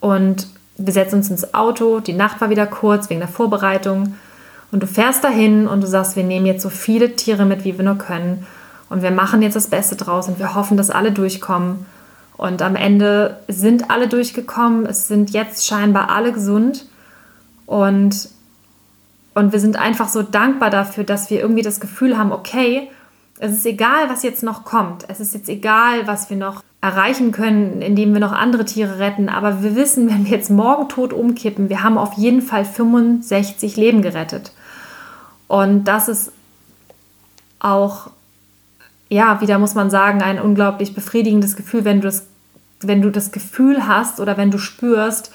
und 0.00 0.48
wir 0.76 0.92
setzen 0.92 1.16
uns 1.16 1.30
ins 1.30 1.54
Auto, 1.54 2.00
die 2.00 2.12
Nacht 2.12 2.40
war 2.40 2.50
wieder 2.50 2.66
kurz 2.66 3.08
wegen 3.10 3.20
der 3.20 3.28
Vorbereitung. 3.28 4.14
Und 4.72 4.82
du 4.82 4.86
fährst 4.86 5.22
dahin 5.22 5.68
und 5.68 5.82
du 5.82 5.86
sagst, 5.86 6.16
wir 6.16 6.24
nehmen 6.24 6.46
jetzt 6.46 6.62
so 6.62 6.70
viele 6.70 7.14
Tiere 7.14 7.44
mit, 7.44 7.64
wie 7.64 7.78
wir 7.78 7.84
nur 7.84 7.98
können. 7.98 8.46
Und 8.90 9.02
wir 9.02 9.12
machen 9.12 9.40
jetzt 9.40 9.54
das 9.54 9.68
Beste 9.68 9.96
draus 9.96 10.28
und 10.28 10.38
wir 10.38 10.54
hoffen, 10.54 10.76
dass 10.76 10.90
alle 10.90 11.12
durchkommen. 11.12 11.86
Und 12.36 12.60
am 12.62 12.74
Ende 12.74 13.38
sind 13.46 13.90
alle 13.90 14.08
durchgekommen, 14.08 14.86
es 14.86 15.06
sind 15.06 15.30
jetzt 15.30 15.66
scheinbar 15.66 16.10
alle 16.10 16.32
gesund. 16.32 16.86
Und, 17.66 18.28
und 19.34 19.52
wir 19.52 19.60
sind 19.60 19.76
einfach 19.76 20.08
so 20.08 20.22
dankbar 20.22 20.70
dafür, 20.70 21.04
dass 21.04 21.30
wir 21.30 21.40
irgendwie 21.40 21.62
das 21.62 21.78
Gefühl 21.78 22.18
haben, 22.18 22.32
okay, 22.32 22.88
es 23.38 23.52
ist 23.52 23.66
egal, 23.66 24.08
was 24.08 24.22
jetzt 24.22 24.42
noch 24.42 24.64
kommt, 24.64 25.04
es 25.08 25.20
ist 25.20 25.34
jetzt 25.34 25.48
egal, 25.48 26.06
was 26.06 26.30
wir 26.30 26.36
noch 26.36 26.62
erreichen 26.80 27.32
können, 27.32 27.82
indem 27.82 28.12
wir 28.12 28.20
noch 28.20 28.32
andere 28.32 28.64
Tiere 28.64 28.98
retten, 28.98 29.28
aber 29.28 29.62
wir 29.62 29.74
wissen, 29.74 30.08
wenn 30.10 30.24
wir 30.24 30.32
jetzt 30.32 30.50
morgen 30.50 30.88
tot 30.88 31.12
umkippen, 31.12 31.68
wir 31.68 31.82
haben 31.82 31.98
auf 31.98 32.14
jeden 32.14 32.42
Fall 32.42 32.64
65 32.64 33.76
Leben 33.76 34.02
gerettet. 34.02 34.52
Und 35.48 35.84
das 35.84 36.08
ist 36.08 36.32
auch 37.58 38.10
ja, 39.08 39.40
wieder 39.40 39.58
muss 39.58 39.74
man 39.74 39.90
sagen, 39.90 40.22
ein 40.22 40.40
unglaublich 40.40 40.94
befriedigendes 40.94 41.56
Gefühl, 41.56 41.84
wenn 41.84 42.00
du 42.00 42.08
das, 42.08 42.26
wenn 42.80 43.02
du 43.02 43.10
das 43.10 43.32
Gefühl 43.32 43.86
hast 43.86 44.20
oder 44.20 44.36
wenn 44.36 44.50
du 44.50 44.58
spürst, 44.58 45.30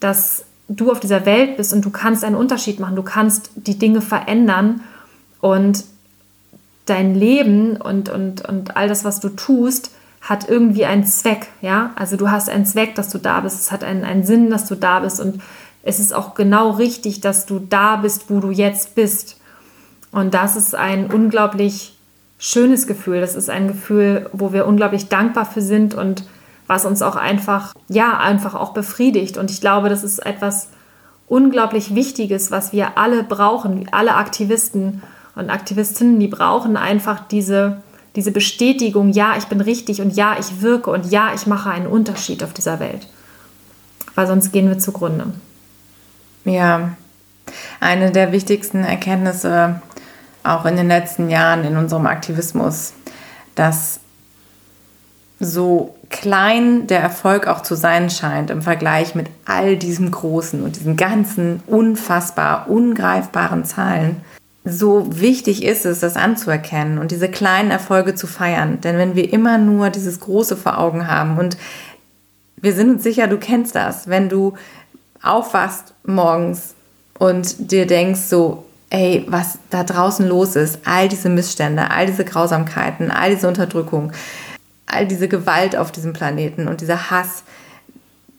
dass 0.00 0.44
du 0.68 0.90
auf 0.90 1.00
dieser 1.00 1.24
Welt 1.24 1.56
bist 1.56 1.72
und 1.72 1.84
du 1.84 1.90
kannst 1.90 2.24
einen 2.24 2.34
Unterschied 2.34 2.80
machen, 2.80 2.96
du 2.96 3.02
kannst 3.02 3.50
die 3.54 3.78
Dinge 3.78 4.00
verändern. 4.00 4.80
Und 5.40 5.84
dein 6.86 7.14
Leben 7.14 7.76
und, 7.76 8.08
und, 8.08 8.48
und 8.48 8.76
all 8.76 8.88
das, 8.88 9.04
was 9.04 9.20
du 9.20 9.28
tust, 9.28 9.90
hat 10.20 10.48
irgendwie 10.48 10.84
einen 10.84 11.04
Zweck, 11.04 11.48
ja. 11.60 11.90
Also 11.96 12.16
du 12.16 12.30
hast 12.30 12.48
einen 12.48 12.66
Zweck, 12.66 12.94
dass 12.94 13.10
du 13.10 13.18
da 13.18 13.40
bist, 13.40 13.60
es 13.60 13.70
hat 13.70 13.84
einen, 13.84 14.04
einen 14.04 14.24
Sinn, 14.24 14.50
dass 14.50 14.66
du 14.66 14.74
da 14.74 15.00
bist 15.00 15.20
und 15.20 15.40
es 15.82 16.00
ist 16.00 16.12
auch 16.12 16.34
genau 16.34 16.70
richtig, 16.70 17.20
dass 17.20 17.46
du 17.46 17.60
da 17.60 17.96
bist, 17.96 18.28
wo 18.28 18.40
du 18.40 18.50
jetzt 18.50 18.96
bist. 18.96 19.40
Und 20.10 20.34
das 20.34 20.56
ist 20.56 20.74
ein 20.74 21.12
unglaublich 21.12 21.96
schönes 22.38 22.88
Gefühl. 22.88 23.20
Das 23.20 23.36
ist 23.36 23.48
ein 23.48 23.68
Gefühl, 23.68 24.28
wo 24.32 24.52
wir 24.52 24.66
unglaublich 24.66 25.08
dankbar 25.08 25.46
für 25.46 25.62
sind 25.62 25.94
und 25.94 26.24
was 26.66 26.86
uns 26.86 27.02
auch 27.02 27.14
einfach, 27.14 27.72
ja, 27.88 28.18
einfach 28.18 28.54
auch 28.54 28.72
befriedigt. 28.72 29.38
Und 29.38 29.50
ich 29.50 29.60
glaube, 29.60 29.88
das 29.88 30.02
ist 30.02 30.18
etwas 30.18 30.70
unglaublich 31.28 31.94
Wichtiges, 31.94 32.50
was 32.50 32.72
wir 32.72 32.98
alle 32.98 33.22
brauchen, 33.22 33.88
alle 33.92 34.14
Aktivisten 34.14 35.02
und 35.36 35.50
Aktivistinnen, 35.50 36.18
die 36.18 36.28
brauchen 36.28 36.76
einfach 36.76 37.28
diese, 37.28 37.82
diese 38.16 38.32
Bestätigung, 38.32 39.10
ja, 39.10 39.34
ich 39.38 39.44
bin 39.44 39.60
richtig 39.60 40.00
und 40.00 40.16
ja, 40.16 40.36
ich 40.40 40.62
wirke 40.62 40.90
und 40.90 41.12
ja, 41.12 41.32
ich 41.34 41.46
mache 41.46 41.70
einen 41.70 41.86
Unterschied 41.86 42.42
auf 42.42 42.52
dieser 42.52 42.80
Welt. 42.80 43.06
Weil 44.14 44.26
sonst 44.26 44.50
gehen 44.50 44.68
wir 44.68 44.78
zugrunde. 44.78 45.26
Ja, 46.44 46.96
eine 47.80 48.10
der 48.10 48.32
wichtigsten 48.32 48.82
Erkenntnisse 48.82 49.80
auch 50.42 50.64
in 50.64 50.76
den 50.76 50.88
letzten 50.88 51.28
Jahren 51.28 51.64
in 51.64 51.76
unserem 51.76 52.06
Aktivismus, 52.06 52.94
dass 53.54 54.00
so 55.38 55.96
klein 56.08 56.86
der 56.86 57.00
Erfolg 57.00 57.46
auch 57.46 57.62
zu 57.62 57.74
sein 57.74 58.08
scheint 58.08 58.50
im 58.50 58.62
Vergleich 58.62 59.14
mit 59.14 59.26
all 59.44 59.76
diesem 59.76 60.10
Großen 60.10 60.62
und 60.62 60.76
diesen 60.76 60.96
ganzen 60.96 61.62
unfassbar 61.66 62.70
ungreifbaren 62.70 63.64
Zahlen, 63.64 64.22
so 64.68 65.20
wichtig 65.20 65.62
ist 65.62 65.86
es, 65.86 66.00
das 66.00 66.16
anzuerkennen 66.16 66.98
und 66.98 67.12
diese 67.12 67.28
kleinen 67.28 67.70
Erfolge 67.70 68.16
zu 68.16 68.26
feiern. 68.26 68.80
Denn 68.80 68.98
wenn 68.98 69.14
wir 69.14 69.32
immer 69.32 69.58
nur 69.58 69.90
dieses 69.90 70.18
Große 70.18 70.56
vor 70.56 70.78
Augen 70.78 71.06
haben 71.06 71.38
und 71.38 71.56
wir 72.56 72.72
sind 72.72 72.90
uns 72.90 73.04
sicher, 73.04 73.28
du 73.28 73.38
kennst 73.38 73.76
das, 73.76 74.08
wenn 74.08 74.28
du 74.28 74.54
aufwachst 75.22 75.94
morgens 76.04 76.74
und 77.18 77.70
dir 77.70 77.86
denkst 77.86 78.22
so, 78.22 78.64
ey, 78.90 79.24
was 79.28 79.58
da 79.70 79.84
draußen 79.84 80.26
los 80.26 80.56
ist, 80.56 80.80
all 80.84 81.08
diese 81.08 81.28
Missstände, 81.28 81.90
all 81.92 82.06
diese 82.06 82.24
Grausamkeiten, 82.24 83.12
all 83.12 83.30
diese 83.30 83.46
Unterdrückung, 83.46 84.12
all 84.86 85.06
diese 85.06 85.28
Gewalt 85.28 85.76
auf 85.76 85.92
diesem 85.92 86.12
Planeten 86.12 86.66
und 86.66 86.80
dieser 86.80 87.10
Hass, 87.10 87.44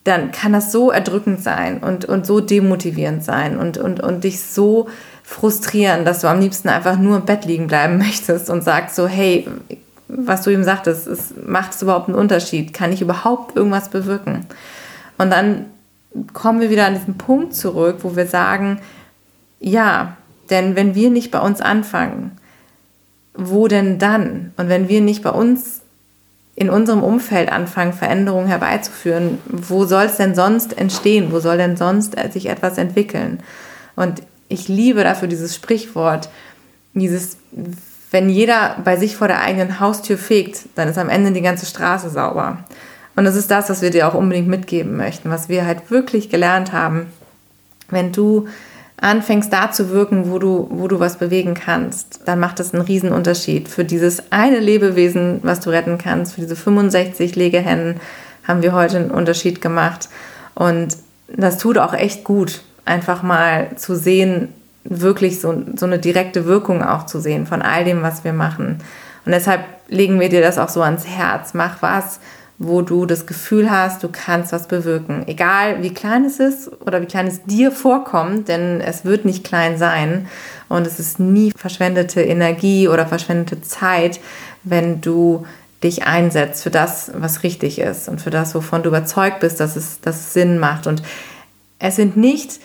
dann 0.04 0.32
kann 0.32 0.54
das 0.54 0.72
so 0.72 0.92
erdrückend 0.92 1.42
sein 1.42 1.80
und, 1.80 2.06
und 2.06 2.26
so 2.26 2.42
demotivierend 2.42 3.24
sein 3.24 3.58
und, 3.58 3.78
und, 3.78 4.02
und 4.02 4.24
dich 4.24 4.42
so 4.42 4.88
frustrieren, 5.28 6.06
dass 6.06 6.22
du 6.22 6.28
am 6.28 6.40
liebsten 6.40 6.70
einfach 6.70 6.98
nur 6.98 7.18
im 7.18 7.26
Bett 7.26 7.44
liegen 7.44 7.68
bleiben 7.68 7.98
möchtest 8.08 8.50
und 8.50 8.64
sagst 8.64 8.96
so, 8.96 9.08
hey, 9.08 9.46
was 10.08 10.44
du 10.44 10.52
ihm 10.52 10.64
sagtest, 10.64 11.06
es 11.06 11.34
macht 11.46 11.74
es 11.74 11.82
überhaupt 11.82 12.08
einen 12.08 12.18
Unterschied? 12.18 12.74
Kann 12.74 12.94
ich 12.94 13.02
überhaupt 13.02 13.58
irgendwas 13.58 13.90
bewirken? 13.90 14.46
Und 15.18 15.30
dann 15.30 15.66
kommen 16.32 16.62
wir 16.62 16.70
wieder 16.70 16.88
an 16.88 16.94
diesen 16.94 17.18
Punkt 17.18 17.54
zurück, 17.54 17.98
wo 18.04 18.16
wir 18.16 18.26
sagen, 18.26 18.80
ja, 19.60 20.16
denn 20.50 20.78
wenn 20.78 20.96
wir 20.96 21.10
nicht 21.10 21.30
bei 21.30 21.40
uns 21.40 21.60
anfangen, 21.60 22.32
wo 23.34 23.68
denn 23.68 24.00
dann? 24.00 24.54
Und 24.56 24.70
wenn 24.70 24.88
wir 24.88 25.02
nicht 25.02 25.24
bei 25.24 25.32
uns 25.32 25.82
in 26.56 26.70
unserem 26.70 27.04
Umfeld 27.04 27.52
anfangen, 27.52 27.92
Veränderungen 27.92 28.48
herbeizuführen, 28.48 29.40
wo 29.46 29.84
soll 29.84 30.06
es 30.06 30.16
denn 30.16 30.36
sonst 30.36 30.78
entstehen? 30.78 31.34
Wo 31.34 31.42
soll 31.42 31.58
denn 31.58 31.76
sonst 31.76 32.16
sich 32.32 32.46
etwas 32.46 32.78
entwickeln? 32.78 33.42
Und 33.98 34.22
ich 34.50 34.68
liebe 34.68 35.04
dafür 35.04 35.28
dieses 35.28 35.56
Sprichwort, 35.56 36.30
dieses, 36.94 37.38
wenn 38.12 38.30
jeder 38.30 38.78
bei 38.84 38.98
sich 38.98 39.16
vor 39.16 39.28
der 39.28 39.42
eigenen 39.42 39.80
Haustür 39.80 40.18
fegt, 40.18 40.62
dann 40.76 40.88
ist 40.88 40.98
am 40.98 41.10
Ende 41.10 41.32
die 41.32 41.42
ganze 41.42 41.66
Straße 41.66 42.10
sauber. 42.10 42.64
Und 43.16 43.26
das 43.26 43.36
ist 43.36 43.52
das, 43.52 43.70
was 43.70 43.82
wir 43.82 43.90
dir 43.90 44.08
auch 44.08 44.14
unbedingt 44.14 44.48
mitgeben 44.48 44.96
möchten, 44.96 45.30
was 45.30 45.50
wir 45.50 45.66
halt 45.66 45.90
wirklich 45.90 46.30
gelernt 46.30 46.72
haben. 46.72 47.08
Wenn 47.90 48.12
du 48.12 48.48
anfängst 48.98 49.52
da 49.54 49.72
zu 49.72 49.90
wirken, 49.90 50.32
wo 50.32 50.40
du, 50.40 50.68
wo 50.72 50.88
du 50.88 51.00
was 51.00 51.18
bewegen 51.18 51.54
kannst, 51.54 52.22
dann 52.26 52.40
macht 52.40 52.60
das 52.60 52.74
einen 52.74 52.84
riesen 52.84 53.12
Unterschied. 53.12 53.68
Für 53.68 53.86
dieses 53.86 54.32
eine 54.32 54.60
Lebewesen, 54.60 55.40
was 55.44 55.60
du 55.60 55.70
retten 55.70 55.98
kannst, 55.98 56.34
für 56.34 56.42
diese 56.42 56.56
65 56.56 57.36
Legehennen 57.36 58.00
haben 58.48 58.62
wir 58.62 58.74
heute 58.74 58.98
einen 58.98 59.12
Unterschied 59.12 59.62
gemacht. 59.62 60.10
Und 60.56 60.98
das 61.28 61.58
tut 61.58 61.78
auch 61.78 61.94
echt 61.94 62.24
gut, 62.24 62.62
einfach 62.88 63.24
mal 63.24 63.76
zu 63.76 63.96
sehen, 63.96 64.54
wirklich 64.84 65.40
so, 65.42 65.64
so 65.76 65.86
eine 65.86 66.00
direkte 66.00 66.46
Wirkung 66.46 66.84
auch 66.84 67.06
zu 67.06 67.20
sehen 67.20 67.46
von 67.46 67.62
all 67.62 67.84
dem, 67.84 68.02
was 68.02 68.24
wir 68.24 68.34
machen. 68.34 68.80
Und 69.26 69.32
deshalb 69.32 69.62
legen 69.90 70.20
wir 70.20 70.30
dir 70.30 70.42
das 70.42 70.58
auch 70.58 70.70
so 70.70 70.82
ans 70.82 71.06
Herz. 71.06 71.54
Mach 71.54 71.82
was, 71.82 72.20
wo 72.58 72.82
du 72.82 73.06
das 73.06 73.28
Gefühl 73.28 73.70
hast, 73.70 74.04
du 74.04 74.10
kannst 74.10 74.52
was 74.52 74.68
bewirken. 74.68 75.24
Egal 75.28 75.84
wie 75.84 75.94
klein 75.94 76.26
es 76.26 76.40
ist 76.40 76.72
oder 76.82 77.02
wie 77.02 77.06
klein 77.06 77.28
es 77.28 77.44
dir 77.44 77.72
vorkommt, 77.72 78.48
denn 78.48 78.82
es 78.82 79.06
wird 79.06 79.26
nicht 79.26 79.44
klein 79.44 79.78
sein 79.78 80.28
und 80.70 80.88
es 80.88 81.00
ist 81.00 81.20
nie 81.20 81.52
verschwendete 81.56 82.22
Energie 82.22 82.88
oder 82.88 83.06
verschwendete 83.06 83.62
Zeit, 83.62 84.20
wenn 84.64 85.02
du 85.02 85.46
dich 85.84 86.08
einsetzt 86.08 86.64
für 86.64 86.72
das, 86.72 87.12
was 87.14 87.44
richtig 87.44 87.78
ist 87.78 88.10
und 88.10 88.22
für 88.22 88.32
das, 88.32 88.56
wovon 88.56 88.82
du 88.82 88.90
überzeugt 88.90 89.42
bist, 89.42 89.60
dass 89.60 89.76
es, 89.76 90.02
dass 90.02 90.16
es 90.16 90.34
Sinn 90.34 90.58
macht. 90.58 90.88
Und 90.88 91.04
es 91.78 91.96
sind 91.96 92.18
nicht 92.18 92.60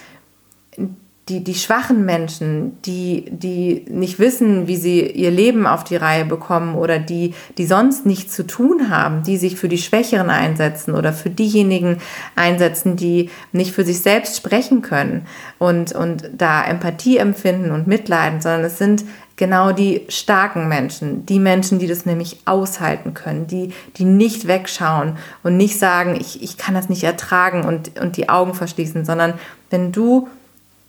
die, 1.29 1.45
die 1.45 1.55
schwachen 1.55 2.05
Menschen, 2.05 2.83
die, 2.83 3.27
die 3.31 3.85
nicht 3.89 4.19
wissen, 4.19 4.67
wie 4.67 4.77
sie 4.77 5.07
ihr 5.07 5.31
Leben 5.31 5.69
auf 5.69 5.85
die 5.85 5.95
Reihe 5.95 6.25
bekommen 6.25 6.75
oder 6.75 6.99
die, 6.99 7.35
die 7.59 7.65
sonst 7.65 8.07
nichts 8.07 8.35
zu 8.35 8.45
tun 8.45 8.91
haben, 8.91 9.23
die 9.23 9.37
sich 9.37 9.55
für 9.55 9.69
die 9.69 9.79
Schwächeren 9.79 10.31
einsetzen 10.31 10.95
oder 10.95 11.13
für 11.13 11.31
diejenigen 11.31 11.99
einsetzen, 12.35 12.97
die 12.97 13.31
nicht 13.53 13.73
für 13.73 13.85
sich 13.85 14.01
selbst 14.01 14.37
sprechen 14.37 14.83
können 14.83 15.27
und, 15.59 15.93
und 15.93 16.29
da 16.37 16.65
Empathie 16.65 17.19
empfinden 17.19 17.71
und 17.71 17.87
mitleiden, 17.87 18.41
sondern 18.41 18.65
es 18.65 18.79
sind 18.79 19.05
genau 19.37 19.71
die 19.71 20.05
starken 20.09 20.67
Menschen, 20.67 21.25
die 21.25 21.39
Menschen, 21.39 21.79
die 21.79 21.87
das 21.87 22.05
nämlich 22.05 22.41
aushalten 22.47 23.15
können, 23.15 23.47
die, 23.47 23.73
die 23.97 24.05
nicht 24.05 24.49
wegschauen 24.49 25.17
und 25.45 25.57
nicht 25.57 25.79
sagen, 25.79 26.17
ich, 26.21 26.43
ich 26.43 26.57
kann 26.57 26.75
das 26.75 26.89
nicht 26.89 27.05
ertragen 27.05 27.65
und, 27.65 28.01
und 28.01 28.17
die 28.17 28.29
Augen 28.29 28.55
verschließen, 28.55 29.05
sondern 29.05 29.35
wenn 29.71 29.93
du 29.93 30.29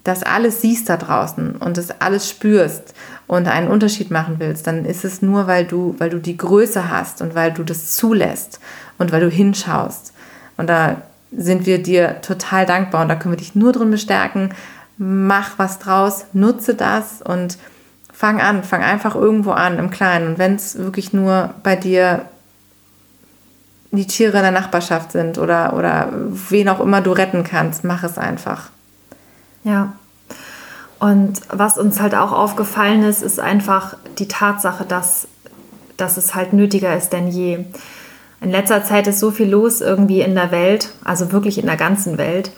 das 0.03 0.23
alles 0.23 0.61
siehst 0.61 0.89
da 0.89 0.97
draußen 0.97 1.55
und 1.55 1.77
das 1.77 2.01
alles 2.01 2.29
spürst 2.29 2.93
und 3.27 3.47
einen 3.47 3.69
Unterschied 3.69 4.11
machen 4.11 4.35
willst, 4.39 4.67
dann 4.67 4.85
ist 4.85 5.05
es 5.05 5.21
nur, 5.21 5.47
weil 5.47 5.65
du, 5.65 5.95
weil 5.97 6.09
du 6.09 6.19
die 6.19 6.37
Größe 6.37 6.89
hast 6.89 7.21
und 7.21 7.35
weil 7.35 7.53
du 7.53 7.63
das 7.63 7.95
zulässt 7.95 8.59
und 8.97 9.11
weil 9.11 9.21
du 9.21 9.29
hinschaust. 9.29 10.13
Und 10.57 10.67
da 10.67 11.01
sind 11.31 11.65
wir 11.65 11.81
dir 11.81 12.21
total 12.21 12.65
dankbar 12.65 13.01
und 13.01 13.09
da 13.09 13.15
können 13.15 13.33
wir 13.33 13.39
dich 13.39 13.55
nur 13.55 13.71
drin 13.71 13.91
bestärken. 13.91 14.53
Mach 14.97 15.57
was 15.57 15.79
draus, 15.79 16.25
nutze 16.33 16.75
das 16.75 17.21
und 17.21 17.57
fang 18.11 18.41
an, 18.41 18.63
fang 18.63 18.83
einfach 18.83 19.15
irgendwo 19.15 19.51
an 19.51 19.79
im 19.79 19.89
Kleinen. 19.89 20.27
Und 20.27 20.37
wenn 20.37 20.55
es 20.55 20.77
wirklich 20.77 21.13
nur 21.13 21.53
bei 21.63 21.75
dir 21.75 22.25
die 23.91 24.07
Tiere 24.07 24.37
in 24.37 24.43
der 24.43 24.51
Nachbarschaft 24.51 25.11
sind 25.11 25.37
oder, 25.37 25.75
oder 25.75 26.09
wen 26.49 26.67
auch 26.69 26.79
immer 26.79 27.01
du 27.01 27.11
retten 27.11 27.43
kannst, 27.43 27.83
mach 27.83 28.03
es 28.03 28.17
einfach. 28.17 28.69
Ja. 29.63 29.93
Und 30.99 31.41
was 31.49 31.77
uns 31.77 31.99
halt 31.99 32.15
auch 32.15 32.31
aufgefallen 32.31 33.03
ist, 33.03 33.21
ist 33.21 33.39
einfach 33.39 33.95
die 34.19 34.27
Tatsache, 34.27 34.85
dass, 34.85 35.27
dass 35.97 36.17
es 36.17 36.33
halt 36.33 36.53
nötiger 36.53 36.95
ist 36.95 37.11
denn 37.11 37.27
je. 37.27 37.65
In 38.39 38.51
letzter 38.51 38.83
Zeit 38.83 39.07
ist 39.07 39.19
so 39.19 39.31
viel 39.31 39.49
los 39.49 39.81
irgendwie 39.81 40.21
in 40.21 40.35
der 40.35 40.51
Welt, 40.51 40.93
also 41.03 41.31
wirklich 41.31 41.57
in 41.57 41.65
der 41.65 41.77
ganzen 41.77 42.17
Welt, 42.17 42.51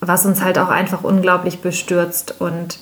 was 0.00 0.26
uns 0.26 0.42
halt 0.42 0.58
auch 0.58 0.68
einfach 0.68 1.04
unglaublich 1.04 1.60
bestürzt. 1.60 2.40
Und 2.40 2.80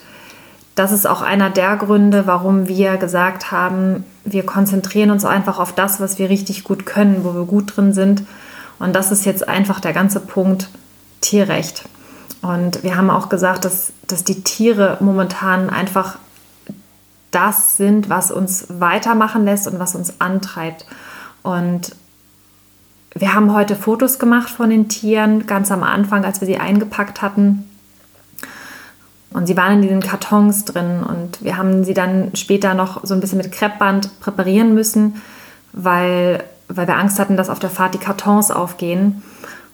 das 0.74 0.92
ist 0.92 1.06
auch 1.06 1.20
einer 1.22 1.50
der 1.50 1.76
Gründe, 1.76 2.26
warum 2.26 2.68
wir 2.68 2.96
gesagt 2.96 3.50
haben, 3.50 4.04
wir 4.24 4.44
konzentrieren 4.44 5.11
uns 5.11 5.24
einfach 5.24 5.58
auf 5.58 5.74
das, 5.74 6.00
was 6.00 6.18
wir 6.18 6.30
richtig 6.30 6.64
gut 6.64 6.86
können, 6.86 7.24
wo 7.24 7.34
wir 7.34 7.44
gut 7.44 7.76
drin 7.76 7.92
sind. 7.92 8.22
Und 8.78 8.94
das 8.94 9.12
ist 9.12 9.26
jetzt 9.26 9.48
einfach 9.48 9.80
der 9.80 9.92
ganze 9.92 10.20
Punkt 10.20 10.68
Tierrecht. 11.20 11.84
Und 12.43 12.82
wir 12.82 12.97
haben 12.97 13.11
auch 13.11 13.28
gesagt, 13.28 13.64
dass, 13.64 13.93
dass 14.07 14.24
die 14.24 14.43
Tiere 14.43 14.97
momentan 15.01 15.70
einfach 15.70 16.18
das 17.30 17.76
sind, 17.76 18.09
was 18.09 18.30
uns 18.30 18.66
weitermachen 18.68 19.45
lässt 19.45 19.66
und 19.68 19.78
was 19.78 19.95
uns 19.95 20.20
antreibt. 20.20 20.86
Und 21.43 21.95
wir 23.14 23.34
haben 23.34 23.53
heute 23.53 23.76
Fotos 23.76 24.18
gemacht 24.18 24.51
von 24.51 24.70
den 24.70 24.88
Tieren, 24.88 25.47
ganz 25.47 25.70
am 25.70 25.82
Anfang, 25.82 26.24
als 26.24 26.41
wir 26.41 26.47
sie 26.47 26.59
eingepackt 26.59 27.22
hatten. 27.22 27.68
Und 29.32 29.47
sie 29.47 29.57
waren 29.57 29.74
in 29.74 29.82
diesen 29.82 30.01
Kartons 30.01 30.64
drin 30.64 31.05
und 31.05 31.43
wir 31.45 31.57
haben 31.57 31.84
sie 31.84 31.95
dann 31.95 32.34
später 32.34 32.74
noch 32.74 33.05
so 33.05 33.14
ein 33.14 33.20
bisschen 33.20 33.38
mit 33.38 33.53
Kreppband 33.53 34.18
präparieren 34.18 34.74
müssen, 34.74 35.22
weil, 35.72 36.43
weil 36.68 36.88
wir 36.88 36.97
Angst 36.97 37.20
hatten, 37.20 37.36
dass 37.36 37.49
auf 37.49 37.61
der 37.61 37.70
Fahrt 37.70 37.95
die 37.95 37.99
Kartons 37.99 38.51
aufgehen. 38.51 39.22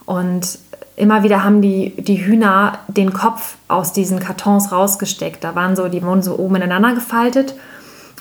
Und 0.05 0.59
immer 0.97 1.23
wieder 1.23 1.45
haben 1.45 1.61
die, 1.61 1.95
die 1.97 2.25
Hühner 2.25 2.79
den 2.89 3.13
Kopf 3.13 3.57
aus 3.69 3.93
diesen 3.93 4.19
Kartons 4.19 4.73
rausgesteckt. 4.73 5.45
Da 5.45 5.55
waren 5.55 5.77
so, 5.77 5.89
die 5.89 6.03
wurden 6.03 6.23
so 6.23 6.39
oben 6.39 6.57
ineinander 6.57 6.95
gefaltet, 6.95 7.55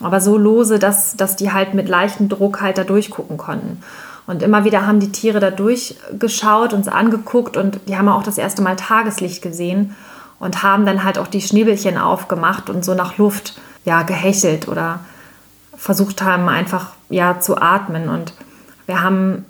aber 0.02 0.20
so 0.20 0.38
lose, 0.38 0.78
dass, 0.78 1.16
dass 1.16 1.38
die 1.38 1.54
halt 1.54 1.74
mit 1.74 1.88
leichtem 1.88 2.28
Druck 2.28 2.62
halt 2.62 2.78
da 2.78 2.84
durchgucken 2.84 3.38
konnten. 3.38 3.82
Und 4.28 4.44
immer 4.44 4.66
wieder 4.66 4.86
haben 4.86 5.00
die 5.00 5.12
Tiere 5.12 5.40
da 5.40 5.52
durchgeschaut, 5.52 6.74
uns 6.74 6.88
angeguckt 6.88 7.58
und 7.58 7.80
die 7.88 7.98
haben 7.98 8.10
auch 8.10 8.24
das 8.24 8.38
erste 8.38 8.62
Mal 8.62 8.76
Tageslicht 8.76 9.42
gesehen 9.42 9.96
und 10.40 10.64
haben 10.64 10.86
dann 10.86 11.04
halt 11.04 11.18
auch 11.18 11.28
die 11.28 11.42
Schnäbelchen 11.42 11.98
aufgemacht 11.98 12.70
und 12.70 12.84
so 12.84 12.94
nach 12.94 13.18
Luft 13.18 13.60
ja 13.86 14.02
gehechelt 14.02 14.68
oder 14.68 15.00
versucht 15.78 16.24
haben 16.24 16.50
einfach 16.50 16.94
ja 17.10 17.40
zu 17.40 17.58
atmen 17.58 18.10
und 18.10 18.34
wir 18.88 19.02
haben 19.02 19.46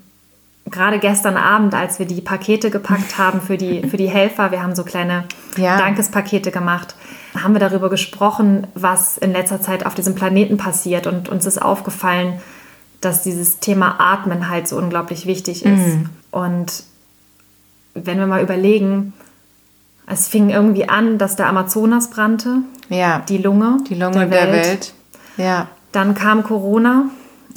gerade 0.66 1.00
gestern 1.00 1.38
Abend, 1.38 1.74
als 1.74 2.00
wir 2.00 2.06
die 2.06 2.22
Pakete 2.22 2.70
gepackt 2.70 3.18
haben 3.18 3.42
für 3.42 3.58
die, 3.58 3.88
für 3.88 3.98
die 3.98 4.10
Helfer, 4.10 4.52
wir 4.52 4.62
haben 4.62 4.76
so 4.76 4.84
kleine 4.84 5.26
ja. 5.58 5.78
Dankespakete 5.78 6.52
gemacht, 6.52 6.96
haben 7.42 7.54
wir 7.54 7.60
darüber 7.60 7.90
gesprochen, 7.90 8.68
was 8.74 9.18
in 9.18 9.32
letzter 9.32 9.62
Zeit 9.62 9.86
auf 9.86 9.94
diesem 9.94 10.16
Planeten 10.16 10.58
passiert 10.58 11.08
und 11.08 11.30
uns 11.30 11.46
ist 11.46 11.62
aufgefallen, 11.62 12.40
dass 13.02 13.24
dieses 13.24 13.60
Thema 13.60 14.00
Atmen 14.00 14.50
halt 14.50 14.68
so 14.68 14.78
unglaublich 14.78 15.26
wichtig 15.26 15.66
ist. 15.66 15.96
Mhm. 15.96 16.10
Und 16.32 16.84
wenn 17.94 18.18
wir 18.18 18.26
mal 18.26 18.42
überlegen, 18.42 19.14
es 20.08 20.28
fing 20.28 20.50
irgendwie 20.50 20.88
an, 20.88 21.18
dass 21.18 21.36
der 21.36 21.48
Amazonas 21.48 22.10
brannte. 22.10 22.60
Ja. 22.90 23.20
Die 23.28 23.38
Lunge. 23.38 23.78
Die 23.90 23.96
Lunge 23.96 24.28
der, 24.28 24.28
der 24.28 24.54
Welt. 24.54 24.66
Welt. 24.66 24.94
Ja. 25.38 25.68
Dann 25.92 26.16
kam 26.16 26.44
Corona 26.44 27.06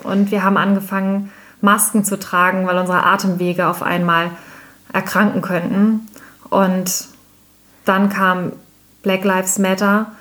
und 0.05 0.31
wir 0.31 0.45
haben 0.45 0.57
angefangen, 0.57 1.31
Masken 1.61 2.05
zu 2.05 2.19
tragen, 2.19 2.67
weil 2.67 2.79
unsere 2.79 3.05
Atemwege 3.05 3.67
auf 3.67 3.83
einmal 3.83 4.31
erkranken 4.93 5.43
könnten. 5.43 6.09
Und 6.51 7.09
dann 7.85 8.09
kam 8.09 8.53
Black 9.03 9.25
Lives 9.25 9.59
Matter 9.59 10.13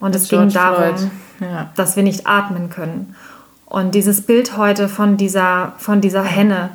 und 0.00 0.14
es 0.14 0.28
ging 0.28 0.48
darum, 0.48 1.10
ja. 1.40 1.70
dass 1.76 1.96
wir 1.96 2.02
nicht 2.02 2.26
atmen 2.26 2.70
können. 2.70 3.14
Und 3.66 3.94
dieses 3.94 4.22
Bild 4.22 4.56
heute 4.56 4.88
von 4.88 5.16
dieser, 5.16 5.72
von 5.78 6.00
dieser 6.00 6.22
Henne, 6.22 6.70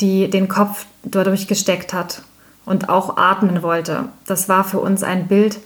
die 0.00 0.28
den 0.28 0.48
Kopf 0.48 0.86
dadurch 1.04 1.46
gesteckt 1.46 1.92
hat 1.92 2.22
und 2.64 2.88
auch 2.88 3.16
atmen 3.16 3.62
wollte, 3.62 4.08
das 4.26 4.48
war 4.48 4.64
für 4.64 4.80
uns 4.80 5.02
ein 5.02 5.28
Bild, 5.28 5.60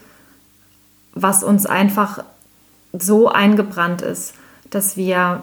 was 1.14 1.42
uns 1.42 1.64
einfach 1.64 2.22
so 2.92 3.28
eingebrannt 3.28 4.02
ist, 4.02 4.34
dass 4.70 4.96
wir, 4.96 5.42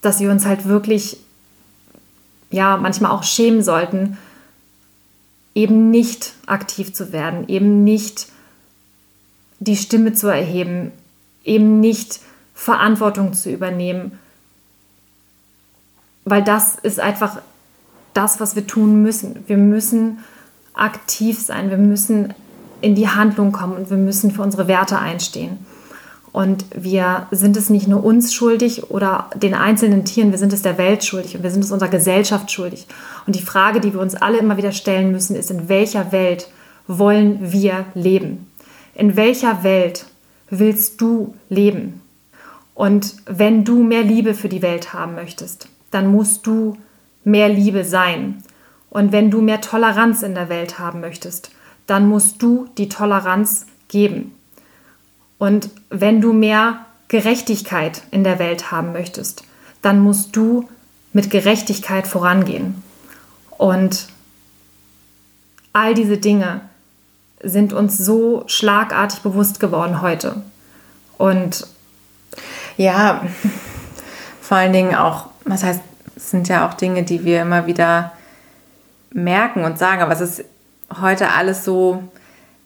dass 0.00 0.20
wir 0.20 0.30
uns 0.30 0.44
halt 0.44 0.66
wirklich, 0.66 1.18
ja, 2.50 2.76
manchmal 2.76 3.10
auch 3.10 3.24
schämen 3.24 3.62
sollten, 3.62 4.16
eben 5.54 5.90
nicht 5.90 6.34
aktiv 6.46 6.92
zu 6.94 7.12
werden, 7.12 7.48
eben 7.48 7.82
nicht 7.84 8.28
die 9.58 9.76
Stimme 9.76 10.12
zu 10.12 10.28
erheben, 10.28 10.92
eben 11.44 11.80
nicht 11.80 12.20
Verantwortung 12.54 13.32
zu 13.32 13.50
übernehmen. 13.50 14.18
Weil 16.24 16.44
das 16.44 16.76
ist 16.76 17.00
einfach 17.00 17.40
das, 18.14 18.38
was 18.40 18.54
wir 18.54 18.66
tun 18.66 19.02
müssen. 19.02 19.44
Wir 19.46 19.56
müssen 19.56 20.18
aktiv 20.74 21.40
sein, 21.40 21.70
wir 21.70 21.78
müssen 21.78 22.34
in 22.80 22.94
die 22.94 23.08
Handlung 23.08 23.52
kommen 23.52 23.76
und 23.76 23.90
wir 23.90 23.96
müssen 23.96 24.30
für 24.30 24.42
unsere 24.42 24.68
Werte 24.68 24.98
einstehen. 24.98 25.58
Und 26.32 26.66
wir 26.74 27.26
sind 27.30 27.56
es 27.56 27.70
nicht 27.70 27.88
nur 27.88 28.04
uns 28.04 28.34
schuldig 28.34 28.90
oder 28.90 29.30
den 29.34 29.54
einzelnen 29.54 30.04
Tieren, 30.04 30.30
wir 30.30 30.38
sind 30.38 30.52
es 30.52 30.62
der 30.62 30.78
Welt 30.78 31.04
schuldig 31.04 31.36
und 31.36 31.42
wir 31.42 31.50
sind 31.50 31.64
es 31.64 31.72
unserer 31.72 31.88
Gesellschaft 31.88 32.50
schuldig. 32.50 32.86
Und 33.26 33.34
die 33.34 33.42
Frage, 33.42 33.80
die 33.80 33.92
wir 33.92 34.00
uns 34.00 34.14
alle 34.14 34.38
immer 34.38 34.56
wieder 34.56 34.72
stellen 34.72 35.10
müssen, 35.10 35.36
ist, 35.36 35.50
in 35.50 35.68
welcher 35.68 36.12
Welt 36.12 36.48
wollen 36.86 37.52
wir 37.52 37.86
leben? 37.94 38.50
In 38.94 39.16
welcher 39.16 39.62
Welt 39.62 40.06
willst 40.50 41.00
du 41.00 41.34
leben? 41.48 42.00
Und 42.74 43.16
wenn 43.26 43.64
du 43.64 43.82
mehr 43.82 44.02
Liebe 44.02 44.34
für 44.34 44.48
die 44.48 44.62
Welt 44.62 44.92
haben 44.92 45.14
möchtest, 45.14 45.68
dann 45.90 46.06
musst 46.06 46.46
du 46.46 46.76
mehr 47.24 47.48
Liebe 47.48 47.84
sein. 47.84 48.42
Und 48.90 49.12
wenn 49.12 49.30
du 49.30 49.40
mehr 49.40 49.60
Toleranz 49.60 50.22
in 50.22 50.34
der 50.34 50.48
Welt 50.48 50.78
haben 50.78 51.00
möchtest, 51.00 51.50
dann 51.86 52.08
musst 52.08 52.42
du 52.42 52.68
die 52.78 52.88
Toleranz 52.88 53.66
geben. 53.88 54.37
Und 55.38 55.70
wenn 55.90 56.20
du 56.20 56.32
mehr 56.32 56.84
Gerechtigkeit 57.08 58.02
in 58.10 58.24
der 58.24 58.38
Welt 58.38 58.70
haben 58.70 58.92
möchtest, 58.92 59.44
dann 59.82 60.00
musst 60.00 60.36
du 60.36 60.68
mit 61.12 61.30
Gerechtigkeit 61.30 62.06
vorangehen. 62.06 62.82
Und 63.56 64.08
all 65.72 65.94
diese 65.94 66.18
Dinge 66.18 66.60
sind 67.42 67.72
uns 67.72 67.96
so 67.96 68.44
schlagartig 68.46 69.20
bewusst 69.20 69.60
geworden 69.60 70.02
heute. 70.02 70.42
Und 71.16 71.66
ja, 72.76 73.22
vor 74.40 74.56
allen 74.56 74.72
Dingen 74.72 74.94
auch, 74.94 75.26
was 75.44 75.62
heißt, 75.62 75.80
es 76.16 76.30
sind 76.30 76.48
ja 76.48 76.68
auch 76.68 76.74
Dinge, 76.74 77.04
die 77.04 77.24
wir 77.24 77.42
immer 77.42 77.66
wieder 77.66 78.12
merken 79.10 79.64
und 79.64 79.78
sagen, 79.78 80.02
aber 80.02 80.12
es 80.12 80.20
ist 80.20 80.44
heute 81.00 81.30
alles 81.30 81.64
so, 81.64 82.02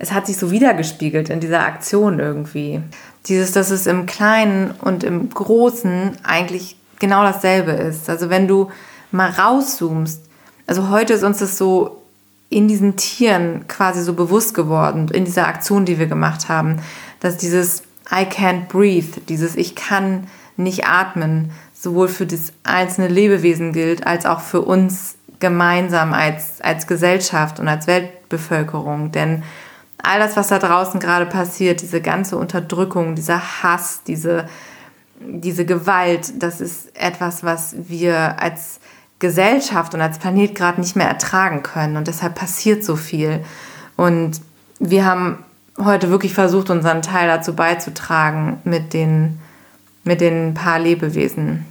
es 0.03 0.11
hat 0.11 0.27
sich 0.27 0.37
so 0.37 0.51
wiedergespiegelt 0.51 1.31
in 1.31 1.39
dieser 1.39 1.65
Aktion 1.65 2.19
irgendwie. 2.19 2.81
Dieses, 3.27 3.53
dass 3.53 3.71
es 3.71 3.87
im 3.87 4.05
Kleinen 4.07 4.73
und 4.73 5.05
im 5.05 5.31
Großen 5.31 6.17
eigentlich 6.25 6.77
genau 6.99 7.23
dasselbe 7.23 7.71
ist. 7.71 8.11
Also 8.11 8.29
wenn 8.29 8.49
du 8.49 8.69
mal 9.13 9.31
rauszoomst, 9.31 10.21
also 10.67 10.89
heute 10.89 11.13
ist 11.13 11.23
uns 11.23 11.39
das 11.39 11.57
so 11.57 12.03
in 12.51 12.67
diesen 12.67 12.97
Tieren 12.97 13.69
quasi 13.69 14.03
so 14.03 14.15
bewusst 14.15 14.55
geworden, 14.55 15.09
in 15.13 15.25
dieser 15.25 15.47
Aktion, 15.47 15.85
die 15.85 16.01
wir 16.01 16.07
gemacht 16.07 16.49
haben, 16.49 16.81
dass 17.21 17.37
dieses 17.37 17.85
I 18.11 18.25
can't 18.25 18.67
breathe, 18.67 19.21
dieses 19.29 19.55
Ich 19.55 19.77
kann 19.77 20.27
nicht 20.57 20.85
atmen, 20.85 21.53
sowohl 21.73 22.09
für 22.09 22.27
das 22.27 22.53
einzelne 22.65 23.07
Lebewesen 23.07 23.73
gilt, 23.73 24.05
als 24.05 24.27
auch 24.27 24.41
für 24.41 24.63
uns 24.63 25.15
gemeinsam 25.39 26.13
als, 26.13 26.61
als 26.61 26.89
Gesellschaft 26.89 27.61
und 27.61 27.69
als 27.69 27.87
Weltbevölkerung. 27.87 29.13
Denn 29.13 29.45
all 30.03 30.19
das, 30.19 30.37
was 30.37 30.49
da 30.49 30.59
draußen 30.59 31.01
gerade 31.01 31.27
passiert, 31.27 31.83
diese 31.83 32.01
ganze 32.01 32.37
Unterdrückung, 32.37 33.15
dieser 33.15 33.63
Hass, 33.63 34.03
diese, 34.07 34.49
diese 35.21 35.65
Gewalt, 35.65 36.43
das 36.43 36.61
ist 36.61 36.97
etwas, 36.97 37.45
was 37.45 37.75
wir 37.89 38.41
als 38.41 38.81
Gesellschaft 39.19 39.95
und 39.95 40.01
als 40.01 40.19
Planet 40.19 40.55
gerade 40.55 40.81
nicht 40.81 40.97
mehr 40.97 41.09
ertragen 41.09 41.63
können. 41.63 41.97
Und 41.97 42.09
deshalb 42.09 42.35
passiert 42.35 42.85
so 42.85 42.97
viel. 42.97 43.45
Und 43.97 44.41
wir 44.81 45.05
haben 45.05 45.39
heute 45.79 46.11
wirklich 46.11 46.35
versucht, 46.35 46.71
unseren 46.71 47.03
Teil 47.03 47.29
dazu 47.29 47.55
beizutragen 47.55 48.61
mit 48.65 48.93
den, 48.93 49.39
mit 50.03 50.21
den 50.21 50.55
paar 50.55 50.79
Lebewesen. 50.79 51.65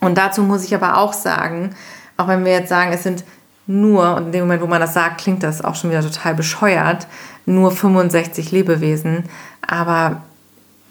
Und 0.00 0.18
dazu 0.18 0.42
muss 0.42 0.64
ich 0.64 0.74
aber 0.74 0.96
auch 0.96 1.12
sagen, 1.12 1.74
auch 2.16 2.26
wenn 2.26 2.44
wir 2.44 2.52
jetzt 2.52 2.68
sagen, 2.68 2.92
es 2.92 3.04
sind 3.04 3.24
nur, 3.68 4.16
und 4.16 4.26
in 4.26 4.32
dem 4.32 4.40
Moment, 4.40 4.62
wo 4.62 4.66
man 4.66 4.80
das 4.80 4.94
sagt, 4.94 5.20
klingt 5.20 5.42
das 5.42 5.62
auch 5.62 5.74
schon 5.74 5.90
wieder 5.90 6.02
total 6.02 6.34
bescheuert, 6.34 7.06
nur 7.44 7.70
65 7.70 8.50
Lebewesen, 8.50 9.24
aber 9.66 10.22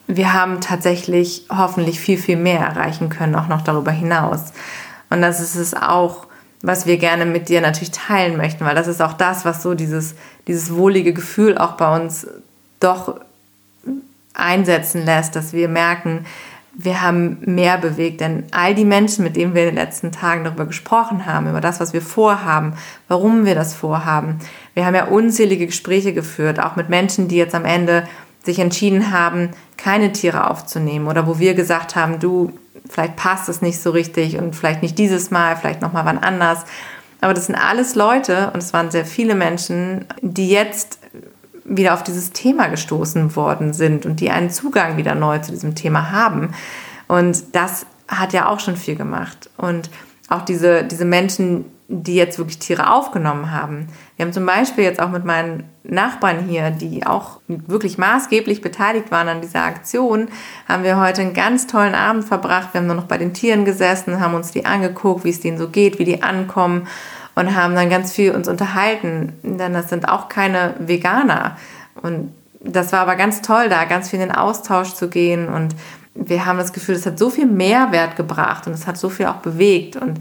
wir 0.06 0.32
haben 0.34 0.62
tatsächlich 0.62 1.46
hoffentlich 1.50 2.00
viel, 2.00 2.18
viel 2.18 2.38
mehr 2.38 2.60
erreichen 2.60 3.10
können, 3.10 3.36
auch 3.36 3.48
noch 3.48 3.62
darüber 3.62 3.92
hinaus. 3.92 4.54
Und 5.10 5.22
das 5.22 5.42
ist 5.42 5.56
es 5.56 5.74
auch, 5.74 6.28
was 6.62 6.86
wir 6.86 6.98
gerne 6.98 7.26
mit 7.26 7.50
dir 7.50 7.62
natürlich 7.62 7.92
teilen 7.92 8.38
möchten, 8.38 8.64
weil 8.64 8.76
das 8.76 8.88
ist 8.88 9.02
auch 9.02 9.14
das, 9.14 9.44
was 9.44 9.64
so 9.64 9.74
dieses, 9.74 10.14
dieses 10.48 10.74
wohlige 10.74 11.14
Gefühl 11.14 11.58
auch 11.58 11.74
bei 11.74 11.96
uns 11.96 12.28
doch 12.80 13.20
einsetzen 14.36 15.04
lässt, 15.04 15.36
dass 15.36 15.52
wir 15.52 15.68
merken, 15.68 16.26
wir 16.80 17.02
haben 17.02 17.40
mehr 17.42 17.80
bewegt, 17.80 18.22
denn 18.22 18.44
all 18.52 18.76
die 18.76 18.86
Menschen, 18.86 19.24
mit 19.24 19.36
denen 19.36 19.56
wir 19.56 19.64
in 19.64 19.76
den 19.76 19.84
letzten 19.84 20.12
Tagen 20.12 20.44
darüber 20.44 20.66
gesprochen 20.66 21.26
haben, 21.26 21.50
über 21.50 21.60
das, 21.60 21.80
was 21.80 21.92
wir 21.92 22.04
vorhaben, 22.04 22.74
warum 23.08 23.46
wir 23.46 23.56
das 23.56 23.74
vorhaben, 23.74 24.40
wir 24.76 24.86
haben 24.86 24.94
ja 24.94 25.06
unzählige 25.06 25.66
Gespräche 25.66 26.14
geführt, 26.14 26.60
auch 26.60 26.76
mit 26.76 26.88
Menschen, 26.88 27.28
die 27.28 27.36
jetzt 27.36 27.56
am 27.56 27.66
Ende 27.66 28.08
sich 28.44 28.60
entschieden 28.60 29.12
haben, 29.12 29.50
keine 29.76 30.12
Tiere 30.12 30.50
aufzunehmen 30.50 31.08
oder 31.08 31.26
wo 31.26 31.40
wir 31.40 31.56
gesagt 31.56 31.96
haben, 31.96 32.20
du, 32.20 32.54
vielleicht 32.88 33.16
passt 33.16 33.50
es 33.50 33.64
nicht 33.64 33.82
so 33.82 33.90
richtig 33.90 34.38
und 34.38 34.56
vielleicht 34.56 34.84
nicht 34.84 35.00
dieses 35.00 35.32
Mal, 35.32 35.58
vielleicht 35.58 35.82
noch 35.82 35.94
mal 35.94 36.06
wann 36.06 36.20
anders. 36.20 36.64
Aber 37.22 37.34
das 37.34 37.48
sind 37.48 37.56
alles 37.56 37.96
Leute 37.96 38.52
und 38.54 38.62
es 38.62 38.72
waren 38.74 38.92
sehr 38.92 39.06
viele 39.06 39.34
Menschen, 39.34 40.06
die 40.22 40.50
jetzt 40.50 41.00
wieder 41.68 41.94
auf 41.94 42.04
dieses 42.04 42.32
Thema 42.32 42.68
gestoßen 42.68 43.36
worden 43.36 43.74
sind 43.74 44.06
und 44.06 44.20
die 44.20 44.32
einen 44.32 44.50
Zugang 44.50 44.98
wieder 44.98 45.16
neu 45.16 45.40
zu 45.40 45.52
diesem 45.52 45.76
Thema 45.76 46.12
haben. 46.12 46.54
Und 47.08 47.56
das 47.56 47.86
hat 48.08 48.34
ja 48.34 48.48
auch 48.48 48.60
schon 48.60 48.78
viel 48.78 48.96
gemacht. 48.96 49.50
Und 49.58 49.90
auch 50.30 50.42
diese, 50.42 50.84
diese 50.84 51.06
Menschen, 51.06 51.66
die 51.90 52.16
jetzt 52.16 52.38
wirklich 52.38 52.60
Tiere 52.60 52.92
aufgenommen 52.92 53.52
haben. 53.52 53.88
Wir 54.18 54.26
haben 54.26 54.34
zum 54.34 54.46
Beispiel 54.46 54.84
jetzt 54.84 55.00
auch 55.02 55.10
mit 55.10 55.24
meinen 55.24 55.64
Nachbarn 55.84 56.46
hier, 56.48 56.70
die 56.70 57.06
auch 57.06 57.40
wirklich 57.48 57.98
maßgeblich 57.98 58.62
beteiligt 58.62 59.10
waren 59.10 59.30
an 59.30 59.42
dieser 59.42 59.64
Aktion, 59.64 60.28
haben 60.68 60.84
wir 60.84 61.00
heute 61.00 61.22
einen 61.22 61.34
ganz 61.34 61.66
tollen 61.66 61.96
Abend 61.96 62.26
verbracht. 62.26 62.74
Wir 62.74 62.82
haben 62.82 62.88
nur 62.88 62.98
noch 62.98 63.06
bei 63.06 63.18
den 63.18 63.34
Tieren 63.34 63.64
gesessen, 63.64 64.20
haben 64.20 64.34
uns 64.34 64.52
die 64.52 64.66
angeguckt, 64.66 65.24
wie 65.24 65.30
es 65.30 65.40
denen 65.40 65.58
so 65.58 65.70
geht, 65.70 65.98
wie 65.98 66.06
die 66.06 66.24
ankommen 66.24 66.88
und 67.38 67.56
haben 67.56 67.76
dann 67.76 67.88
ganz 67.92 68.12
viel 68.12 68.32
uns 68.32 68.48
unterhalten, 68.48 69.34
denn 69.44 69.72
das 69.72 69.90
sind 69.90 70.10
auch 70.10 70.28
keine 70.28 70.74
Veganer. 70.80 71.56
Und 72.02 72.34
das 72.62 72.92
war 72.92 73.02
aber 73.02 73.16
ganz 73.16 73.44
toll, 73.44 73.70
da 73.70 73.86
ganz 73.86 74.10
viel 74.10 74.20
in 74.20 74.30
den 74.30 74.36
Austausch 74.36 74.96
zu 74.96 75.08
gehen 75.08 75.48
und 75.48 75.76
wir 76.16 76.48
haben 76.48 76.58
das 76.58 76.74
Gefühl, 76.74 76.96
es 76.96 77.06
hat 77.06 77.20
so 77.20 77.30
viel 77.30 77.46
Mehrwert 77.46 78.16
gebracht 78.16 78.66
und 78.66 78.74
es 78.74 78.88
hat 78.88 78.98
so 78.98 79.10
viel 79.10 79.28
auch 79.28 79.36
bewegt 79.36 79.96
und 79.98 80.20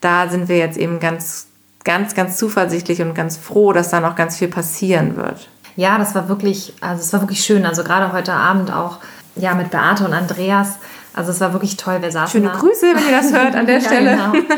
da 0.00 0.28
sind 0.28 0.48
wir 0.48 0.58
jetzt 0.58 0.76
eben 0.76 0.98
ganz, 0.98 1.46
ganz, 1.84 2.16
ganz 2.16 2.36
zuversichtlich 2.36 3.00
und 3.00 3.14
ganz 3.14 3.36
froh, 3.36 3.72
dass 3.72 3.90
da 3.90 4.00
noch 4.00 4.16
ganz 4.16 4.36
viel 4.36 4.48
passieren 4.48 5.16
wird. 5.16 5.48
Ja, 5.76 5.98
das 5.98 6.16
war 6.16 6.28
wirklich, 6.28 6.74
also 6.80 7.00
es 7.00 7.12
war 7.12 7.20
wirklich 7.20 7.44
schön. 7.44 7.64
Also 7.64 7.84
gerade 7.84 8.12
heute 8.12 8.32
Abend 8.32 8.72
auch 8.72 8.98
ja 9.36 9.54
mit 9.54 9.70
Beate 9.70 10.04
und 10.04 10.14
Andreas. 10.14 10.78
Also 11.14 11.30
es 11.30 11.40
war 11.40 11.52
wirklich 11.52 11.76
toll. 11.76 12.02
Wir 12.02 12.10
saßen 12.10 12.40
Schöne 12.40 12.52
da. 12.52 12.58
Grüße, 12.58 12.86
wenn 12.94 13.04
ihr 13.04 13.20
das 13.20 13.32
hört 13.32 13.54
an 13.54 13.66
der 13.66 13.78
ja, 13.80 13.86
Stelle. 13.86 14.10
Genau. 14.10 14.56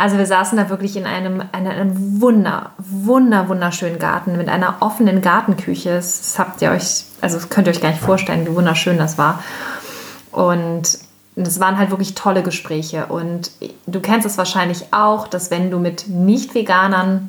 Also 0.00 0.16
wir 0.16 0.24
saßen 0.24 0.56
da 0.56 0.70
wirklich 0.70 0.96
in 0.96 1.04
einem, 1.04 1.42
in 1.42 1.66
einem 1.66 2.22
wunder, 2.22 2.70
wunder, 2.78 3.50
wunderschönen 3.50 3.98
Garten 3.98 4.38
mit 4.38 4.48
einer 4.48 4.76
offenen 4.80 5.20
Gartenküche. 5.20 5.90
Das 5.90 6.38
habt 6.38 6.62
ihr 6.62 6.70
euch, 6.70 7.04
also 7.20 7.36
das 7.36 7.50
könnt 7.50 7.66
ihr 7.66 7.74
euch 7.74 7.82
gar 7.82 7.90
nicht 7.90 8.00
vorstellen, 8.00 8.46
wie 8.46 8.54
wunderschön 8.54 8.96
das 8.96 9.18
war. 9.18 9.44
Und 10.32 10.98
es 11.36 11.60
waren 11.60 11.76
halt 11.76 11.90
wirklich 11.90 12.14
tolle 12.14 12.42
Gespräche. 12.42 13.06
Und 13.08 13.50
du 13.86 14.00
kennst 14.00 14.26
es 14.26 14.38
wahrscheinlich 14.38 14.86
auch, 14.90 15.28
dass 15.28 15.50
wenn 15.50 15.70
du 15.70 15.78
mit 15.78 16.08
Nicht-Veganern 16.08 17.28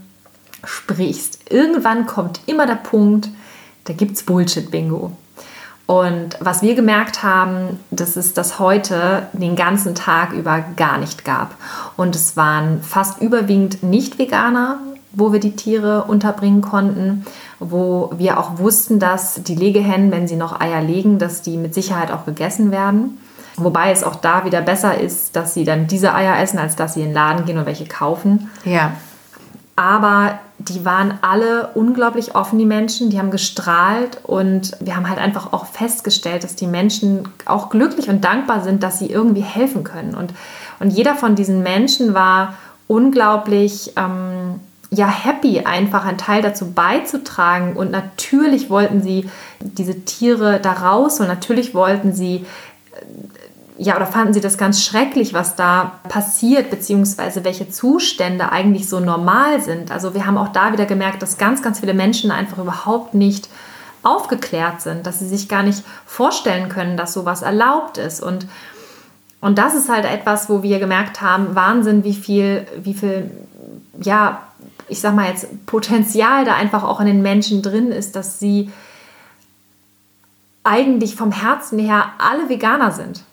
sprichst, 0.63 1.51
irgendwann 1.51 2.05
kommt 2.05 2.39
immer 2.45 2.67
der 2.67 2.76
Punkt, 2.76 3.28
da 3.84 3.91
gibt 3.91 4.15
es 4.15 4.24
Bullshit-Bingo. 4.24 5.11
Und 5.92 6.38
was 6.39 6.62
wir 6.62 6.74
gemerkt 6.74 7.22
haben, 7.22 7.78
das 7.89 8.16
ist, 8.16 8.38
dass 8.38 8.60
heute 8.60 9.28
den 9.34 9.58
ganzen 9.58 9.94
Tag 9.94 10.32
über 10.32 10.64
gar 10.78 10.98
nicht 10.98 11.26
gab. 11.26 11.56
Und 11.98 12.16
es 12.16 12.38
waren 12.38 12.82
fast 12.82 13.22
überwiegend 13.22 13.84
Nicht-Veganer, 13.84 14.80
wo 15.12 15.34
wir 15.34 15.42
die 15.42 15.58
Tiere 15.58 16.06
unterbringen 16.06 16.62
konnten, 16.62 17.26
wo 17.60 18.14
wir 18.16 18.39
auch 18.39 18.58
wussten, 18.58 19.00
dass 19.00 19.44
die 19.44 19.56
Legehennen, 19.56 20.14
wenn 20.14 20.30
sie 20.30 20.38
noch 20.38 20.62
Eier 20.62 20.82
legen, 20.82 21.20
dass 21.20 21.42
die 21.42 21.58
mit 21.58 21.74
Sicherheit 21.74 22.10
auch 22.10 22.24
gegessen 22.24 22.72
werden. 22.72 23.18
Wobei 23.58 23.92
es 23.92 24.06
auch 24.06 24.16
da 24.16 24.46
wieder 24.46 24.62
besser 24.62 24.98
ist, 24.98 25.36
dass 25.36 25.54
sie 25.54 25.66
dann 25.66 25.88
diese 25.88 26.16
Eier 26.16 26.42
essen, 26.42 26.58
als 26.58 26.78
dass 26.78 26.94
sie 26.94 27.02
in 27.02 27.08
den 27.08 27.16
Laden 27.16 27.46
gehen 27.46 27.58
und 27.58 27.66
welche 27.66 27.86
kaufen. 27.86 28.50
Ja. 28.64 28.94
Aber 29.82 30.38
die 30.60 30.86
waren 30.86 31.18
alle 31.24 31.70
unglaublich 31.74 32.36
offen, 32.36 32.60
die 32.60 32.68
Menschen, 32.68 33.10
die 33.10 33.18
haben 33.18 33.32
gestrahlt 33.32 34.20
und 34.22 34.74
wir 34.80 34.96
haben 34.96 35.10
halt 35.10 35.18
einfach 35.18 35.54
auch 35.54 35.66
festgestellt, 35.66 36.44
dass 36.44 36.56
die 36.56 36.68
Menschen 36.68 37.28
auch 37.46 37.72
glücklich 37.72 38.08
und 38.08 38.24
dankbar 38.24 38.62
sind, 38.62 38.84
dass 38.84 39.00
sie 39.00 39.08
irgendwie 39.08 39.42
helfen 39.42 39.84
können. 39.84 40.14
Und, 40.14 40.36
und 40.80 40.92
jeder 40.92 41.16
von 41.16 41.34
diesen 41.34 41.64
Menschen 41.64 42.14
war 42.14 42.54
unglaublich 42.86 43.94
ähm, 43.96 44.60
ja, 44.92 45.08
happy, 45.08 45.62
einfach 45.62 46.06
einen 46.06 46.20
Teil 46.20 46.44
dazu 46.44 46.74
beizutragen. 46.74 47.76
Und 47.76 47.90
natürlich 47.90 48.70
wollten 48.70 49.02
sie 49.02 49.28
diese 49.62 50.02
Tiere 50.02 50.60
da 50.60 50.74
raus 50.74 51.20
und 51.20 51.28
natürlich 51.28 51.74
wollten 51.74 52.14
sie 52.14 52.46
ja, 53.84 53.96
oder 53.96 54.06
fanden 54.06 54.32
Sie 54.32 54.42
das 54.42 54.60
ganz 54.60 54.84
schrecklich, 54.86 55.34
was 55.34 55.56
da 55.56 55.94
passiert, 56.08 56.70
beziehungsweise 56.70 57.44
welche 57.44 57.68
Zustände 57.68 58.52
eigentlich 58.52 58.88
so 58.88 59.00
normal 59.00 59.60
sind? 59.60 59.92
Also 59.92 60.14
wir 60.14 60.28
haben 60.28 60.38
auch 60.38 60.50
da 60.50 60.72
wieder 60.72 60.86
gemerkt, 60.86 61.24
dass 61.24 61.40
ganz, 61.40 61.64
ganz 61.64 61.80
viele 61.80 61.96
Menschen 61.96 62.30
einfach 62.30 62.60
überhaupt 62.60 63.16
nicht 63.16 63.50
aufgeklärt 64.04 64.82
sind, 64.82 65.08
dass 65.08 65.18
sie 65.18 65.28
sich 65.28 65.50
gar 65.50 65.64
nicht 65.64 65.84
vorstellen 66.06 66.70
können, 66.70 66.96
dass 66.96 67.14
sowas 67.14 67.42
erlaubt 67.42 67.98
ist. 67.98 68.22
Und, 68.22 68.46
und 69.40 69.58
das 69.58 69.74
ist 69.74 69.90
halt 69.90 70.06
etwas, 70.06 70.48
wo 70.48 70.62
wir 70.62 70.78
gemerkt 70.78 71.20
haben, 71.22 71.56
Wahnsinn, 71.56 72.04
wie 72.04 72.14
viel, 72.14 72.68
wie 72.84 72.94
viel, 72.94 73.32
ja, 74.00 74.44
ich 74.90 75.02
sag 75.02 75.16
mal 75.16 75.28
jetzt, 75.28 75.66
Potenzial 75.66 76.46
da 76.46 76.54
einfach 76.54 76.84
auch 76.84 77.00
in 77.00 77.08
den 77.08 77.24
Menschen 77.24 77.64
drin 77.64 77.92
ist, 77.92 78.16
dass 78.16 78.38
sie 78.38 78.72
eigentlich 80.64 81.16
vom 81.16 81.32
Herzen 81.32 81.80
her 81.80 82.12
alle 82.20 82.48
Veganer 82.48 82.92
sind. 82.92 83.24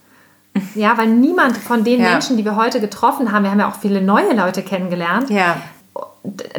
Ja, 0.75 0.97
weil 0.99 1.09
niemand 1.09 1.57
von 1.57 1.85
den 1.85 2.01
ja. 2.01 2.11
Menschen, 2.11 2.37
die 2.37 2.45
wir 2.45 2.57
heute 2.57 2.81
getroffen 2.81 3.33
haben, 3.33 3.45
wir 3.45 3.51
haben 3.51 3.61
ja 3.61 3.69
auch 3.69 3.77
viele 3.81 4.01
neue 4.01 4.35
Leute 4.35 4.63
kennengelernt. 4.63 5.31
Ja. 5.31 5.57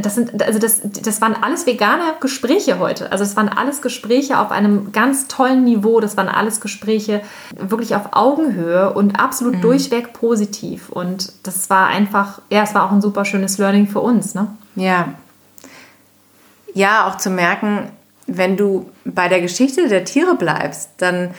Das 0.02 0.16
sind, 0.16 0.41
also 0.41 0.58
das, 0.58 0.82
das 0.84 1.22
waren 1.22 1.36
alles 1.36 1.68
vegane 1.68 2.04
Gespräche 2.22 2.80
heute. 2.80 3.12
Also 3.12 3.24
es 3.24 3.36
waren 3.36 3.50
alles 3.50 3.82
Gespräche 3.82 4.39
auf 4.39 4.52
einem 4.52 4.91
ganz 4.91 5.28
tollen 5.28 5.64
Niveau. 5.64 6.00
Das 6.00 6.18
waren 6.18 6.30
alles 6.30 6.60
Gespräche 6.60 7.22
wirklich 7.56 7.95
auf 7.95 8.10
Augenhöhe 8.12 8.93
und 8.93 9.20
absolut 9.20 9.56
mhm. 9.56 9.62
durchweg 9.62 10.14
positiv. 10.14 10.89
Und 10.89 11.34
das 11.43 11.70
war 11.70 11.88
einfach, 11.88 12.41
ja, 12.50 12.64
es 12.64 12.74
war 12.74 12.86
auch 12.86 12.91
ein 12.91 13.02
super 13.02 13.26
schönes 13.26 13.58
Learning 13.58 13.88
für 13.88 14.00
uns, 14.00 14.34
ne? 14.34 14.47
Ja. 14.76 15.10
Ja, 16.74 17.08
auch 17.08 17.18
zu 17.18 17.30
merken, 17.30 17.89
wenn 18.28 18.58
du 18.58 18.89
bei 19.06 19.28
der 19.28 19.41
Geschichte 19.41 19.88
der 19.88 20.06
Tiere 20.06 20.36
bleibst, 20.36 20.89
dann 20.97 21.32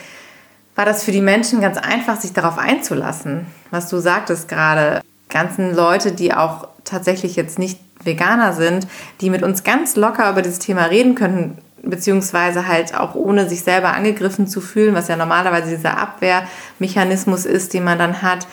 war 0.80 0.86
das 0.86 1.04
für 1.04 1.12
die 1.12 1.20
Menschen 1.20 1.60
ganz 1.60 1.76
einfach, 1.76 2.18
sich 2.18 2.32
darauf 2.32 2.56
einzulassen. 2.56 3.44
Was 3.70 3.90
du 3.90 3.98
sagtest 3.98 4.48
gerade, 4.48 5.02
ganzen 5.28 5.74
Leute, 5.74 6.10
die 6.10 6.32
auch 6.32 6.68
tatsächlich 6.84 7.36
jetzt 7.36 7.58
nicht 7.58 7.78
Veganer 8.02 8.54
sind, 8.54 8.86
die 9.20 9.28
mit 9.28 9.42
uns 9.42 9.62
ganz 9.62 9.94
locker 9.96 10.30
über 10.30 10.40
dieses 10.40 10.58
Thema 10.58 10.84
reden 10.84 11.16
können, 11.16 11.58
beziehungsweise 11.82 12.66
halt 12.66 12.98
auch 12.98 13.14
ohne 13.14 13.46
sich 13.46 13.60
selber 13.62 13.92
angegriffen 13.92 14.46
zu 14.46 14.62
fühlen, 14.62 14.94
was 14.94 15.08
ja 15.08 15.16
normalerweise 15.16 15.76
dieser 15.76 15.98
Abwehrmechanismus 15.98 17.44
ist, 17.44 17.74
den 17.74 17.84
man 17.84 17.98
dann 17.98 18.22
hat 18.22 18.46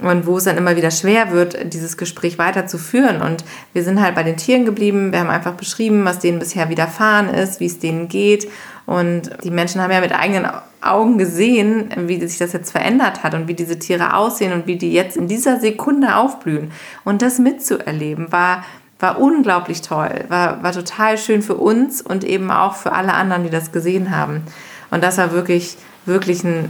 und 0.00 0.26
wo 0.26 0.36
es 0.36 0.44
dann 0.44 0.56
immer 0.56 0.76
wieder 0.76 0.90
schwer 0.90 1.30
wird, 1.30 1.72
dieses 1.72 1.96
Gespräch 1.96 2.38
weiterzuführen. 2.38 3.22
Und 3.22 3.44
wir 3.72 3.84
sind 3.84 4.00
halt 4.00 4.14
bei 4.14 4.22
den 4.22 4.36
Tieren 4.36 4.64
geblieben. 4.64 5.12
Wir 5.12 5.20
haben 5.20 5.30
einfach 5.30 5.54
beschrieben, 5.54 6.04
was 6.04 6.18
denen 6.18 6.40
bisher 6.40 6.68
widerfahren 6.68 7.28
ist, 7.28 7.60
wie 7.60 7.66
es 7.66 7.78
denen 7.78 8.08
geht. 8.08 8.48
Und 8.86 9.30
die 9.44 9.50
Menschen 9.50 9.80
haben 9.80 9.92
ja 9.92 10.00
mit 10.00 10.12
eigenen 10.12 10.46
Augen 10.82 11.16
gesehen, 11.16 11.90
wie 11.96 12.20
sich 12.26 12.38
das 12.38 12.52
jetzt 12.52 12.72
verändert 12.72 13.22
hat 13.22 13.34
und 13.34 13.48
wie 13.48 13.54
diese 13.54 13.78
Tiere 13.78 14.14
aussehen 14.14 14.52
und 14.52 14.66
wie 14.66 14.76
die 14.76 14.92
jetzt 14.92 15.16
in 15.16 15.28
dieser 15.28 15.60
Sekunde 15.60 16.16
aufblühen. 16.16 16.72
Und 17.04 17.22
das 17.22 17.38
mitzuerleben 17.38 18.30
war, 18.30 18.64
war 19.00 19.18
unglaublich 19.18 19.80
toll, 19.80 20.24
war, 20.28 20.62
war 20.62 20.72
total 20.72 21.18
schön 21.18 21.42
für 21.42 21.54
uns 21.54 22.02
und 22.02 22.24
eben 22.24 22.50
auch 22.50 22.74
für 22.74 22.92
alle 22.92 23.14
anderen, 23.14 23.44
die 23.44 23.50
das 23.50 23.72
gesehen 23.72 24.14
haben. 24.14 24.42
Und 24.90 25.02
das 25.02 25.18
war 25.18 25.32
wirklich, 25.32 25.76
wirklich 26.04 26.44
ein, 26.44 26.68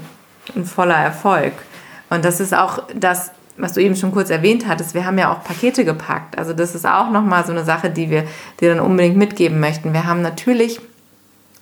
ein 0.55 0.65
voller 0.65 0.97
Erfolg. 0.97 1.53
Und 2.11 2.25
das 2.25 2.41
ist 2.41 2.55
auch 2.55 2.83
das, 2.95 3.31
was 3.57 3.73
du 3.73 3.81
eben 3.81 3.97
schon 3.97 4.13
kurz 4.13 4.31
erwähnt 4.31 4.67
hattest, 4.67 4.95
wir 4.95 5.07
haben 5.07 5.19
ja 5.19 5.33
auch 5.33 5.45
Pakete 5.45 5.85
gepackt. 5.85 6.37
Also 6.39 6.53
das 6.53 6.75
ist 6.75 6.87
auch 6.87 7.11
nochmal 7.11 7.45
so 7.45 7.53
eine 7.53 7.65
Sache, 7.65 7.91
die 7.91 8.11
wir 8.11 8.25
dir 8.61 8.75
dann 8.75 8.85
unbedingt 8.85 9.17
mitgeben 9.17 9.61
möchten. 9.61 9.93
Wir 9.93 10.05
haben 10.05 10.23
natürlich 10.23 10.81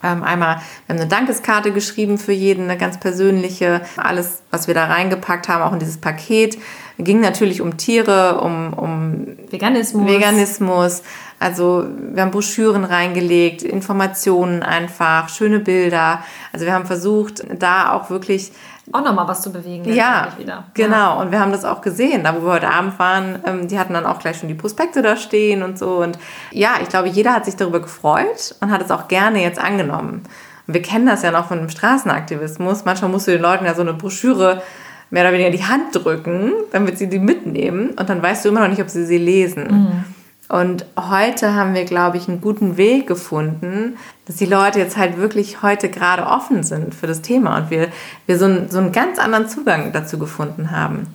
Ähm, 0.05 0.25
einmal, 0.25 0.57
wir 0.57 0.95
haben 0.95 1.01
eine 1.01 1.07
Dankeskarte 1.07 1.71
geschrieben 1.71 2.19
für 2.19 2.33
jeden, 2.33 2.65
eine 2.65 2.77
ganz 2.77 2.99
persönliche. 2.99 3.83
Alles, 3.97 4.43
was 4.51 4.67
wir 4.67 4.75
da 4.75 4.87
reingepackt 4.87 5.49
haben, 5.49 5.63
auch 5.63 5.73
in 5.73 5.79
dieses 5.79 5.99
Paket, 5.99 6.59
ging 6.99 7.21
natürlich 7.21 7.61
um 7.61 7.77
Tiere, 7.77 8.41
um, 8.41 8.73
um 8.73 9.27
Veganismus. 9.49 10.09
Veganismus. 10.09 11.03
Also 11.39 11.87
wir 12.15 12.21
haben 12.21 12.33
Broschüren 12.33 12.85
reingelegt, 12.85 13.63
Informationen 13.63 14.65
einfach, 14.65 15.29
schöne 15.29 15.61
Bilder. 15.61 16.25
Also 16.53 16.67
wir 16.67 16.73
haben 16.73 16.87
versucht, 16.87 17.45
da 17.57 17.93
auch 17.93 18.11
wirklich 18.11 18.51
auch 18.93 19.05
nochmal 19.05 19.27
was 19.27 19.43
zu 19.43 19.51
bewegen. 19.51 19.93
Ja, 19.93 20.29
genau. 20.37 20.63
Ja. 20.77 21.13
Und 21.15 21.33
wir 21.33 21.41
haben 21.41 21.53
das 21.53 21.65
auch 21.65 21.81
gesehen, 21.81 22.25
da 22.25 22.35
wo 22.37 22.45
wir 22.47 22.53
heute 22.53 22.71
Abend 22.71 22.99
waren, 22.99 23.39
ähm, 23.47 23.69
die 23.69 23.79
hatten 23.79 23.95
dann 23.95 24.07
auch 24.07 24.19
gleich 24.19 24.39
schon 24.39 24.49
die 24.49 24.55
Prospekte 24.55 25.03
da 25.03 25.17
stehen 25.17 25.63
und 25.63 25.79
so. 25.79 25.97
Und 25.97 26.19
ja, 26.51 26.75
ich 26.83 26.89
glaube, 26.89 27.09
jeder 27.09 27.35
hat 27.35 27.45
sich 27.45 27.57
darüber 27.57 27.81
gefreut 27.81 28.55
und 28.61 28.71
hat 28.71 28.83
es 28.83 28.91
auch 28.91 29.09
gerne 29.09 29.43
jetzt 29.43 29.59
angenommen. 29.59 30.23
Und 30.67 30.75
wir 30.75 30.83
kennen 30.83 31.07
das 31.07 31.23
ja 31.23 31.31
noch 31.31 31.49
von 31.49 31.59
dem 31.59 31.71
Straßenaktivismus. 31.71 32.85
Manchmal 32.85 33.11
musst 33.11 33.27
du 33.27 33.33
den 33.33 33.43
Leuten 33.43 33.65
ja 33.65 33.75
so 33.75 33.83
eine 33.83 33.95
Broschüre 33.95 34.63
mehr 35.11 35.25
oder 35.25 35.33
weniger 35.33 35.49
in 35.49 35.57
die 35.57 35.65
Hand 35.65 35.95
drücken, 35.95 36.53
damit 36.71 36.99
sie 36.99 37.09
die 37.09 37.19
mitnehmen. 37.19 37.91
Und 37.91 38.09
dann 38.09 38.23
weißt 38.23 38.45
du 38.45 38.51
immer 38.51 38.61
noch 38.61 38.69
nicht, 38.69 38.81
ob 38.81 38.89
sie 38.89 39.05
sie 39.05 39.19
lesen. 39.19 39.65
Mhm. 39.65 40.05
Und 40.53 40.85
heute 40.99 41.55
haben 41.55 41.73
wir, 41.73 41.87
glaube 41.87 42.19
ich, 42.19 42.29
einen 42.29 42.43
guten 42.43 42.77
Weg 42.77 43.07
gefunden, 43.07 43.97
dass 44.27 44.37
die 44.37 44.45
Leute 44.45 44.81
jetzt 44.81 44.99
halt 44.99 45.17
wirklich 45.17 45.63
heute 45.63 45.89
gerade 45.89 46.27
offen 46.27 46.63
sind 46.63 46.95
für 46.95 47.07
das 47.07 47.23
Thema 47.23 47.57
und 47.57 47.71
wir, 47.71 47.89
wir 48.27 48.39
so, 48.39 48.45
einen, 48.45 48.69
so 48.69 48.77
einen 48.77 48.93
ganz 48.93 49.19
anderen 49.19 49.49
Zugang 49.49 49.95
dazu 49.95 50.19
gefunden 50.19 50.71
haben. 50.71 51.07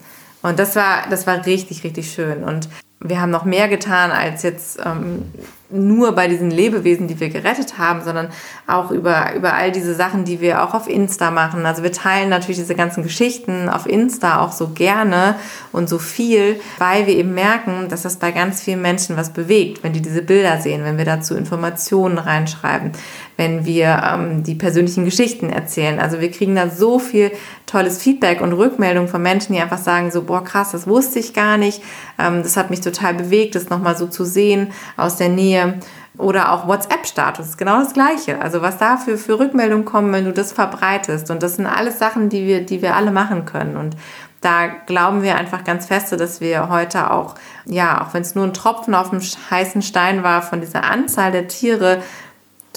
Und 0.41 0.57
das 0.57 0.75
war, 0.75 1.03
das 1.11 1.27
war 1.27 1.45
richtig, 1.45 1.83
richtig 1.83 2.11
schön. 2.11 2.43
Und 2.43 2.67
wir 2.99 3.21
haben 3.21 3.29
noch 3.29 3.45
mehr 3.45 3.67
getan 3.67 4.09
als 4.09 4.41
jetzt 4.41 4.79
ähm, 4.83 5.31
nur 5.69 6.13
bei 6.13 6.27
diesen 6.27 6.49
Lebewesen, 6.49 7.07
die 7.07 7.19
wir 7.19 7.29
gerettet 7.29 7.77
haben, 7.77 8.01
sondern 8.03 8.29
auch 8.67 8.91
über, 8.91 9.33
über 9.35 9.53
all 9.53 9.71
diese 9.71 9.95
Sachen, 9.95 10.23
die 10.23 10.39
wir 10.39 10.63
auch 10.63 10.73
auf 10.73 10.87
Insta 10.87 11.29
machen. 11.29 11.65
Also 11.65 11.83
wir 11.83 11.91
teilen 11.91 12.29
natürlich 12.29 12.57
diese 12.57 12.75
ganzen 12.75 13.03
Geschichten 13.03 13.67
auf 13.67 13.85
Insta 13.85 14.39
auch 14.41 14.53
so 14.53 14.69
gerne 14.69 15.35
und 15.73 15.89
so 15.89 15.99
viel, 15.99 16.59
weil 16.77 17.05
wir 17.05 17.15
eben 17.15 17.33
merken, 17.33 17.87
dass 17.89 18.03
das 18.03 18.15
bei 18.15 18.31
ganz 18.31 18.61
vielen 18.61 18.81
Menschen 18.81 19.17
was 19.17 19.33
bewegt, 19.33 19.83
wenn 19.83 19.93
die 19.93 20.01
diese 20.01 20.21
Bilder 20.21 20.61
sehen, 20.61 20.85
wenn 20.85 20.97
wir 20.97 21.05
dazu 21.05 21.35
Informationen 21.35 22.17
reinschreiben, 22.17 22.93
wenn 23.37 23.65
wir 23.65 24.01
ähm, 24.03 24.43
die 24.43 24.55
persönlichen 24.55 25.05
Geschichten 25.05 25.49
erzählen. 25.49 25.99
Also 25.99 26.19
wir 26.19 26.31
kriegen 26.31 26.55
da 26.55 26.69
so 26.69 26.99
viel 26.99 27.31
tolles 27.65 28.01
Feedback 28.01 28.41
und 28.41 28.53
Rückmeldung 28.53 29.07
von 29.07 29.21
Menschen, 29.21 29.53
die 29.53 29.61
einfach 29.61 29.77
sagen 29.77 30.11
so, 30.11 30.23
boah 30.23 30.43
krass, 30.43 30.71
das 30.71 30.87
wusste 30.87 31.19
ich 31.19 31.33
gar 31.33 31.57
nicht. 31.57 31.81
Ähm, 32.19 32.43
das 32.43 32.57
hat 32.57 32.69
mich 32.69 32.81
total 32.81 33.13
bewegt, 33.13 33.55
das 33.55 33.69
nochmal 33.69 33.95
so 33.95 34.07
zu 34.07 34.25
sehen 34.25 34.71
aus 34.97 35.15
der 35.17 35.29
Nähe 35.29 35.79
oder 36.17 36.51
auch 36.51 36.67
WhatsApp-Status, 36.67 37.57
genau 37.57 37.79
das 37.79 37.93
Gleiche. 37.93 38.41
Also 38.41 38.63
was 38.63 38.77
da 38.79 38.97
für, 38.97 39.17
für 39.17 39.39
Rückmeldungen 39.39 39.85
kommen, 39.85 40.11
wenn 40.11 40.25
du 40.25 40.33
das 40.33 40.51
verbreitest. 40.51 41.29
Und 41.29 41.43
das 41.43 41.55
sind 41.55 41.67
alles 41.67 41.99
Sachen, 41.99 42.29
die 42.29 42.47
wir, 42.47 42.65
die 42.65 42.81
wir 42.81 42.95
alle 42.95 43.11
machen 43.11 43.45
können. 43.45 43.77
Und 43.77 43.95
da 44.41 44.67
glauben 44.67 45.23
wir 45.23 45.35
einfach 45.35 45.63
ganz 45.63 45.87
feste, 45.87 46.17
dass 46.17 46.41
wir 46.41 46.69
heute 46.69 47.11
auch, 47.11 47.35
ja, 47.65 48.01
auch 48.01 48.13
wenn 48.13 48.21
es 48.21 48.35
nur 48.35 48.45
ein 48.45 48.53
Tropfen 48.53 48.95
auf 48.95 49.09
dem 49.09 49.19
heißen 49.19 49.81
Stein 49.81 50.23
war, 50.23 50.41
von 50.41 50.61
dieser 50.61 50.83
Anzahl 50.83 51.31
der 51.31 51.47
Tiere 51.47 52.01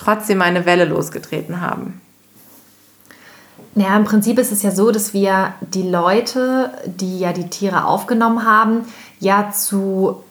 trotzdem 0.01 0.43
eine 0.43 0.67
Welle 0.67 0.87
losgetreten 0.87 1.61
haben. 1.61 2.01
Ja, 3.75 3.97
im 3.97 4.05
Prinzip 4.05 4.39
ist 4.39 4.51
es 4.51 4.63
ja 4.63 4.73
so, 4.73 4.91
dass 4.91 5.15
wir 5.15 5.55
die 5.61 5.89
Leute, 5.89 6.73
die 6.87 7.21
ja 7.21 7.33
die 7.33 7.49
Tiere 7.49 7.85
aufgenommen 7.85 8.45
haben, 8.45 8.87
ja 9.21 9.53
zu 9.53 10.25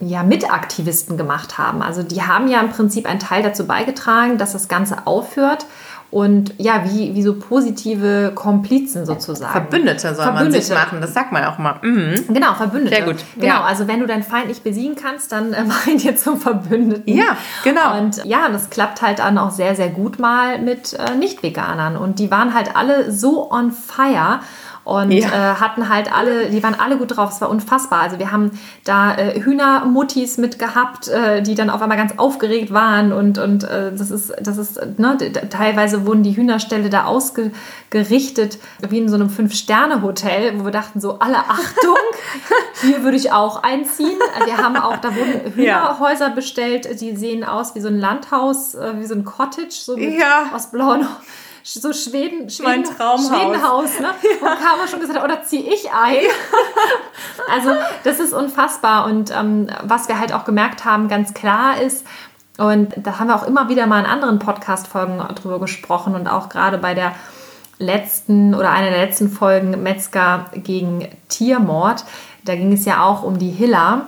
ja, 0.00 0.22
Mitaktivisten 0.22 1.16
gemacht 1.16 1.58
haben. 1.58 1.82
Also 1.82 2.02
die 2.02 2.22
haben 2.22 2.48
ja 2.48 2.60
im 2.60 2.70
Prinzip 2.70 3.06
einen 3.06 3.20
Teil 3.20 3.42
dazu 3.42 3.66
beigetragen, 3.66 4.38
dass 4.38 4.52
das 4.52 4.68
Ganze 4.68 5.06
aufhört 5.06 5.66
und 6.10 6.54
ja, 6.56 6.84
wie, 6.84 7.14
wie 7.14 7.22
so 7.22 7.34
positive 7.34 8.32
Komplizen 8.34 9.04
sozusagen. 9.04 9.52
Verbündete 9.52 10.14
soll 10.14 10.24
Verbündete. 10.24 10.50
man 10.52 10.62
sich 10.62 10.74
machen, 10.74 11.00
das 11.02 11.12
sagt 11.12 11.32
man 11.32 11.44
auch 11.44 11.58
mal. 11.58 11.76
Mhm. 11.82 12.24
Genau, 12.28 12.54
Verbündete. 12.54 12.96
Sehr 12.96 13.04
gut. 13.04 13.16
Genau, 13.34 13.46
ja. 13.46 13.64
also 13.64 13.88
wenn 13.88 14.00
du 14.00 14.06
deinen 14.06 14.22
Feind 14.22 14.48
nicht 14.48 14.64
besiegen 14.64 14.96
kannst, 14.96 15.32
dann 15.32 15.52
äh, 15.52 15.64
mach 15.68 15.86
ihn 15.86 15.98
dir 15.98 16.16
zum 16.16 16.40
Verbündeten. 16.40 17.14
Ja, 17.14 17.36
genau. 17.62 17.98
Und 17.98 18.24
ja, 18.24 18.48
das 18.48 18.70
klappt 18.70 19.02
halt 19.02 19.18
dann 19.18 19.36
auch 19.36 19.50
sehr, 19.50 19.74
sehr 19.74 19.90
gut 19.90 20.18
mal 20.18 20.58
mit 20.58 20.94
äh, 20.94 21.14
Nicht-Veganern. 21.14 21.96
Und 21.96 22.18
die 22.18 22.30
waren 22.30 22.54
halt 22.54 22.74
alle 22.74 23.12
so 23.12 23.50
on 23.50 23.70
fire 23.70 24.40
und 24.88 25.12
ja. 25.12 25.28
äh, 25.28 25.54
hatten 25.56 25.90
halt 25.90 26.10
alle, 26.10 26.48
die 26.48 26.62
waren 26.62 26.74
alle 26.74 26.96
gut 26.96 27.14
drauf. 27.14 27.30
Es 27.30 27.42
war 27.42 27.50
unfassbar. 27.50 28.00
Also 28.00 28.18
wir 28.18 28.32
haben 28.32 28.58
da 28.84 29.14
äh, 29.16 29.38
Hühnermuttis 29.38 30.38
mit 30.38 30.58
gehabt, 30.58 31.08
äh, 31.08 31.42
die 31.42 31.54
dann 31.54 31.68
auf 31.68 31.82
einmal 31.82 31.98
ganz 31.98 32.14
aufgeregt 32.16 32.72
waren 32.72 33.12
und 33.12 33.36
und 33.36 33.64
äh, 33.64 33.92
das 33.94 34.10
ist 34.10 34.32
das 34.40 34.56
ist 34.56 34.80
ne, 34.98 35.18
teilweise 35.50 36.06
wurden 36.06 36.22
die 36.22 36.34
Hühnerställe 36.34 36.88
da 36.88 37.04
ausgerichtet 37.04 38.58
wie 38.88 38.98
in 38.98 39.10
so 39.10 39.16
einem 39.16 39.28
Fünf 39.28 39.54
Sterne 39.54 40.00
Hotel, 40.00 40.58
wo 40.58 40.64
wir 40.64 40.72
dachten 40.72 41.00
so 41.00 41.18
alle 41.18 41.36
Achtung, 41.36 41.96
hier 42.80 43.02
würde 43.02 43.18
ich 43.18 43.30
auch 43.30 43.62
einziehen. 43.62 44.18
Wir 44.46 44.56
haben 44.56 44.76
auch 44.76 44.96
da 44.96 45.14
wurden 45.14 45.52
Hühnerhäuser 45.54 46.28
ja. 46.28 46.34
bestellt, 46.34 47.02
die 47.02 47.14
sehen 47.14 47.44
aus 47.44 47.74
wie 47.74 47.80
so 47.80 47.88
ein 47.88 47.98
Landhaus, 47.98 48.74
äh, 48.74 48.94
wie 48.98 49.04
so 49.04 49.14
ein 49.14 49.26
Cottage 49.26 49.68
so 49.70 49.98
mit, 49.98 50.18
ja. 50.18 50.50
aus 50.54 50.70
blauen 50.70 51.06
so 51.74 51.92
Schweden, 51.92 52.48
Schweden, 52.48 52.70
mein 52.70 52.84
Traumhaus. 52.84 53.28
Schwedenhaus, 53.28 54.00
ne? 54.00 54.08
Ja. 54.40 54.52
Und 54.52 54.58
Carmen 54.58 54.88
schon 54.88 55.00
gesagt 55.00 55.18
hat, 55.18 55.24
oder 55.24 55.44
ziehe 55.44 55.62
ich 55.62 55.90
ein? 55.92 56.16
also 57.52 57.70
das 58.04 58.20
ist 58.20 58.32
unfassbar. 58.32 59.04
Und 59.04 59.30
ähm, 59.36 59.68
was 59.82 60.08
wir 60.08 60.18
halt 60.18 60.32
auch 60.32 60.44
gemerkt 60.44 60.84
haben, 60.84 61.08
ganz 61.08 61.34
klar 61.34 61.80
ist, 61.80 62.06
und 62.56 62.92
da 62.96 63.18
haben 63.18 63.28
wir 63.28 63.36
auch 63.36 63.46
immer 63.46 63.68
wieder 63.68 63.86
mal 63.86 64.00
in 64.00 64.06
anderen 64.06 64.40
Podcast-Folgen 64.40 65.22
drüber 65.36 65.60
gesprochen 65.60 66.16
und 66.16 66.26
auch 66.26 66.48
gerade 66.48 66.78
bei 66.78 66.94
der 66.94 67.14
letzten 67.78 68.54
oder 68.54 68.70
einer 68.70 68.90
der 68.90 69.06
letzten 69.06 69.30
Folgen 69.30 69.82
Metzger 69.82 70.46
gegen 70.54 71.06
Tiermord, 71.28 72.04
da 72.44 72.56
ging 72.56 72.72
es 72.72 72.84
ja 72.84 73.04
auch 73.04 73.22
um 73.22 73.38
die 73.38 73.50
Hiller. 73.50 74.06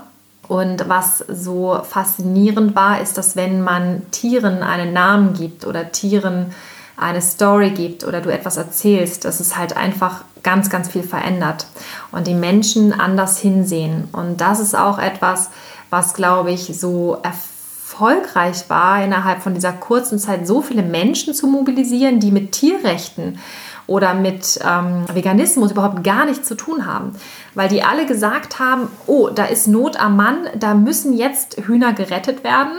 Und 0.48 0.88
was 0.88 1.18
so 1.18 1.80
faszinierend 1.88 2.74
war, 2.74 3.00
ist, 3.00 3.16
dass 3.16 3.36
wenn 3.36 3.62
man 3.62 4.10
Tieren 4.10 4.64
einen 4.64 4.92
Namen 4.92 5.34
gibt 5.34 5.64
oder 5.64 5.92
Tieren 5.92 6.52
eine 7.00 7.22
Story 7.22 7.70
gibt 7.70 8.04
oder 8.04 8.20
du 8.20 8.32
etwas 8.32 8.56
erzählst, 8.56 9.24
dass 9.24 9.40
es 9.40 9.56
halt 9.56 9.76
einfach 9.76 10.24
ganz, 10.42 10.70
ganz 10.70 10.88
viel 10.88 11.02
verändert 11.02 11.66
und 12.12 12.26
die 12.26 12.34
Menschen 12.34 12.92
anders 12.92 13.38
hinsehen. 13.38 14.08
Und 14.12 14.40
das 14.40 14.60
ist 14.60 14.76
auch 14.76 14.98
etwas, 14.98 15.50
was, 15.90 16.14
glaube 16.14 16.50
ich, 16.50 16.78
so 16.78 17.18
erfolgreich 17.22 18.68
war, 18.68 19.02
innerhalb 19.02 19.42
von 19.42 19.54
dieser 19.54 19.72
kurzen 19.72 20.18
Zeit 20.18 20.46
so 20.46 20.62
viele 20.62 20.82
Menschen 20.82 21.34
zu 21.34 21.46
mobilisieren, 21.46 22.20
die 22.20 22.30
mit 22.30 22.52
Tierrechten 22.52 23.38
oder 23.86 24.14
mit 24.14 24.60
ähm, 24.64 25.04
Veganismus 25.12 25.72
überhaupt 25.72 26.04
gar 26.04 26.24
nichts 26.24 26.46
zu 26.46 26.54
tun 26.54 26.86
haben. 26.86 27.16
Weil 27.54 27.68
die 27.68 27.82
alle 27.82 28.06
gesagt 28.06 28.60
haben, 28.60 28.88
oh, 29.06 29.28
da 29.28 29.44
ist 29.44 29.66
Not 29.66 29.98
am 29.98 30.16
Mann, 30.16 30.48
da 30.56 30.74
müssen 30.74 31.12
jetzt 31.12 31.56
Hühner 31.66 31.92
gerettet 31.92 32.44
werden 32.44 32.78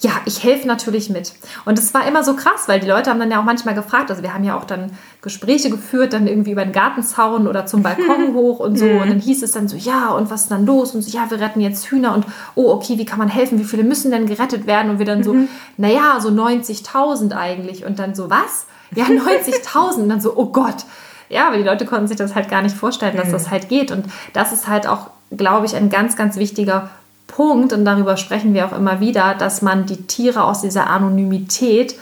ja, 0.00 0.10
ich 0.26 0.44
helfe 0.44 0.66
natürlich 0.66 1.08
mit. 1.08 1.32
Und 1.64 1.78
es 1.78 1.94
war 1.94 2.06
immer 2.06 2.22
so 2.22 2.36
krass, 2.36 2.64
weil 2.66 2.80
die 2.80 2.86
Leute 2.86 3.08
haben 3.08 3.18
dann 3.18 3.30
ja 3.30 3.40
auch 3.40 3.44
manchmal 3.44 3.74
gefragt, 3.74 4.10
also 4.10 4.22
wir 4.22 4.34
haben 4.34 4.44
ja 4.44 4.56
auch 4.56 4.64
dann 4.64 4.92
Gespräche 5.22 5.70
geführt, 5.70 6.12
dann 6.12 6.26
irgendwie 6.26 6.52
über 6.52 6.64
den 6.64 6.72
Gartenzaun 6.72 7.48
oder 7.48 7.64
zum 7.64 7.82
Balkon 7.82 8.34
hoch 8.34 8.60
und 8.60 8.78
so. 8.78 8.84
Und 8.84 9.08
dann 9.08 9.20
hieß 9.20 9.42
es 9.42 9.52
dann 9.52 9.68
so, 9.68 9.76
ja, 9.76 10.10
und 10.10 10.30
was 10.30 10.42
ist 10.42 10.50
dann 10.50 10.66
los? 10.66 10.94
Und 10.94 11.02
so, 11.02 11.16
ja, 11.16 11.30
wir 11.30 11.40
retten 11.40 11.60
jetzt 11.60 11.86
Hühner 11.86 12.14
und 12.14 12.26
oh, 12.54 12.70
okay, 12.72 12.98
wie 12.98 13.06
kann 13.06 13.18
man 13.18 13.28
helfen? 13.28 13.58
Wie 13.58 13.64
viele 13.64 13.84
müssen 13.84 14.10
denn 14.10 14.26
gerettet 14.26 14.66
werden? 14.66 14.90
Und 14.90 14.98
wir 14.98 15.06
dann 15.06 15.22
so, 15.22 15.32
mhm. 15.32 15.48
naja, 15.78 16.20
so 16.20 16.28
90.000 16.28 17.34
eigentlich. 17.34 17.86
Und 17.86 17.98
dann 17.98 18.14
so, 18.14 18.28
was? 18.28 18.66
Ja, 18.94 19.04
90.000. 19.06 20.02
Und 20.02 20.08
dann 20.10 20.20
so, 20.20 20.36
oh 20.36 20.46
Gott. 20.46 20.84
Ja, 21.28 21.48
aber 21.48 21.56
die 21.56 21.64
Leute 21.64 21.86
konnten 21.86 22.06
sich 22.06 22.18
das 22.18 22.34
halt 22.34 22.50
gar 22.50 22.62
nicht 22.62 22.76
vorstellen, 22.76 23.16
dass 23.16 23.28
mhm. 23.28 23.32
das 23.32 23.50
halt 23.50 23.70
geht. 23.70 23.90
Und 23.90 24.04
das 24.34 24.52
ist 24.52 24.68
halt 24.68 24.86
auch, 24.86 25.10
glaube 25.34 25.64
ich, 25.64 25.74
ein 25.74 25.88
ganz, 25.88 26.16
ganz 26.16 26.36
wichtiger 26.36 26.90
Punkt, 27.36 27.74
und 27.74 27.84
darüber 27.84 28.16
sprechen 28.16 28.54
wir 28.54 28.64
auch 28.64 28.72
immer 28.72 29.00
wieder, 29.00 29.34
dass 29.34 29.60
man 29.60 29.84
die 29.84 30.06
Tiere 30.06 30.42
aus 30.44 30.62
dieser 30.62 30.88
Anonymität 30.88 31.94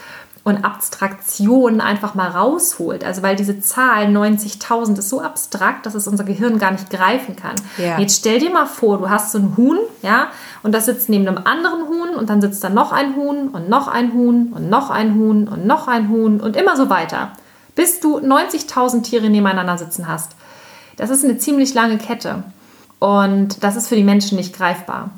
und 0.45 0.63
Abstraktion 0.63 1.81
einfach 1.81 2.15
mal 2.15 2.29
rausholt. 2.29 3.03
Also 3.03 3.21
weil 3.21 3.35
diese 3.35 3.59
Zahl 3.59 4.05
90.000 4.05 4.97
ist 4.97 5.09
so 5.09 5.19
abstrakt, 5.19 5.85
dass 5.85 5.93
es 5.93 6.07
unser 6.07 6.23
Gehirn 6.23 6.57
gar 6.57 6.71
nicht 6.71 6.89
greifen 6.89 7.35
kann. 7.35 7.55
Ja. 7.77 7.99
Jetzt 7.99 8.19
stell 8.19 8.39
dir 8.39 8.49
mal 8.49 8.65
vor, 8.65 8.97
du 8.97 9.09
hast 9.09 9.33
so 9.33 9.39
ein 9.39 9.57
Huhn, 9.57 9.77
ja, 10.01 10.27
und 10.63 10.71
das 10.71 10.85
sitzt 10.85 11.09
neben 11.09 11.27
einem 11.27 11.39
anderen 11.43 11.89
Huhn 11.89 12.15
und 12.15 12.29
dann 12.29 12.39
sitzt 12.39 12.63
da 12.63 12.69
noch 12.69 12.93
ein 12.93 13.17
Huhn 13.17 13.49
und 13.49 13.67
noch 13.67 13.89
ein 13.89 14.13
Huhn 14.13 14.53
und 14.53 14.69
noch 14.69 14.89
ein 14.89 15.15
Huhn 15.15 15.49
und 15.49 15.67
noch 15.67 15.89
ein 15.89 16.07
Huhn 16.07 16.39
und 16.39 16.55
immer 16.55 16.77
so 16.77 16.89
weiter, 16.89 17.33
bis 17.75 17.99
du 17.99 18.19
90.000 18.19 19.01
Tiere 19.01 19.29
nebeneinander 19.29 19.77
sitzen 19.77 20.07
hast. 20.07 20.31
Das 20.95 21.09
ist 21.09 21.25
eine 21.25 21.37
ziemlich 21.39 21.73
lange 21.73 21.97
Kette. 21.97 22.43
Und 23.05 23.63
das 23.63 23.75
ist 23.75 23.87
für 23.87 23.95
die 23.95 24.03
Menschen 24.03 24.35
nicht 24.35 24.57
greifbar. 24.57 25.11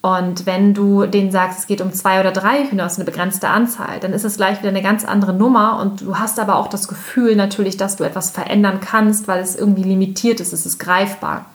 Und 0.00 0.46
wenn 0.46 0.74
du 0.74 1.06
denen 1.06 1.32
sagst, 1.32 1.58
es 1.58 1.66
geht 1.66 1.80
um 1.80 1.92
zwei 1.92 2.20
oder 2.20 2.30
drei 2.30 2.68
Hühner, 2.70 2.86
ist 2.86 2.98
eine 2.98 3.04
begrenzte 3.04 3.48
Anzahl, 3.48 3.98
dann 3.98 4.12
ist 4.12 4.22
es 4.22 4.36
gleich 4.36 4.60
wieder 4.60 4.68
eine 4.68 4.80
ganz 4.80 5.04
andere 5.04 5.32
Nummer. 5.32 5.80
Und 5.80 6.02
du 6.02 6.20
hast 6.20 6.38
aber 6.38 6.54
auch 6.54 6.68
das 6.68 6.86
Gefühl 6.86 7.34
natürlich, 7.34 7.76
dass 7.76 7.96
du 7.96 8.04
etwas 8.04 8.30
verändern 8.30 8.78
kannst, 8.80 9.26
weil 9.26 9.42
es 9.42 9.56
irgendwie 9.56 9.82
limitiert 9.82 10.38
ist, 10.38 10.52
es 10.52 10.66
ist 10.66 10.78
greifbar. 10.78 11.46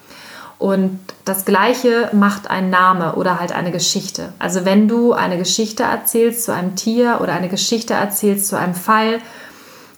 Und 0.57 0.99
das 1.23 1.45
Gleiche 1.45 2.09
macht 2.11 2.49
ein 2.49 2.69
Name 2.69 3.15
oder 3.15 3.39
halt 3.39 3.53
eine 3.53 3.71
Geschichte. 3.71 4.33
Also 4.39 4.65
wenn 4.65 4.89
du 4.89 5.13
eine 5.13 5.37
Geschichte 5.37 5.83
erzählst 5.83 6.43
zu 6.43 6.53
einem 6.53 6.75
Tier 6.75 7.19
oder 7.21 7.31
eine 7.31 7.47
Geschichte 7.47 7.93
erzählst 7.93 8.49
zu 8.49 8.57
einem 8.59 8.75
Fall 8.75 9.19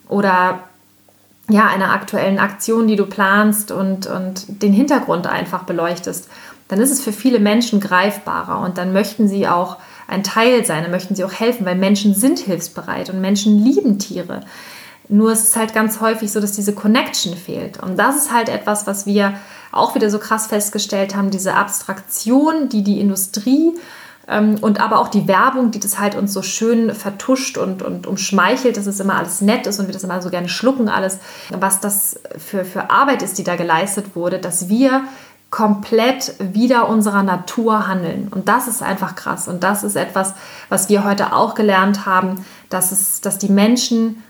oder 0.07 0.66
ja, 1.49 1.67
einer 1.67 1.91
aktuellen 1.91 2.39
Aktion, 2.39 2.87
die 2.87 2.95
du 2.95 3.05
planst 3.05 3.71
und, 3.71 4.07
und 4.07 4.61
den 4.61 4.73
Hintergrund 4.73 5.27
einfach 5.27 5.63
beleuchtest, 5.63 6.29
dann 6.67 6.81
ist 6.81 6.91
es 6.91 7.01
für 7.01 7.13
viele 7.13 7.39
Menschen 7.39 7.79
greifbarer 7.79 8.59
und 8.59 8.77
dann 8.77 8.91
möchten 8.91 9.29
sie 9.29 9.47
auch 9.47 9.77
ein 10.07 10.23
Teil 10.23 10.65
sein, 10.65 10.83
dann 10.83 10.91
möchten 10.91 11.15
sie 11.15 11.23
auch 11.23 11.33
helfen, 11.33 11.65
weil 11.65 11.75
Menschen 11.75 12.13
sind 12.13 12.39
hilfsbereit 12.39 13.09
und 13.09 13.21
Menschen 13.21 13.63
lieben 13.63 13.99
Tiere. 13.99 14.41
Nur 15.09 15.31
ist 15.31 15.49
es 15.49 15.55
halt 15.55 15.73
ganz 15.73 16.01
häufig 16.01 16.31
so, 16.31 16.41
dass 16.41 16.51
diese 16.51 16.75
Connection 16.75 17.35
fehlt. 17.35 17.81
Und 17.81 17.97
das 17.97 18.17
ist 18.17 18.33
halt 18.33 18.49
etwas, 18.49 18.87
was 18.87 19.05
wir 19.05 19.35
auch 19.71 19.95
wieder 19.95 20.09
so 20.09 20.19
krass 20.19 20.47
festgestellt 20.47 21.15
haben, 21.15 21.31
diese 21.31 21.53
Abstraktion, 21.53 22.67
die 22.67 22.83
die 22.83 22.99
Industrie 22.99 23.73
und 24.27 24.81
aber 24.81 24.99
auch 24.99 25.07
die 25.07 25.27
Werbung, 25.27 25.71
die 25.71 25.79
das 25.79 25.99
halt 25.99 26.15
uns 26.15 26.33
so 26.33 26.41
schön 26.41 26.93
vertuscht 26.93 27.57
und, 27.57 27.81
und 27.81 28.07
umschmeichelt, 28.07 28.75
dass 28.75 28.85
es 28.85 28.99
immer 28.99 29.15
alles 29.15 29.39
nett 29.39 29.65
ist 29.67 29.79
und 29.79 29.87
wir 29.87 29.93
das 29.93 30.03
immer 30.03 30.21
so 30.21 30.29
gerne 30.29 30.49
schlucken, 30.49 30.89
alles, 30.89 31.19
was 31.49 31.79
das 31.79 32.19
für, 32.37 32.65
für 32.65 32.89
Arbeit 32.89 33.21
ist, 33.21 33.37
die 33.37 33.45
da 33.45 33.55
geleistet 33.55 34.15
wurde, 34.15 34.39
dass 34.39 34.67
wir 34.67 35.03
komplett 35.49 36.33
wieder 36.39 36.89
unserer 36.89 37.23
Natur 37.23 37.87
handeln. 37.87 38.27
Und 38.29 38.49
das 38.49 38.67
ist 38.67 38.83
einfach 38.83 39.15
krass. 39.15 39.47
Und 39.47 39.63
das 39.63 39.85
ist 39.85 39.95
etwas, 39.95 40.33
was 40.67 40.89
wir 40.89 41.05
heute 41.05 41.31
auch 41.33 41.55
gelernt 41.55 42.05
haben, 42.05 42.45
dass, 42.69 42.91
es, 42.91 43.21
dass 43.21 43.37
die 43.37 43.49
Menschen 43.49 44.21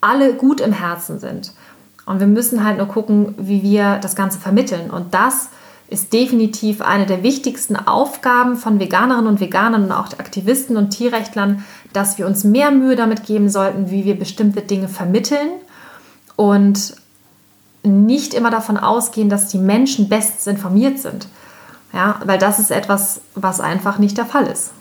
alle 0.00 0.34
gut 0.34 0.60
im 0.60 0.72
Herzen 0.72 1.20
sind. 1.20 1.52
Und 2.06 2.18
wir 2.18 2.26
müssen 2.26 2.64
halt 2.64 2.78
nur 2.78 2.88
gucken, 2.88 3.36
wie 3.38 3.62
wir 3.62 3.98
das 3.98 4.16
Ganze 4.16 4.40
vermitteln. 4.40 4.90
Und 4.90 5.14
das 5.14 5.34
ist 5.34 5.50
definitiv 6.02 6.80
eine 6.80 7.06
der 7.06 7.22
wichtigsten 7.22 7.76
Aufgaben 7.76 8.56
von 8.56 8.80
Veganerinnen 8.80 9.28
und 9.28 9.40
Veganern 9.40 9.84
und 9.84 9.92
auch 9.92 10.06
Aktivisten 10.18 10.76
und 10.76 10.90
Tierrechtlern, 10.90 11.64
dass 11.92 12.18
wir 12.18 12.26
uns 12.26 12.44
mehr 12.44 12.70
Mühe 12.70 12.96
damit 12.96 13.24
geben 13.24 13.48
sollten, 13.48 13.90
wie 13.90 14.04
wir 14.04 14.18
bestimmte 14.18 14.62
Dinge 14.62 14.88
vermitteln 14.88 15.50
und 16.36 16.96
nicht 17.84 18.34
immer 18.34 18.50
davon 18.50 18.76
ausgehen, 18.76 19.28
dass 19.28 19.48
die 19.48 19.58
Menschen 19.58 20.08
bestens 20.08 20.46
informiert 20.46 20.98
sind. 20.98 21.28
Ja, 21.92 22.20
weil 22.24 22.38
das 22.38 22.58
ist 22.58 22.70
etwas, 22.70 23.20
was 23.34 23.60
einfach 23.60 23.98
nicht 23.98 24.18
der 24.18 24.26
Fall 24.26 24.46
ist. 24.48 24.72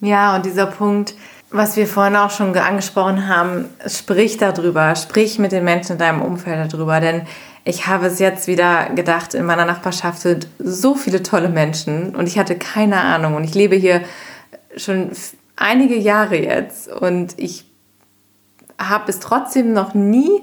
Ja, 0.00 0.36
und 0.36 0.46
dieser 0.46 0.66
Punkt, 0.66 1.14
was 1.50 1.76
wir 1.76 1.86
vorhin 1.86 2.16
auch 2.16 2.30
schon 2.30 2.56
angesprochen 2.56 3.28
haben, 3.28 3.66
sprich 3.86 4.36
darüber, 4.36 4.94
sprich 4.94 5.38
mit 5.38 5.52
den 5.52 5.64
Menschen 5.64 5.92
in 5.92 5.98
deinem 5.98 6.22
Umfeld 6.22 6.72
darüber, 6.72 7.00
denn 7.00 7.22
ich 7.64 7.86
habe 7.86 8.06
es 8.06 8.18
jetzt 8.18 8.46
wieder 8.46 8.90
gedacht, 8.90 9.34
in 9.34 9.44
meiner 9.44 9.64
Nachbarschaft 9.64 10.20
sind 10.20 10.48
so 10.58 10.94
viele 10.94 11.22
tolle 11.22 11.48
Menschen 11.48 12.14
und 12.16 12.26
ich 12.26 12.38
hatte 12.38 12.56
keine 12.56 13.00
Ahnung 13.00 13.34
und 13.34 13.44
ich 13.44 13.54
lebe 13.54 13.76
hier 13.76 14.02
schon 14.76 15.10
einige 15.56 15.96
Jahre 15.96 16.36
jetzt 16.36 16.88
und 16.88 17.34
ich 17.36 17.66
habe 18.78 19.10
es 19.10 19.20
trotzdem 19.20 19.72
noch 19.72 19.94
nie 19.94 20.42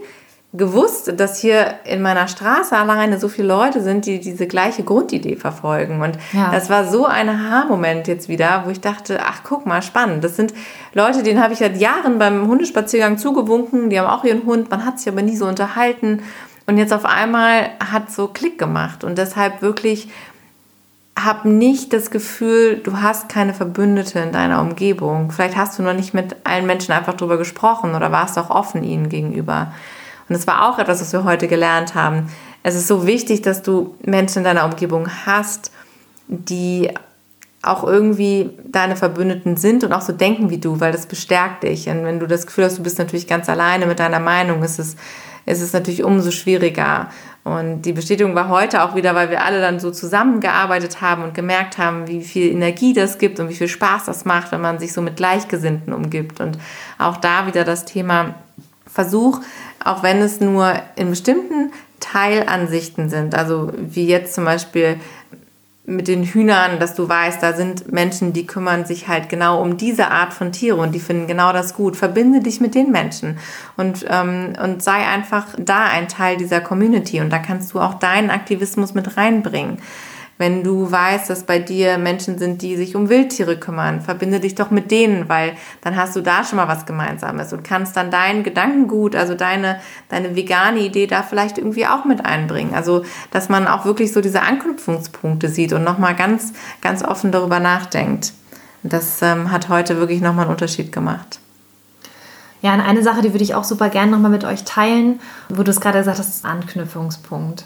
gewusst, 0.53 1.13
dass 1.17 1.39
hier 1.39 1.75
in 1.83 2.01
meiner 2.01 2.27
Straße 2.27 2.75
alleine 2.75 3.19
so 3.19 3.27
viele 3.27 3.49
Leute 3.49 3.81
sind, 3.81 4.05
die 4.05 4.19
diese 4.19 4.47
gleiche 4.47 4.83
Grundidee 4.83 5.35
verfolgen. 5.35 6.01
Und 6.01 6.17
ja. 6.31 6.51
das 6.51 6.69
war 6.69 6.87
so 6.87 7.05
ein 7.05 7.27
Aha-Moment 7.27 8.07
jetzt 8.07 8.29
wieder, 8.29 8.63
wo 8.65 8.69
ich 8.69 8.79
dachte, 8.79 9.19
ach 9.23 9.41
guck 9.43 9.65
mal, 9.65 9.81
spannend. 9.81 10.23
Das 10.23 10.35
sind 10.37 10.53
Leute, 10.93 11.21
denen 11.21 11.43
habe 11.43 11.53
ich 11.53 11.59
seit 11.59 11.77
Jahren 11.77 12.17
beim 12.17 12.47
Hundespaziergang 12.47 13.17
zugewunken, 13.17 13.89
die 13.89 13.99
haben 13.99 14.07
auch 14.07 14.23
ihren 14.23 14.45
Hund, 14.45 14.71
man 14.71 14.85
hat 14.85 14.99
sich 14.99 15.09
aber 15.09 15.21
nie 15.21 15.35
so 15.35 15.45
unterhalten. 15.45 16.23
Und 16.67 16.77
jetzt 16.77 16.93
auf 16.93 17.05
einmal 17.05 17.71
hat 17.79 18.11
so 18.11 18.27
Klick 18.27 18.59
gemacht. 18.59 19.03
Und 19.03 19.17
deshalb 19.17 19.61
wirklich 19.61 20.09
hab 21.17 21.45
nicht 21.45 21.93
das 21.93 22.11
Gefühl, 22.11 22.77
du 22.83 23.01
hast 23.01 23.29
keine 23.29 23.53
Verbündete 23.53 24.19
in 24.19 24.33
deiner 24.33 24.61
Umgebung. 24.61 25.31
Vielleicht 25.31 25.55
hast 25.55 25.79
du 25.79 25.83
noch 25.83 25.93
nicht 25.93 26.13
mit 26.13 26.35
allen 26.43 26.67
Menschen 26.67 26.91
einfach 26.91 27.15
drüber 27.15 27.37
gesprochen 27.37 27.95
oder 27.95 28.11
warst 28.11 28.37
auch 28.37 28.49
offen 28.49 28.83
ihnen 28.83 29.09
gegenüber. 29.09 29.73
Und 30.29 30.37
das 30.37 30.45
war 30.45 30.69
auch 30.69 30.77
etwas, 30.77 31.01
was 31.01 31.13
wir 31.13 31.23
heute 31.23 31.47
gelernt 31.47 31.95
haben. 31.95 32.29
Es 32.63 32.75
ist 32.75 32.87
so 32.87 33.07
wichtig, 33.07 33.41
dass 33.41 33.63
du 33.63 33.95
Menschen 34.03 34.39
in 34.39 34.43
deiner 34.43 34.65
Umgebung 34.65 35.07
hast, 35.25 35.71
die 36.27 36.91
auch 37.63 37.83
irgendwie 37.83 38.51
deine 38.65 38.95
Verbündeten 38.95 39.57
sind 39.57 39.83
und 39.83 39.93
auch 39.93 40.01
so 40.01 40.13
denken 40.13 40.49
wie 40.49 40.59
du, 40.59 40.79
weil 40.79 40.91
das 40.91 41.05
bestärkt 41.05 41.63
dich. 41.63 41.87
Und 41.89 42.03
wenn 42.03 42.19
du 42.19 42.27
das 42.27 42.45
Gefühl 42.45 42.65
hast, 42.65 42.77
du 42.77 42.83
bist 42.83 42.99
natürlich 42.99 43.27
ganz 43.27 43.49
alleine 43.49 43.87
mit 43.87 43.99
deiner 43.99 44.19
Meinung, 44.19 44.61
ist 44.63 44.79
es, 44.79 44.97
ist 45.47 45.61
es 45.61 45.73
natürlich 45.73 46.03
umso 46.03 46.29
schwieriger. 46.31 47.09
Und 47.43 47.83
die 47.83 47.93
Bestätigung 47.93 48.35
war 48.35 48.49
heute 48.49 48.83
auch 48.83 48.95
wieder, 48.95 49.15
weil 49.15 49.29
wir 49.29 49.43
alle 49.43 49.61
dann 49.61 49.79
so 49.79 49.89
zusammengearbeitet 49.89 50.99
haben 50.99 51.23
und 51.23 51.33
gemerkt 51.33 51.77
haben, 51.77 52.07
wie 52.07 52.21
viel 52.21 52.51
Energie 52.51 52.93
das 52.93 53.17
gibt 53.17 53.39
und 53.39 53.47
wie 53.49 53.55
viel 53.55 53.69
Spaß 53.69 54.05
das 54.05 54.25
macht, 54.25 54.51
wenn 54.51 54.61
man 54.61 54.79
sich 54.79 54.91
so 54.91 55.01
mit 55.01 55.15
Gleichgesinnten 55.15 55.93
umgibt. 55.93 56.41
Und 56.41 56.59
auch 56.99 57.17
da 57.17 57.47
wieder 57.47 57.63
das 57.63 57.85
Thema 57.85 58.35
Versuch, 58.85 59.39
auch 59.83 60.03
wenn 60.03 60.17
es 60.17 60.41
nur 60.41 60.73
in 60.97 61.09
bestimmten 61.09 61.71
Teilansichten 62.01 63.09
sind, 63.09 63.33
also 63.33 63.71
wie 63.77 64.05
jetzt 64.05 64.35
zum 64.35 64.45
Beispiel 64.45 64.97
mit 65.89 66.09
den 66.09 66.23
Hühnern, 66.23 66.79
dass 66.79 66.95
du 66.95 67.07
weißt, 67.07 67.41
da 67.41 67.53
sind 67.53 67.93
Menschen, 67.93 68.33
die 68.33 68.45
kümmern 68.45 68.83
sich 68.83 69.07
halt 69.07 69.29
genau 69.29 69.61
um 69.61 69.77
diese 69.77 70.11
Art 70.11 70.33
von 70.33 70.51
Tiere 70.51 70.75
und 70.75 70.93
die 70.93 70.99
finden 70.99 71.27
genau 71.27 71.53
das 71.53 71.73
gut. 71.73 71.95
Verbinde 71.95 72.41
dich 72.41 72.59
mit 72.59 72.75
den 72.75 72.91
Menschen 72.91 73.39
und, 73.77 74.05
ähm, 74.09 74.51
und 74.61 74.83
sei 74.83 75.07
einfach 75.07 75.47
da 75.57 75.85
ein 75.85 76.09
Teil 76.09 76.35
dieser 76.35 76.59
Community 76.59 77.21
und 77.21 77.29
da 77.29 77.39
kannst 77.39 77.73
du 77.73 77.79
auch 77.79 77.93
deinen 77.93 78.29
Aktivismus 78.29 78.93
mit 78.93 79.15
reinbringen. 79.15 79.77
Wenn 80.37 80.63
du 80.63 80.91
weißt, 80.91 81.29
dass 81.29 81.43
bei 81.43 81.57
dir 81.57 81.97
Menschen 81.97 82.37
sind, 82.37 82.61
die 82.61 82.77
sich 82.77 82.95
um 82.95 83.09
Wildtiere 83.09 83.57
kümmern, 83.57 84.01
verbinde 84.01 84.39
dich 84.39 84.53
doch 84.53 84.69
mit 84.69 84.91
denen, 84.91 85.29
weil 85.29 85.53
dann 85.81 85.95
hast 85.95 86.15
du 86.15 86.21
da 86.21 86.43
schon 86.43 86.57
mal 86.57 86.67
was 86.67 86.85
Gemeinsames 86.85 87.53
und 87.53 87.63
kannst 87.63 87.97
dann 87.97 88.11
dein 88.11 88.43
Gedankengut, 88.43 89.15
also 89.15 89.33
deine, 89.33 89.79
deine 90.09 90.35
vegane 90.35 90.79
Idee 90.79 91.07
da 91.07 91.23
vielleicht 91.23 91.57
irgendwie 91.57 91.87
auch 91.87 92.05
mit 92.05 92.23
einbringen. 92.25 92.75
Also, 92.75 93.03
dass 93.31 93.49
man 93.49 93.67
auch 93.67 93.85
wirklich 93.85 94.13
so 94.13 94.21
diese 94.21 94.41
Anknüpfungspunkte 94.41 95.49
sieht 95.49 95.73
und 95.73 95.83
nochmal 95.83 96.15
ganz, 96.15 96.53
ganz 96.81 97.03
offen 97.03 97.31
darüber 97.31 97.59
nachdenkt. 97.59 98.33
Das 98.83 99.21
ähm, 99.23 99.51
hat 99.51 99.69
heute 99.69 99.97
wirklich 99.97 100.21
nochmal 100.21 100.45
einen 100.45 100.51
Unterschied 100.51 100.91
gemacht. 100.91 101.39
Ja, 102.61 102.73
und 102.73 102.81
eine 102.81 103.03
Sache, 103.03 103.21
die 103.21 103.33
würde 103.33 103.43
ich 103.43 103.55
auch 103.55 103.63
super 103.63 103.89
gerne 103.89 104.11
nochmal 104.11 104.31
mit 104.31 104.43
euch 104.43 104.63
teilen, 104.63 105.19
wo 105.49 105.63
du 105.63 105.71
es 105.71 105.79
gerade 105.79 105.99
gesagt 105.99 106.19
hast, 106.19 106.27
ist 106.27 106.45
Anknüpfungspunkt. 106.45 107.65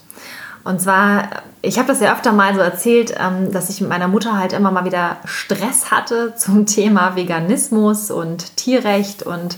Und 0.64 0.80
zwar, 0.80 1.30
ich 1.62 1.78
habe 1.78 1.88
das 1.88 2.02
ja 2.02 2.14
öfter 2.14 2.32
mal 2.32 2.54
so 2.54 2.60
erzählt, 2.60 3.16
ähm, 3.20 3.52
dass 3.52 3.70
ich 3.70 3.82
mit 3.82 3.90
meiner 3.90 4.08
Mutter 4.08 4.38
halt 4.38 4.54
immer 4.54 4.72
mal 4.72 4.86
wieder 4.86 5.18
Stress 5.26 5.92
hatte 5.92 6.34
zum 6.36 6.66
Thema 6.68 7.16
Veganismus 7.16 8.12
und 8.12 8.58
Tierrecht 8.58 9.24
und 9.24 9.58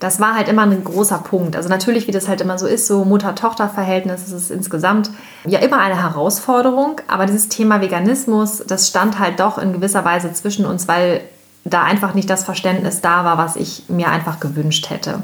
das 0.00 0.20
war 0.20 0.34
halt 0.34 0.48
immer 0.48 0.62
ein 0.62 0.84
großer 0.84 1.18
Punkt. 1.18 1.56
Also 1.56 1.68
natürlich, 1.68 2.06
wie 2.06 2.12
das 2.12 2.28
halt 2.28 2.40
immer 2.40 2.58
so 2.58 2.66
ist, 2.66 2.86
so 2.86 3.04
Mutter-Tochter-Verhältnis, 3.04 4.22
ist 4.22 4.32
es 4.32 4.50
insgesamt 4.50 5.08
ja 5.46 5.60
immer 5.60 5.78
eine 5.78 5.96
Herausforderung. 6.02 7.00
Aber 7.06 7.24
dieses 7.24 7.48
Thema 7.48 7.80
Veganismus, 7.80 8.62
das 8.66 8.88
stand 8.88 9.18
halt 9.18 9.40
doch 9.40 9.56
in 9.56 9.72
gewisser 9.72 10.04
Weise 10.04 10.30
zwischen 10.34 10.66
uns, 10.66 10.88
weil 10.88 11.22
da 11.64 11.82
einfach 11.84 12.12
nicht 12.12 12.28
das 12.28 12.44
Verständnis 12.44 13.00
da 13.00 13.24
war, 13.24 13.38
was 13.38 13.56
ich 13.56 13.84
mir 13.88 14.10
einfach 14.10 14.40
gewünscht 14.40 14.90
hätte. 14.90 15.22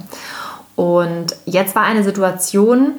Und 0.77 1.37
jetzt 1.45 1.75
war 1.75 1.83
eine 1.83 2.03
Situation, 2.03 2.93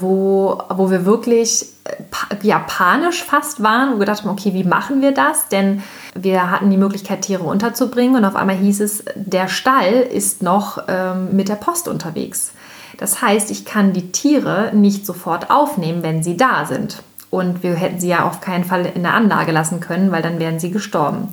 wo, 0.00 0.62
wo 0.68 0.90
wir 0.90 1.04
wirklich 1.04 1.66
äh, 1.84 2.36
ja, 2.42 2.58
panisch 2.58 3.22
fast 3.22 3.62
waren, 3.62 3.92
wir 3.92 3.98
gedacht 4.00 4.22
haben, 4.22 4.30
okay, 4.30 4.54
wie 4.54 4.64
machen 4.64 5.00
wir 5.00 5.12
das? 5.12 5.48
Denn 5.48 5.82
wir 6.14 6.50
hatten 6.50 6.70
die 6.70 6.76
Möglichkeit, 6.76 7.22
Tiere 7.22 7.44
unterzubringen 7.44 8.16
und 8.16 8.24
auf 8.24 8.36
einmal 8.36 8.56
hieß 8.56 8.80
es, 8.80 9.04
der 9.14 9.48
Stall 9.48 9.92
ist 9.92 10.42
noch 10.42 10.84
ähm, 10.88 11.34
mit 11.36 11.48
der 11.48 11.56
Post 11.56 11.88
unterwegs. 11.88 12.52
Das 12.98 13.20
heißt, 13.20 13.50
ich 13.50 13.64
kann 13.64 13.92
die 13.92 14.10
Tiere 14.12 14.70
nicht 14.74 15.04
sofort 15.04 15.50
aufnehmen, 15.50 16.02
wenn 16.02 16.22
sie 16.22 16.36
da 16.36 16.64
sind. 16.64 17.02
Und 17.30 17.62
wir 17.62 17.74
hätten 17.74 18.00
sie 18.00 18.08
ja 18.08 18.24
auf 18.24 18.40
keinen 18.40 18.64
Fall 18.64 18.86
in 18.94 19.02
der 19.02 19.14
Anlage 19.14 19.52
lassen 19.52 19.80
können, 19.80 20.12
weil 20.12 20.22
dann 20.22 20.38
wären 20.38 20.58
sie 20.58 20.70
gestorben. 20.70 21.28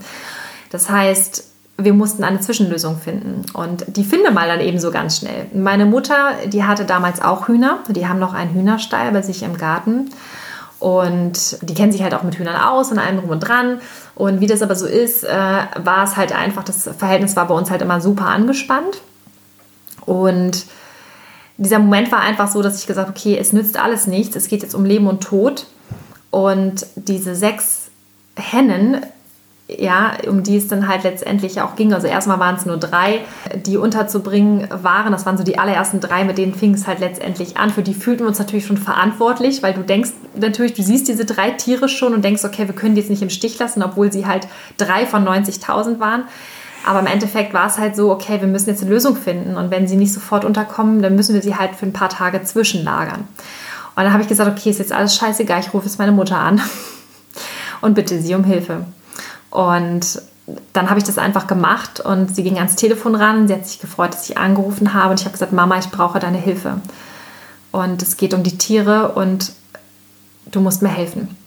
Das 0.72 0.90
heißt, 0.90 1.53
wir 1.78 1.94
mussten 1.94 2.24
eine 2.24 2.40
Zwischenlösung 2.40 2.98
finden. 2.98 3.46
Und 3.54 3.86
die 3.88 4.04
finde 4.04 4.32
mal 4.32 4.48
dann 4.48 4.60
eben 4.60 4.80
so 4.80 4.92
ganz 4.92 5.18
schnell. 5.18 5.48
Meine 5.54 5.86
Mutter, 5.86 6.32
die 6.46 6.64
hatte 6.64 6.86
damals 6.86 7.22
auch 7.22 7.48
Hühner. 7.48 7.80
Die 7.90 8.08
haben 8.08 8.20
noch 8.20 8.34
einen 8.34 8.54
Hühnerstall 8.54 9.12
bei 9.12 9.22
sich 9.22 9.44
im 9.44 9.58
Garten. 9.58 10.10
Und 10.80 11.58
die 11.62 11.74
kennen 11.74 11.92
sich 11.92 12.04
halt 12.04 12.14
auch 12.14 12.24
mit 12.24 12.38
Hühnern 12.38 12.58
aus 12.58 12.92
und 12.92 13.00
allem 13.00 13.18
drum 13.18 13.30
und 13.30 13.40
dran. 13.40 13.80
Und 14.16 14.42
wie 14.42 14.48
das 14.48 14.62
aber 14.62 14.76
so 14.76 14.86
ist, 14.86 15.24
äh, 15.24 15.30
war 15.30 16.04
es 16.04 16.18
halt 16.18 16.36
einfach, 16.36 16.64
das 16.64 16.90
Verhältnis 16.98 17.36
war 17.36 17.48
bei 17.48 17.56
uns 17.56 17.72
halt 17.72 17.82
immer 17.82 18.02
super 18.02 18.26
angespannt. 18.28 19.02
Und 20.06 20.66
dieser 21.58 21.80
Moment 21.80 22.12
war 22.12 22.20
einfach 22.20 22.52
so, 22.52 22.62
dass 22.62 22.80
ich 22.80 22.88
gesagt 22.88 23.08
habe, 23.08 23.18
okay, 23.18 23.38
es 23.40 23.54
nützt 23.54 23.80
alles 23.80 24.08
nichts, 24.08 24.36
es 24.36 24.48
geht 24.48 24.62
jetzt 24.62 24.76
um 24.76 24.86
Leben 24.86 25.08
und 25.08 25.22
Tod. 25.24 25.68
Und 26.30 26.86
diese 26.96 27.36
sechs 27.36 27.90
Hennen 28.36 29.06
ja, 29.78 30.14
um 30.28 30.44
die 30.44 30.58
es 30.58 30.68
dann 30.68 30.88
halt 30.88 31.04
letztendlich 31.04 31.62
auch 31.62 31.76
ging. 31.76 31.94
Also 31.94 32.08
erstmal 32.08 32.40
waren 32.40 32.56
es 32.56 32.66
nur 32.66 32.78
drei, 32.78 33.22
die 33.56 33.78
unterzubringen 33.78 34.68
waren. 34.70 35.12
Das 35.12 35.26
waren 35.26 35.38
so 35.38 35.44
die 35.44 35.58
allerersten 35.58 36.00
drei, 36.00 36.24
mit 36.24 36.38
denen 36.38 36.54
fing 36.54 36.74
es 36.74 36.88
halt 36.88 37.00
letztendlich 37.00 37.58
an. 37.58 37.70
Für 37.70 37.84
die 37.84 37.94
fühlten 37.94 38.22
wir 38.24 38.28
uns 38.28 38.40
natürlich 38.40 38.66
schon 38.66 38.78
verantwortlich, 38.78 39.64
weil 39.64 39.74
du 39.74 39.82
denkst 39.82 40.12
natürlich, 40.36 40.74
du 40.74 40.84
siehst 40.84 41.08
diese 41.08 41.26
drei 41.26 41.52
Tiere 41.52 41.90
schon 41.90 42.14
und 42.14 42.24
denkst, 42.24 42.44
okay, 42.44 42.68
wir 42.68 42.76
können 42.76 42.96
die 42.96 43.02
jetzt 43.02 43.10
nicht 43.10 43.22
im 43.22 43.30
Stich 43.30 43.58
lassen, 43.60 43.84
obwohl 43.84 44.12
sie 44.12 44.26
halt 44.26 44.48
drei 44.78 45.06
von 45.06 45.28
90.000 45.28 46.00
waren. 46.00 46.24
Aber 46.86 47.00
im 47.00 47.08
Endeffekt 47.08 47.54
war 47.54 47.68
es 47.68 47.78
halt 47.78 47.96
so, 47.96 48.12
okay, 48.12 48.42
wir 48.42 48.48
müssen 48.48 48.70
jetzt 48.70 48.82
eine 48.82 48.92
Lösung 48.92 49.16
finden 49.16 49.56
und 49.56 49.72
wenn 49.72 49.88
sie 49.88 49.96
nicht 49.96 50.14
sofort 50.14 50.44
unterkommen, 50.44 51.02
dann 51.02 51.16
müssen 51.16 51.34
wir 51.34 51.42
sie 51.42 51.56
halt 51.56 51.76
für 51.76 51.86
ein 51.86 51.94
paar 51.94 52.10
Tage 52.10 52.44
zwischenlagern. 52.44 53.22
Und 53.96 54.04
dann 54.04 54.12
habe 54.12 54.24
ich 54.24 54.28
gesagt, 54.28 54.50
okay, 54.50 54.70
ist 54.70 54.80
jetzt 54.80 54.92
alles 54.92 55.16
scheißegal, 55.16 55.62
ich 55.62 55.74
rufe 55.74 55.86
jetzt 55.86 56.00
meine 56.00 56.12
Mutter 56.12 56.38
an 56.38 56.62
und 57.82 57.94
bitte 57.94 58.20
sie 58.20 58.36
um 58.36 58.44
Hilfe. 58.44 58.86
Und 59.54 60.20
dann 60.74 60.90
habe 60.90 60.98
ich 60.98 61.06
das 61.06 61.20
einfach 61.20 61.46
gemacht 61.46 62.00
und 62.00 62.36
sie 62.36 62.42
ging 62.42 62.58
ans 62.58 62.76
Telefon 62.76 63.14
ran. 63.14 63.48
Sie 63.48 63.54
hat 63.54 63.68
sich 63.68 63.80
gefreut, 63.80 64.12
dass 64.14 64.28
ich 64.28 64.36
angerufen 64.36 64.96
habe 64.96 65.12
und 65.12 65.20
ich 65.20 65.26
habe 65.26 65.34
gesagt, 65.34 65.54
Mama, 65.54 65.78
ich 65.78 65.90
brauche 65.92 66.20
deine 66.20 66.40
Hilfe. 66.40 66.82
Und 67.72 68.02
es 68.02 68.18
geht 68.18 68.34
um 68.34 68.42
die 68.42 68.58
Tiere 68.58 69.10
und 69.10 69.52
du 70.48 70.60
musst 70.60 70.82
mir 70.82 70.90
helfen. 70.90 71.38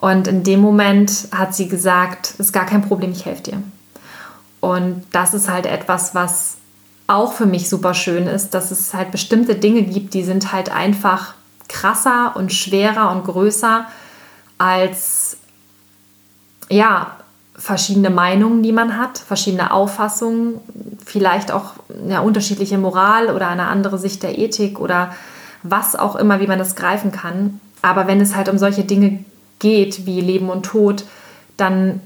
Und 0.00 0.26
in 0.26 0.42
dem 0.42 0.58
Moment 0.58 1.28
hat 1.30 1.54
sie 1.54 1.68
gesagt, 1.68 2.32
es 2.34 2.46
ist 2.46 2.52
gar 2.52 2.66
kein 2.66 2.82
Problem, 2.82 3.12
ich 3.12 3.24
helfe 3.24 3.42
dir. 3.44 3.62
Und 4.58 5.04
das 5.12 5.32
ist 5.32 5.48
halt 5.48 5.66
etwas, 5.66 6.12
was 6.12 6.56
auch 7.06 7.32
für 7.34 7.46
mich 7.46 7.68
super 7.68 7.94
schön 7.94 8.26
ist, 8.26 8.50
dass 8.50 8.72
es 8.72 8.94
halt 8.94 9.12
bestimmte 9.12 9.54
Dinge 9.54 9.82
gibt, 9.82 10.14
die 10.14 10.24
sind 10.24 10.52
halt 10.52 10.72
einfach 10.72 11.34
krasser 11.68 12.34
und 12.34 12.52
schwerer 12.52 13.12
und 13.12 13.24
größer 13.24 13.86
als 14.58 15.31
ja, 16.72 17.16
verschiedene 17.54 18.10
Meinungen, 18.10 18.62
die 18.62 18.72
man 18.72 18.98
hat, 18.98 19.18
verschiedene 19.18 19.72
Auffassungen, 19.72 20.60
vielleicht 21.04 21.52
auch 21.52 21.74
eine 22.04 22.22
unterschiedliche 22.22 22.78
Moral 22.78 23.28
oder 23.28 23.48
eine 23.48 23.66
andere 23.68 23.98
Sicht 23.98 24.22
der 24.22 24.38
Ethik 24.38 24.80
oder 24.80 25.14
was 25.62 25.94
auch 25.94 26.16
immer, 26.16 26.40
wie 26.40 26.46
man 26.46 26.58
das 26.58 26.74
greifen 26.74 27.12
kann. 27.12 27.60
Aber 27.82 28.06
wenn 28.06 28.20
es 28.20 28.34
halt 28.34 28.48
um 28.48 28.58
solche 28.58 28.84
Dinge 28.84 29.24
geht 29.58 30.06
wie 30.06 30.20
Leben 30.20 30.48
und 30.48 30.64
Tod, 30.64 31.04
dann, 31.56 32.00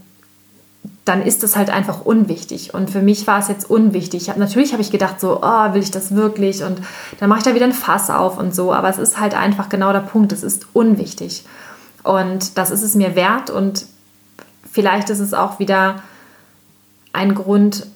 dann 1.04 1.22
ist 1.22 1.42
das 1.42 1.56
halt 1.56 1.70
einfach 1.70 2.04
unwichtig. 2.04 2.74
Und 2.74 2.90
für 2.90 3.00
mich 3.00 3.26
war 3.26 3.38
es 3.38 3.48
jetzt 3.48 3.70
unwichtig. 3.70 4.28
Hab, 4.28 4.36
natürlich 4.36 4.72
habe 4.72 4.82
ich 4.82 4.90
gedacht, 4.90 5.20
so, 5.20 5.40
oh, 5.42 5.72
will 5.72 5.82
ich 5.82 5.90
das 5.90 6.14
wirklich? 6.14 6.64
Und 6.64 6.80
dann 7.20 7.28
mache 7.28 7.38
ich 7.38 7.44
da 7.44 7.54
wieder 7.54 7.66
ein 7.66 7.72
Fass 7.72 8.10
auf 8.10 8.38
und 8.38 8.54
so. 8.54 8.72
Aber 8.72 8.88
es 8.88 8.98
ist 8.98 9.20
halt 9.20 9.34
einfach 9.34 9.68
genau 9.68 9.92
der 9.92 10.00
Punkt, 10.00 10.32
es 10.32 10.42
ist 10.42 10.66
unwichtig. 10.72 11.44
Und 12.02 12.58
das 12.58 12.70
ist 12.70 12.82
es 12.82 12.94
mir 12.94 13.14
wert 13.14 13.50
und 13.50 13.86
vielleicht 14.76 15.08
ist 15.08 15.20
es 15.20 15.32
auch 15.32 15.58
wieder 15.58 16.02
ein 17.14 17.34
Grund, 17.34 17.86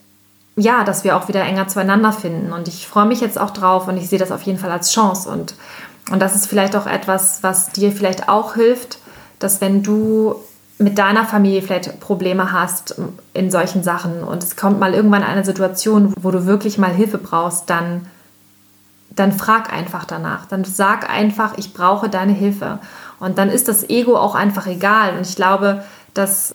ja, 0.57 0.83
dass 0.83 1.05
wir 1.05 1.15
auch 1.15 1.29
wieder 1.29 1.43
enger 1.43 1.69
zueinander 1.69 2.11
finden. 2.11 2.53
Und 2.53 2.69
ich 2.69 2.89
freue 2.89 3.05
mich 3.05 3.21
jetzt 3.21 3.39
auch 3.39 3.51
drauf 3.51 3.87
und 3.87 3.99
ich 3.99 4.09
sehe 4.09 4.19
das 4.19 4.33
auf 4.33 4.43
jeden 4.43 4.59
Fall 4.59 4.71
als 4.71 4.91
Chance. 4.91 5.29
Und, 5.29 5.55
und 6.11 6.21
das 6.21 6.35
ist 6.35 6.47
vielleicht 6.47 6.75
auch 6.75 6.87
etwas, 6.87 7.43
was 7.43 7.69
dir 7.71 7.93
vielleicht 7.93 8.31
auch 8.31 8.55
hilft, 8.55 8.99
dass 9.39 9.61
wenn 9.61 9.83
du 9.83 10.37
mit 10.79 10.97
deiner 10.97 11.27
Familie 11.27 11.61
vielleicht 11.61 12.01
Probleme 12.01 12.51
hast 12.51 12.95
in 13.35 13.51
solchen 13.51 13.83
Sachen 13.83 14.25
und 14.25 14.43
es 14.43 14.57
kommt 14.57 14.81
mal 14.81 14.95
irgendwann 14.95 15.23
eine 15.23 15.45
Situation, 15.45 16.15
wo 16.19 16.31
du 16.31 16.47
wirklich 16.47 16.79
mal 16.79 16.91
Hilfe 16.91 17.19
brauchst, 17.19 17.69
dann, 17.69 18.07
dann 19.11 19.33
frag 19.33 19.71
einfach 19.71 20.07
danach. 20.07 20.47
Dann 20.47 20.65
sag 20.65 21.11
einfach, 21.11 21.59
ich 21.59 21.75
brauche 21.75 22.09
deine 22.09 22.33
Hilfe. 22.33 22.79
Und 23.19 23.37
dann 23.37 23.51
ist 23.51 23.69
das 23.69 23.87
Ego 23.91 24.17
auch 24.17 24.35
einfach 24.35 24.67
egal. 24.67 25.19
Und 25.19 25.27
ich 25.27 25.37
glaube, 25.37 25.85
dass 26.15 26.55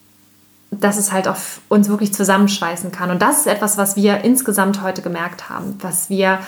dass 0.80 0.98
es 0.98 1.12
halt 1.12 1.28
auf 1.28 1.62
uns 1.70 1.90
wirklich 1.90 2.14
zusammenschweißen 2.14 2.92
kann. 2.92 3.12
Und 3.12 3.22
das 3.22 3.40
ist 3.40 3.48
etwas, 3.48 3.78
was 3.78 3.96
wir 3.96 4.24
insgesamt 4.24 4.82
heute 4.82 5.02
gemerkt 5.02 5.50
haben, 5.50 5.78
was 5.82 6.10
wir, 6.10 6.40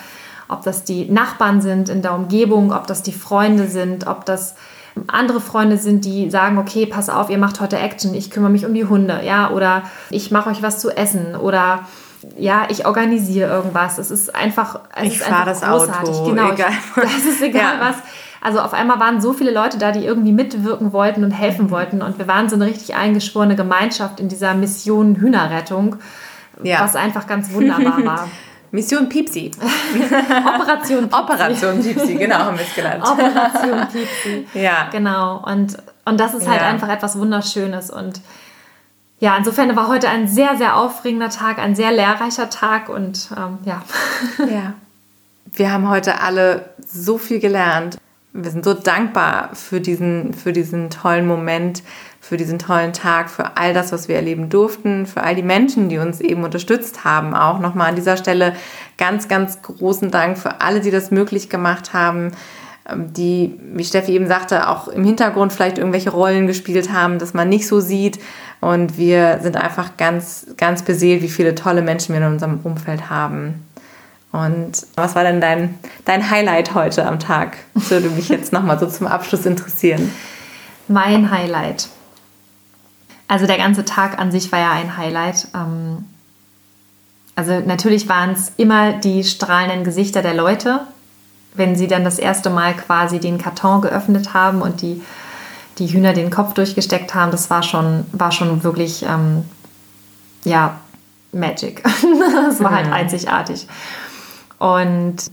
ob 0.48 0.64
das 0.64 0.84
die 0.84 1.10
Nachbarn 1.10 1.62
sind 1.62 1.90
in 1.90 2.02
der 2.02 2.14
Umgebung, 2.14 2.72
ob 2.72 2.88
das 2.88 3.04
die 3.04 3.12
Freunde 3.12 3.68
sind, 3.68 4.08
ob 4.08 4.26
das 4.26 4.56
andere 5.08 5.42
Freunde 5.42 5.78
sind, 5.78 6.06
die 6.06 6.30
sagen, 6.32 6.58
okay, 6.58 6.86
pass 6.86 7.10
auf, 7.10 7.30
ihr 7.30 7.38
macht 7.38 7.60
heute 7.60 7.78
Action, 7.78 8.16
ich 8.16 8.32
kümmere 8.32 8.50
mich 8.50 8.66
um 8.66 8.74
die 8.74 8.86
Hunde, 8.86 9.22
ja, 9.24 9.52
oder 9.52 9.84
ich 10.10 10.32
mache 10.32 10.50
euch 10.50 10.64
was 10.64 10.80
zu 10.80 10.90
essen 10.90 11.36
oder 11.36 11.82
ja, 12.36 12.68
ich 12.70 12.86
organisiere 12.86 13.50
irgendwas. 13.50 14.00
Es 14.00 14.12
ist 14.12 14.34
einfach, 14.36 14.80
es 14.96 15.14
ich 15.14 15.20
fahre 15.20 15.46
das 15.46 15.62
großartig. 15.62 16.16
Auto, 16.16 16.30
genau, 16.30 16.52
egal. 16.52 16.72
das 16.96 17.26
ist 17.26 17.42
egal 17.42 17.78
ja. 17.78 17.80
was. 17.80 17.96
Also 18.42 18.60
auf 18.60 18.74
einmal 18.74 19.00
waren 19.00 19.22
so 19.22 19.34
viele 19.34 19.52
Leute 19.52 19.78
da, 19.78 19.92
die 19.92 20.06
irgendwie 20.06 20.32
mitwirken 20.32 20.94
wollten 20.94 21.24
und 21.24 21.32
helfen 21.32 21.70
wollten. 21.72 22.02
Und 22.02 22.18
wir 22.20 22.28
waren 22.28 22.50
so 22.50 22.56
eine 22.56 22.66
richtig 22.66 22.96
eingeschworene 22.96 23.56
Gemeinschaft 23.56 24.20
in 24.20 24.30
dieser 24.30 24.54
Mission 24.54 25.16
Hühnerrettung, 25.16 25.98
ja. 26.64 26.82
was 26.82 26.96
einfach 26.96 27.28
ganz 27.28 27.52
wunderbar 27.52 28.04
war. 28.06 28.30
Mission 28.72 29.08
Piepsi. 29.08 29.52
Operation 29.60 31.10
Piepsi. 31.10 31.22
Operation 31.22 31.82
Piepsi, 31.82 32.16
genau, 32.16 32.38
haben 32.40 32.58
wir 32.58 32.66
es 32.66 32.76
gelernt. 32.76 33.04
Operation 33.04 33.88
Piepsi. 33.92 34.48
Ja. 34.54 34.90
Genau. 34.92 35.44
Und, 35.46 35.78
und 36.06 36.20
das 36.20 36.34
ist 36.34 36.48
halt 36.48 36.62
ja. 36.62 36.68
einfach 36.68 36.90
etwas 36.90 37.18
Wunderschönes. 37.18 37.90
Und 37.90 38.22
ja, 39.20 39.36
insofern 39.38 39.76
war 39.76 39.88
heute 39.88 40.10
ein 40.10 40.28
sehr, 40.28 40.58
sehr 40.58 40.76
aufregender 40.76 41.30
Tag, 41.30 41.60
ein 41.60 41.76
sehr 41.76 41.92
lehrreicher 41.92 42.50
Tag 42.50 42.90
und 42.90 43.30
ähm, 43.36 43.60
ja. 43.64 43.82
Ja. 44.40 44.74
Wir 45.54 45.72
haben 45.72 45.90
heute 45.90 46.22
alle 46.22 46.70
so 46.86 47.18
viel 47.18 47.40
gelernt 47.40 47.98
wir 48.34 48.52
sind 48.52 48.66
so 48.66 48.74
dankbar 48.74 49.50
für 49.54 49.82
diesen, 49.82 50.34
für 50.34 50.54
diesen 50.54 50.90
tollen 50.90 51.26
Moment, 51.26 51.82
für 52.20 52.38
diesen 52.38 52.60
tollen 52.60 52.94
Tag, 52.94 53.30
für 53.30 53.58
all 53.58 53.74
das, 53.74 53.92
was 53.92 54.08
wir 54.08 54.16
erleben 54.16 54.50
durften, 54.50 55.06
für 55.06 55.24
all 55.24 55.36
die 55.36 55.44
Menschen, 55.44 55.90
die 55.90 55.98
uns 55.98 56.22
eben 56.22 56.44
unterstützt 56.44 57.04
haben. 57.04 57.34
Auch 57.34 57.60
nochmal 57.60 57.90
an 57.90 57.96
dieser 57.96 58.18
Stelle 58.18 58.54
ganz, 58.98 59.28
ganz 59.28 59.62
großen 59.62 60.12
Dank 60.12 60.38
für 60.38 60.62
alle, 60.62 60.82
die 60.82 60.92
das 60.92 61.10
möglich 61.10 61.50
gemacht 61.50 61.94
haben, 61.94 62.32
ähm, 62.88 63.14
die, 63.14 63.60
wie 63.74 63.86
Steffi 63.86 64.14
eben 64.14 64.28
sagte, 64.28 64.70
auch 64.70 64.88
im 64.88 65.04
Hintergrund 65.04 65.54
vielleicht 65.54 65.78
irgendwelche 65.78 66.12
Rollen 66.12 66.48
gespielt 66.48 66.92
haben, 66.92 67.20
dass 67.20 67.34
man 67.34 67.50
nicht 67.50 67.68
so 67.68 67.80
sieht. 67.80 68.20
Und 68.60 68.98
wir 68.98 69.40
sind 69.42 69.56
einfach 69.56 69.98
ganz, 69.98 70.48
ganz 70.58 70.84
beseelt, 70.84 71.22
wie 71.22 71.30
viele 71.30 71.56
tolle 71.56 71.82
Menschen 71.82 72.14
wir 72.14 72.22
in 72.22 72.34
unserem 72.34 72.60
Umfeld 72.64 73.10
haben. 73.10 73.67
Und 74.32 74.86
was 74.96 75.16
war 75.16 75.24
denn 75.24 75.42
dein, 75.42 75.80
dein 76.06 76.30
Highlight 76.30 76.74
heute 76.74 77.06
am 77.06 77.20
Tag? 77.20 77.58
Das 77.74 77.90
würde 77.90 78.10
mich 78.10 78.30
jetzt 78.30 78.54
nochmal 78.54 78.80
so 78.80 78.88
zum 78.88 79.08
Abschluss 79.08 79.46
interessieren. 79.46 80.12
Mein 80.88 81.32
Highlight. 81.32 81.90
Also 83.28 83.46
der 83.46 83.58
ganze 83.58 83.84
Tag 83.84 84.20
an 84.20 84.32
sich 84.32 84.52
war 84.52 84.60
ja 84.60 84.72
ein 84.72 84.98
Highlight. 84.98 85.48
Ähm, 85.54 86.06
also 87.36 87.60
natürlich 87.60 88.08
waren 88.10 88.32
es 88.32 88.52
immer 88.58 88.94
die 88.94 89.24
strahlenden 89.24 89.84
Gesichter 89.84 90.22
der 90.22 90.34
Leute, 90.34 90.82
wenn 91.54 91.76
sie 91.76 91.88
dann 91.88 92.04
das 92.04 92.20
erste 92.20 92.50
Mal 92.50 92.74
quasi 92.74 93.20
den 93.20 93.38
Karton 93.38 93.82
geöffnet 93.82 94.34
haben 94.34 94.62
und 94.62 94.82
die, 94.82 95.02
die 95.78 95.88
Hühner 95.88 96.14
den 96.14 96.30
Kopf 96.30 96.54
durchgesteckt 96.54 97.14
haben. 97.14 97.32
Das 97.32 97.50
war 97.50 97.64
schon, 97.64 98.06
war 98.12 98.32
schon 98.32 98.64
wirklich, 98.64 99.04
ähm, 99.04 99.46
ja, 100.44 100.80
Magic. 101.32 101.84
das 102.48 102.64
war 102.64 102.72
halt 102.72 102.92
einzigartig. 102.92 103.68
Und 104.60 105.32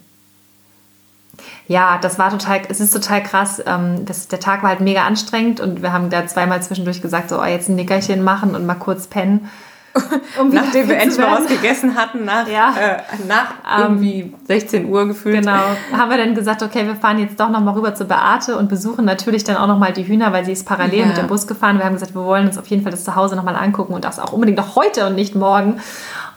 ja, 1.67 1.99
das 1.99 2.19
war 2.19 2.31
total, 2.31 2.63
es 2.69 2.81
ist 2.81 2.93
total 2.93 3.23
krass. 3.23 3.63
Ähm, 3.65 4.05
das, 4.05 4.29
der 4.29 4.41
Tag 4.41 4.63
war 4.63 4.71
halt 4.71 4.81
mega 4.81 5.05
anstrengend 5.05 5.61
und 5.61 5.83
wir 5.83 5.93
haben 5.93 6.11
da 6.11 6.27
zweimal 6.27 6.63
zwischendurch 6.63 7.01
gesagt, 7.01 7.31
so 7.31 7.41
oh, 7.41 7.45
jetzt 7.45 7.69
ein 7.69 7.77
Nickerchen 7.77 8.23
machen 8.23 8.55
und 8.55 8.67
mal 8.67 8.75
kurz 8.75 9.07
pennen. 9.07 9.51
Um 10.41 10.49
Nachdem 10.49 10.89
wir 10.89 10.99
endlich 10.99 11.19
mal 11.19 11.41
was 11.41 11.47
gegessen 11.47 11.95
hatten, 11.95 12.25
nach, 12.25 12.49
ja. 12.49 12.75
äh, 12.77 12.97
nach 13.29 13.55
ähm, 13.79 13.83
irgendwie 13.83 14.35
16 14.49 14.87
Uhr 14.87 15.07
gefühlt. 15.07 15.37
Genau, 15.37 15.61
haben 15.93 16.11
wir 16.11 16.17
dann 16.17 16.35
gesagt, 16.35 16.65
okay, 16.65 16.85
wir 16.85 16.97
fahren 16.97 17.21
jetzt 17.21 17.39
doch 17.39 17.49
nochmal 17.49 17.75
rüber 17.75 17.95
zu 17.95 18.05
Beate 18.05 18.57
und 18.57 18.69
besuchen 18.69 19.05
natürlich 19.05 19.45
dann 19.45 19.57
auch 19.57 19.69
nochmal 19.69 19.93
die 19.93 20.05
Hühner, 20.05 20.33
weil 20.33 20.45
sie 20.45 20.51
ist 20.51 20.67
parallel 20.67 20.99
ja. 20.99 21.07
mit 21.07 21.17
dem 21.17 21.29
Bus 21.29 21.47
gefahren. 21.47 21.79
Wir 21.79 21.85
haben 21.85 21.95
gesagt, 21.95 22.13
wir 22.13 22.25
wollen 22.25 22.49
uns 22.49 22.59
auf 22.59 22.67
jeden 22.67 22.83
Fall 22.83 22.91
das 22.91 23.05
Zuhause 23.05 23.37
nochmal 23.37 23.55
angucken 23.55 23.95
und 23.95 24.05
das 24.05 24.19
auch 24.19 24.33
unbedingt 24.33 24.59
noch 24.59 24.75
heute 24.75 25.07
und 25.07 25.15
nicht 25.15 25.37
morgen. 25.37 25.81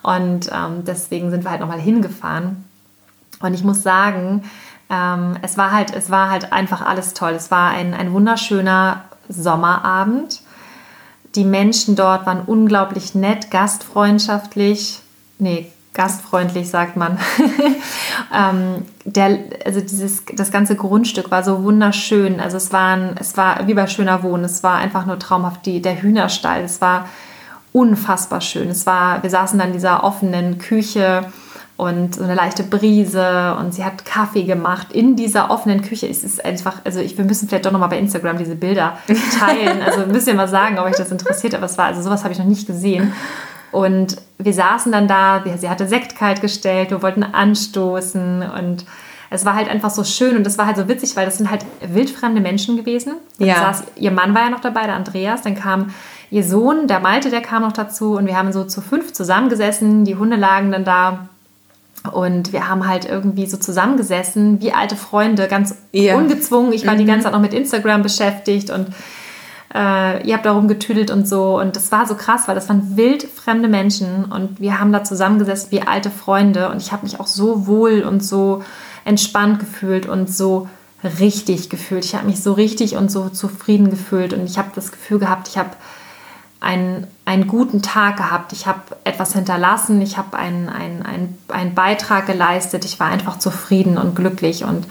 Und 0.03 0.51
ähm, 0.53 0.83
deswegen 0.85 1.31
sind 1.31 1.43
wir 1.43 1.49
halt 1.49 1.61
nochmal 1.61 1.79
hingefahren. 1.79 2.66
Und 3.39 3.53
ich 3.53 3.63
muss 3.63 3.83
sagen, 3.83 4.43
ähm, 4.89 5.37
es, 5.41 5.57
war 5.57 5.71
halt, 5.71 5.93
es 5.93 6.09
war 6.09 6.29
halt 6.29 6.53
einfach 6.53 6.81
alles 6.81 7.13
toll. 7.13 7.33
Es 7.33 7.51
war 7.51 7.71
ein, 7.71 7.93
ein 7.93 8.13
wunderschöner 8.13 9.03
Sommerabend. 9.29 10.41
Die 11.35 11.43
Menschen 11.43 11.95
dort 11.95 12.25
waren 12.25 12.41
unglaublich 12.41 13.13
nett, 13.13 13.51
gastfreundschaftlich. 13.51 15.01
Nee, 15.39 15.71
gastfreundlich 15.93 16.69
sagt 16.69 16.95
man. 16.95 17.19
ähm, 18.33 18.85
der, 19.03 19.39
also 19.65 19.81
dieses, 19.81 20.23
das 20.33 20.51
ganze 20.51 20.75
Grundstück 20.75 21.29
war 21.29 21.43
so 21.43 21.63
wunderschön. 21.63 22.39
Also 22.39 22.57
es, 22.57 22.71
waren, 22.71 23.15
es 23.19 23.35
war 23.35 23.67
wie 23.67 23.73
bei 23.73 23.87
Schöner 23.87 24.23
Wohnen. 24.23 24.45
Es 24.45 24.63
war 24.63 24.77
einfach 24.77 25.05
nur 25.05 25.19
traumhaft. 25.19 25.65
Die, 25.65 25.81
der 25.81 26.01
Hühnerstall, 26.01 26.63
es 26.63 26.79
war 26.81 27.09
unfassbar 27.73 28.41
schön. 28.41 28.69
Es 28.69 28.85
war, 28.85 29.21
wir 29.21 29.29
saßen 29.29 29.59
dann 29.59 29.69
in 29.69 29.73
dieser 29.73 30.03
offenen 30.03 30.57
Küche 30.57 31.31
und 31.77 32.15
so 32.15 32.23
eine 32.23 32.33
leichte 32.33 32.63
Brise 32.63 33.55
und 33.59 33.73
sie 33.73 33.85
hat 33.85 34.03
Kaffee 34.03 34.43
gemacht 34.43 34.91
in 34.91 35.15
dieser 35.15 35.51
offenen 35.51 35.83
Küche. 35.83 36.07
Es 36.07 36.23
ist 36.23 36.43
einfach, 36.43 36.77
also 36.83 36.99
ich, 36.99 37.17
wir 37.17 37.23
müssen 37.25 37.47
vielleicht 37.47 37.65
doch 37.67 37.71
nochmal 37.71 37.89
bei 37.89 37.99
Instagram 37.99 38.37
diese 38.39 38.55
Bilder 38.55 38.97
teilen. 39.39 39.81
Also 39.83 40.05
müsst 40.11 40.27
ihr 40.27 40.33
mal 40.33 40.47
sagen, 40.47 40.79
ob 40.79 40.85
euch 40.85 40.95
das 40.95 41.11
interessiert, 41.11 41.53
aber 41.53 41.65
es 41.67 41.77
war, 41.77 41.85
also 41.85 42.01
sowas 42.01 42.23
habe 42.23 42.33
ich 42.33 42.39
noch 42.39 42.45
nicht 42.47 42.65
gesehen. 42.67 43.13
Und 43.71 44.17
wir 44.39 44.53
saßen 44.53 44.91
dann 44.91 45.07
da, 45.07 45.43
sie 45.57 45.69
hatte 45.69 45.87
Sekt 45.87 46.15
kalt 46.17 46.41
gestellt, 46.41 46.89
wir 46.89 47.03
wollten 47.03 47.23
anstoßen 47.23 48.41
und 48.57 48.85
es 49.29 49.43
war 49.45 49.55
halt 49.55 49.69
einfach 49.69 49.89
so 49.89 50.03
schön 50.05 50.37
und 50.37 50.47
es 50.47 50.57
war 50.57 50.65
halt 50.67 50.77
so 50.77 50.87
witzig, 50.87 51.15
weil 51.15 51.25
das 51.25 51.37
sind 51.37 51.51
halt 51.51 51.65
wildfremde 51.85 52.39
Menschen 52.41 52.77
gewesen. 52.77 53.13
Dann 53.37 53.47
Ja. 53.49 53.55
saß, 53.55 53.83
ihr 53.97 54.11
Mann 54.11 54.33
war 54.33 54.43
ja 54.43 54.49
noch 54.49 54.61
dabei, 54.61 54.85
der 54.85 54.95
Andreas, 54.95 55.41
dann 55.41 55.53
kam 55.55 55.91
ihr 56.31 56.43
Sohn, 56.45 56.87
der 56.87 57.01
Malte, 57.01 57.29
der 57.29 57.41
kam 57.41 57.61
noch 57.63 57.73
dazu 57.73 58.15
und 58.15 58.25
wir 58.25 58.37
haben 58.37 58.51
so 58.53 58.63
zu 58.63 58.81
fünf 58.81 59.13
zusammengesessen, 59.13 60.05
die 60.05 60.15
Hunde 60.15 60.37
lagen 60.37 60.71
dann 60.71 60.85
da 60.85 61.27
und 62.13 62.53
wir 62.53 62.67
haben 62.67 62.87
halt 62.87 63.05
irgendwie 63.05 63.45
so 63.45 63.57
zusammengesessen, 63.57 64.61
wie 64.61 64.71
alte 64.71 64.95
Freunde, 64.95 65.47
ganz 65.47 65.75
Ja. 65.91 66.15
ungezwungen. 66.17 66.73
Ich 66.73 66.85
war 66.87 66.95
die 66.95 67.05
ganze 67.05 67.25
Zeit 67.25 67.33
noch 67.33 67.41
mit 67.41 67.53
Instagram 67.53 68.01
beschäftigt 68.03 68.69
und 68.69 68.87
äh, 69.75 70.25
ihr 70.27 70.33
habt 70.35 70.45
da 70.45 70.51
rumgetüdelt 70.53 71.11
und 71.11 71.27
so. 71.27 71.59
Und 71.59 71.75
das 71.75 71.91
war 71.91 72.07
so 72.07 72.15
krass, 72.15 72.47
weil 72.47 72.55
das 72.55 72.69
waren 72.69 72.95
wildfremde 72.97 73.67
Menschen 73.67 74.25
und 74.25 74.59
wir 74.59 74.79
haben 74.79 74.91
da 74.91 75.03
zusammengesessen 75.03 75.71
wie 75.71 75.81
alte 75.81 76.09
Freunde. 76.09 76.69
Und 76.69 76.81
ich 76.81 76.91
habe 76.91 77.03
mich 77.03 77.19
auch 77.19 77.27
so 77.27 77.67
wohl 77.67 78.03
und 78.03 78.23
so 78.23 78.63
entspannt 79.05 79.59
gefühlt 79.59 80.05
und 80.05 80.33
so 80.33 80.67
richtig 81.19 81.69
gefühlt. 81.69 82.05
Ich 82.05 82.15
habe 82.15 82.25
mich 82.25 82.41
so 82.41 82.53
richtig 82.53 82.95
und 82.95 83.11
so 83.11 83.29
zufrieden 83.29 83.89
gefühlt 83.89 84.33
und 84.33 84.43
ich 84.43 84.57
habe 84.57 84.69
das 84.73 84.91
Gefühl 84.91 85.19
gehabt, 85.19 85.47
ich 85.47 85.57
habe 85.57 85.69
einen, 86.59 87.07
einen 87.25 87.47
guten 87.47 87.81
Tag 87.81 88.17
gehabt. 88.17 88.53
Ich 88.53 88.65
habe 88.65 88.81
etwas 89.03 89.33
hinterlassen, 89.33 90.01
ich 90.01 90.17
habe 90.17 90.37
einen, 90.37 90.69
einen, 90.69 91.05
einen, 91.05 91.37
einen 91.49 91.75
Beitrag 91.75 92.25
geleistet. 92.25 92.85
Ich 92.85 92.99
war 92.99 93.07
einfach 93.07 93.39
zufrieden 93.39 93.97
und 93.97 94.15
glücklich 94.15 94.63
und, 94.63 94.87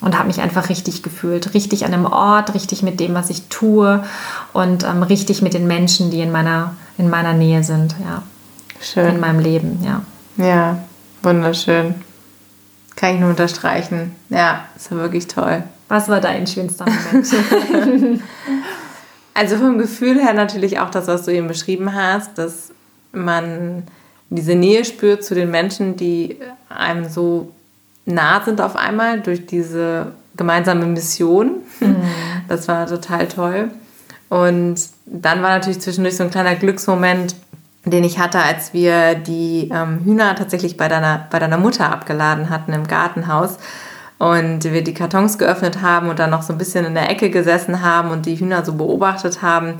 und 0.00 0.16
habe 0.16 0.28
mich 0.28 0.40
einfach 0.40 0.68
richtig 0.68 1.02
gefühlt. 1.02 1.54
Richtig 1.54 1.84
an 1.84 1.92
einem 1.92 2.06
Ort, 2.06 2.54
richtig 2.54 2.82
mit 2.82 2.98
dem, 2.98 3.14
was 3.14 3.30
ich 3.30 3.48
tue 3.48 4.04
und 4.52 4.84
ähm, 4.84 5.02
richtig 5.02 5.42
mit 5.42 5.54
den 5.54 5.66
Menschen, 5.66 6.10
die 6.10 6.20
in 6.20 6.32
meiner, 6.32 6.74
in 6.96 7.10
meiner 7.10 7.34
Nähe 7.34 7.62
sind, 7.62 7.94
ja. 8.04 8.22
In 8.74 8.82
Schön. 8.84 9.20
meinem 9.20 9.38
Leben, 9.38 9.84
ja. 9.84 10.02
Ja, 10.36 10.78
wunderschön. 11.22 11.94
Kann 12.96 13.14
ich 13.14 13.20
nur 13.20 13.30
unterstreichen. 13.30 14.16
Ja, 14.28 14.64
ist 14.76 14.90
ja 14.90 14.96
wirklich 14.96 15.28
toll. 15.28 15.62
Was 15.88 16.08
war 16.08 16.20
dein 16.20 16.46
schönster 16.46 16.86
Moment? 16.86 17.28
Also 19.34 19.56
vom 19.56 19.78
Gefühl 19.78 20.20
her 20.20 20.34
natürlich 20.34 20.78
auch 20.78 20.90
das, 20.90 21.06
was 21.06 21.24
du 21.24 21.32
eben 21.32 21.48
beschrieben 21.48 21.94
hast, 21.94 22.36
dass 22.36 22.72
man 23.12 23.84
diese 24.30 24.54
Nähe 24.54 24.84
spürt 24.84 25.24
zu 25.24 25.34
den 25.34 25.50
Menschen, 25.50 25.96
die 25.96 26.38
einem 26.68 27.08
so 27.08 27.52
nah 28.04 28.42
sind 28.44 28.60
auf 28.60 28.76
einmal 28.76 29.20
durch 29.20 29.46
diese 29.46 30.12
gemeinsame 30.36 30.86
Mission. 30.86 31.62
Das 32.48 32.66
war 32.68 32.86
total 32.86 33.28
toll. 33.28 33.70
Und 34.28 34.76
dann 35.06 35.42
war 35.42 35.50
natürlich 35.50 35.80
zwischendurch 35.80 36.16
so 36.16 36.24
ein 36.24 36.30
kleiner 36.30 36.54
Glücksmoment, 36.56 37.36
den 37.84 38.04
ich 38.04 38.18
hatte, 38.18 38.40
als 38.40 38.74
wir 38.74 39.14
die 39.14 39.70
ähm, 39.72 40.00
Hühner 40.04 40.34
tatsächlich 40.34 40.76
bei 40.76 40.88
deiner, 40.88 41.26
bei 41.30 41.38
deiner 41.38 41.56
Mutter 41.56 41.90
abgeladen 41.90 42.50
hatten 42.50 42.72
im 42.72 42.86
Gartenhaus 42.86 43.58
und 44.22 44.62
wir 44.62 44.84
die 44.84 44.94
Kartons 44.94 45.36
geöffnet 45.36 45.82
haben 45.82 46.08
und 46.08 46.20
dann 46.20 46.30
noch 46.30 46.42
so 46.42 46.52
ein 46.52 46.58
bisschen 46.58 46.84
in 46.84 46.94
der 46.94 47.10
Ecke 47.10 47.28
gesessen 47.28 47.82
haben 47.82 48.12
und 48.12 48.24
die 48.24 48.38
Hühner 48.38 48.64
so 48.64 48.74
beobachtet 48.74 49.42
haben. 49.42 49.78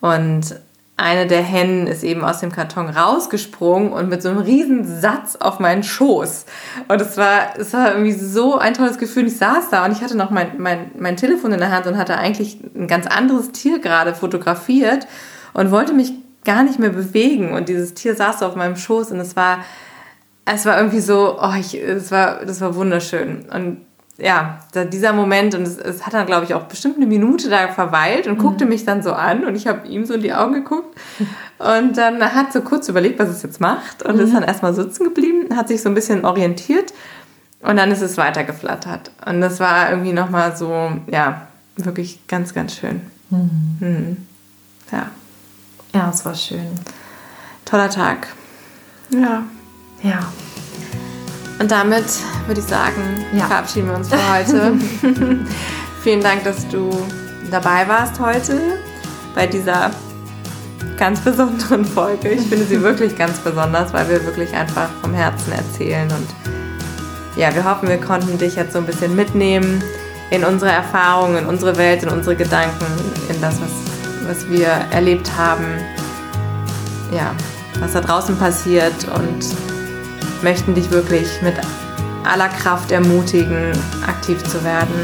Und 0.00 0.56
eine 0.96 1.28
der 1.28 1.42
Hennen 1.42 1.86
ist 1.86 2.02
eben 2.02 2.24
aus 2.24 2.40
dem 2.40 2.50
Karton 2.50 2.88
rausgesprungen 2.88 3.92
und 3.92 4.08
mit 4.08 4.20
so 4.20 4.30
einem 4.30 4.38
riesen 4.38 5.00
Satz 5.00 5.36
auf 5.36 5.60
meinen 5.60 5.84
Schoß. 5.84 6.44
Und 6.88 7.00
es 7.00 7.16
war, 7.16 7.56
es 7.56 7.72
war 7.72 7.92
irgendwie 7.92 8.10
so 8.10 8.58
ein 8.58 8.74
tolles 8.74 8.98
Gefühl. 8.98 9.28
Ich 9.28 9.36
saß 9.36 9.70
da 9.70 9.84
und 9.84 9.92
ich 9.92 10.02
hatte 10.02 10.16
noch 10.16 10.30
mein, 10.30 10.58
mein, 10.58 10.90
mein 10.98 11.16
Telefon 11.16 11.52
in 11.52 11.60
der 11.60 11.70
Hand 11.70 11.86
und 11.86 11.96
hatte 11.96 12.18
eigentlich 12.18 12.58
ein 12.74 12.88
ganz 12.88 13.06
anderes 13.06 13.52
Tier 13.52 13.78
gerade 13.78 14.12
fotografiert 14.12 15.06
und 15.52 15.70
wollte 15.70 15.92
mich 15.92 16.12
gar 16.44 16.64
nicht 16.64 16.80
mehr 16.80 16.90
bewegen. 16.90 17.52
Und 17.52 17.68
dieses 17.68 17.94
Tier 17.94 18.16
saß 18.16 18.42
auf 18.42 18.56
meinem 18.56 18.74
Schoß 18.74 19.12
und 19.12 19.20
es 19.20 19.36
war, 19.36 19.58
es 20.44 20.66
war 20.66 20.76
irgendwie 20.76 21.00
so, 21.00 21.38
oh, 21.40 21.54
ich, 21.58 21.74
es 21.74 22.10
war, 22.10 22.44
das 22.44 22.60
war 22.60 22.74
wunderschön. 22.74 23.46
Und 23.52 23.78
ja, 24.16 24.60
dieser 24.92 25.12
Moment, 25.12 25.54
und 25.56 25.62
es, 25.62 25.76
es 25.76 26.06
hat 26.06 26.14
dann, 26.14 26.26
glaube 26.26 26.44
ich, 26.44 26.54
auch 26.54 26.64
bestimmt 26.64 26.96
eine 26.96 27.06
Minute 27.06 27.48
da 27.48 27.68
verweilt 27.68 28.28
und 28.28 28.38
guckte 28.38 28.64
mich 28.64 28.84
dann 28.84 29.02
so 29.02 29.12
an 29.12 29.44
und 29.44 29.56
ich 29.56 29.66
habe 29.66 29.88
ihm 29.88 30.04
so 30.04 30.14
in 30.14 30.22
die 30.22 30.32
Augen 30.32 30.54
geguckt. 30.54 30.96
Und 31.58 31.96
dann 31.96 32.22
hat 32.22 32.52
so 32.52 32.60
kurz 32.60 32.88
überlegt, 32.88 33.18
was 33.18 33.28
es 33.28 33.42
jetzt 33.42 33.60
macht 33.60 34.04
und 34.04 34.18
ist 34.20 34.32
dann 34.32 34.44
erstmal 34.44 34.74
sitzen 34.74 35.04
geblieben, 35.04 35.56
hat 35.56 35.66
sich 35.66 35.82
so 35.82 35.88
ein 35.88 35.94
bisschen 35.94 36.24
orientiert 36.24 36.92
und 37.60 37.76
dann 37.76 37.90
ist 37.90 38.02
es 38.02 38.16
weitergeflattert. 38.16 39.10
Und 39.26 39.40
das 39.40 39.58
war 39.58 39.90
irgendwie 39.90 40.12
nochmal 40.12 40.56
so, 40.56 40.92
ja, 41.08 41.48
wirklich 41.76 42.24
ganz, 42.28 42.54
ganz 42.54 42.76
schön. 42.76 43.00
Mhm. 43.30 44.18
Ja, 44.92 45.10
ja, 45.92 46.10
es 46.10 46.24
war 46.24 46.34
schön. 46.34 46.68
toller 47.64 47.90
Tag. 47.90 48.28
Ja. 49.10 49.42
Ja. 50.02 50.20
Und 51.58 51.70
damit 51.70 52.04
würde 52.46 52.60
ich 52.60 52.66
sagen, 52.66 53.24
Ja. 53.32 53.46
verabschieden 53.46 53.88
wir 53.88 53.96
uns 53.96 54.08
für 54.08 54.32
heute. 54.32 54.74
Vielen 56.02 56.20
Dank, 56.20 56.44
dass 56.44 56.68
du 56.68 56.90
dabei 57.50 57.86
warst 57.88 58.18
heute 58.20 58.60
bei 59.34 59.46
dieser 59.46 59.90
ganz 60.98 61.20
besonderen 61.20 61.84
Folge. 61.84 62.30
Ich 62.30 62.42
finde 62.42 62.64
sie 62.66 62.82
wirklich 62.82 63.16
ganz 63.16 63.38
besonders, 63.38 63.92
weil 63.92 64.08
wir 64.08 64.24
wirklich 64.24 64.52
einfach 64.54 64.88
vom 65.00 65.14
Herzen 65.14 65.52
erzählen. 65.52 66.08
Und 66.10 66.28
ja, 67.36 67.54
wir 67.54 67.64
hoffen, 67.64 67.88
wir 67.88 68.00
konnten 68.00 68.36
dich 68.38 68.56
jetzt 68.56 68.72
so 68.74 68.78
ein 68.78 68.86
bisschen 68.86 69.16
mitnehmen 69.16 69.82
in 70.30 70.44
unsere 70.44 70.70
Erfahrungen, 70.72 71.38
in 71.38 71.46
unsere 71.46 71.76
Welt, 71.76 72.02
in 72.02 72.08
unsere 72.10 72.36
Gedanken, 72.36 72.86
in 73.28 73.40
das, 73.40 73.60
was, 73.60 73.70
was 74.36 74.48
wir 74.50 74.66
erlebt 74.90 75.30
haben. 75.36 75.64
Ja, 77.12 77.32
was 77.80 77.92
da 77.92 78.00
draußen 78.00 78.36
passiert 78.36 79.06
und 79.14 79.44
möchten 80.44 80.74
dich 80.74 80.90
wirklich 80.90 81.26
mit 81.42 81.54
aller 82.22 82.48
Kraft 82.48 82.92
ermutigen, 82.92 83.72
aktiv 84.06 84.40
zu 84.44 84.62
werden 84.62 84.94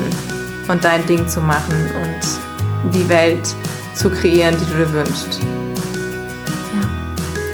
und 0.68 0.84
dein 0.84 1.04
Ding 1.06 1.26
zu 1.26 1.40
machen 1.40 1.74
und 2.02 2.94
die 2.94 3.08
Welt 3.08 3.54
zu 3.94 4.10
kreieren, 4.10 4.54
die 4.60 4.64
du 4.66 4.76
dir 4.76 4.92
wünschst. 4.92 5.40
Ja, 5.42 6.80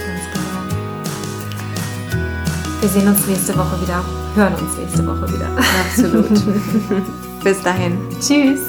ganz 0.05 0.25
genau. 0.33 0.61
Wir 2.81 2.89
sehen 2.89 3.07
uns 3.07 3.25
nächste 3.25 3.57
Woche 3.57 3.81
wieder, 3.81 4.03
hören 4.35 4.53
uns 4.55 4.77
nächste 4.77 5.07
Woche 5.07 5.33
wieder. 5.33 5.49
Absolut. 5.89 6.29
Bis 7.43 7.61
dahin. 7.63 7.97
Tschüss. 8.19 8.66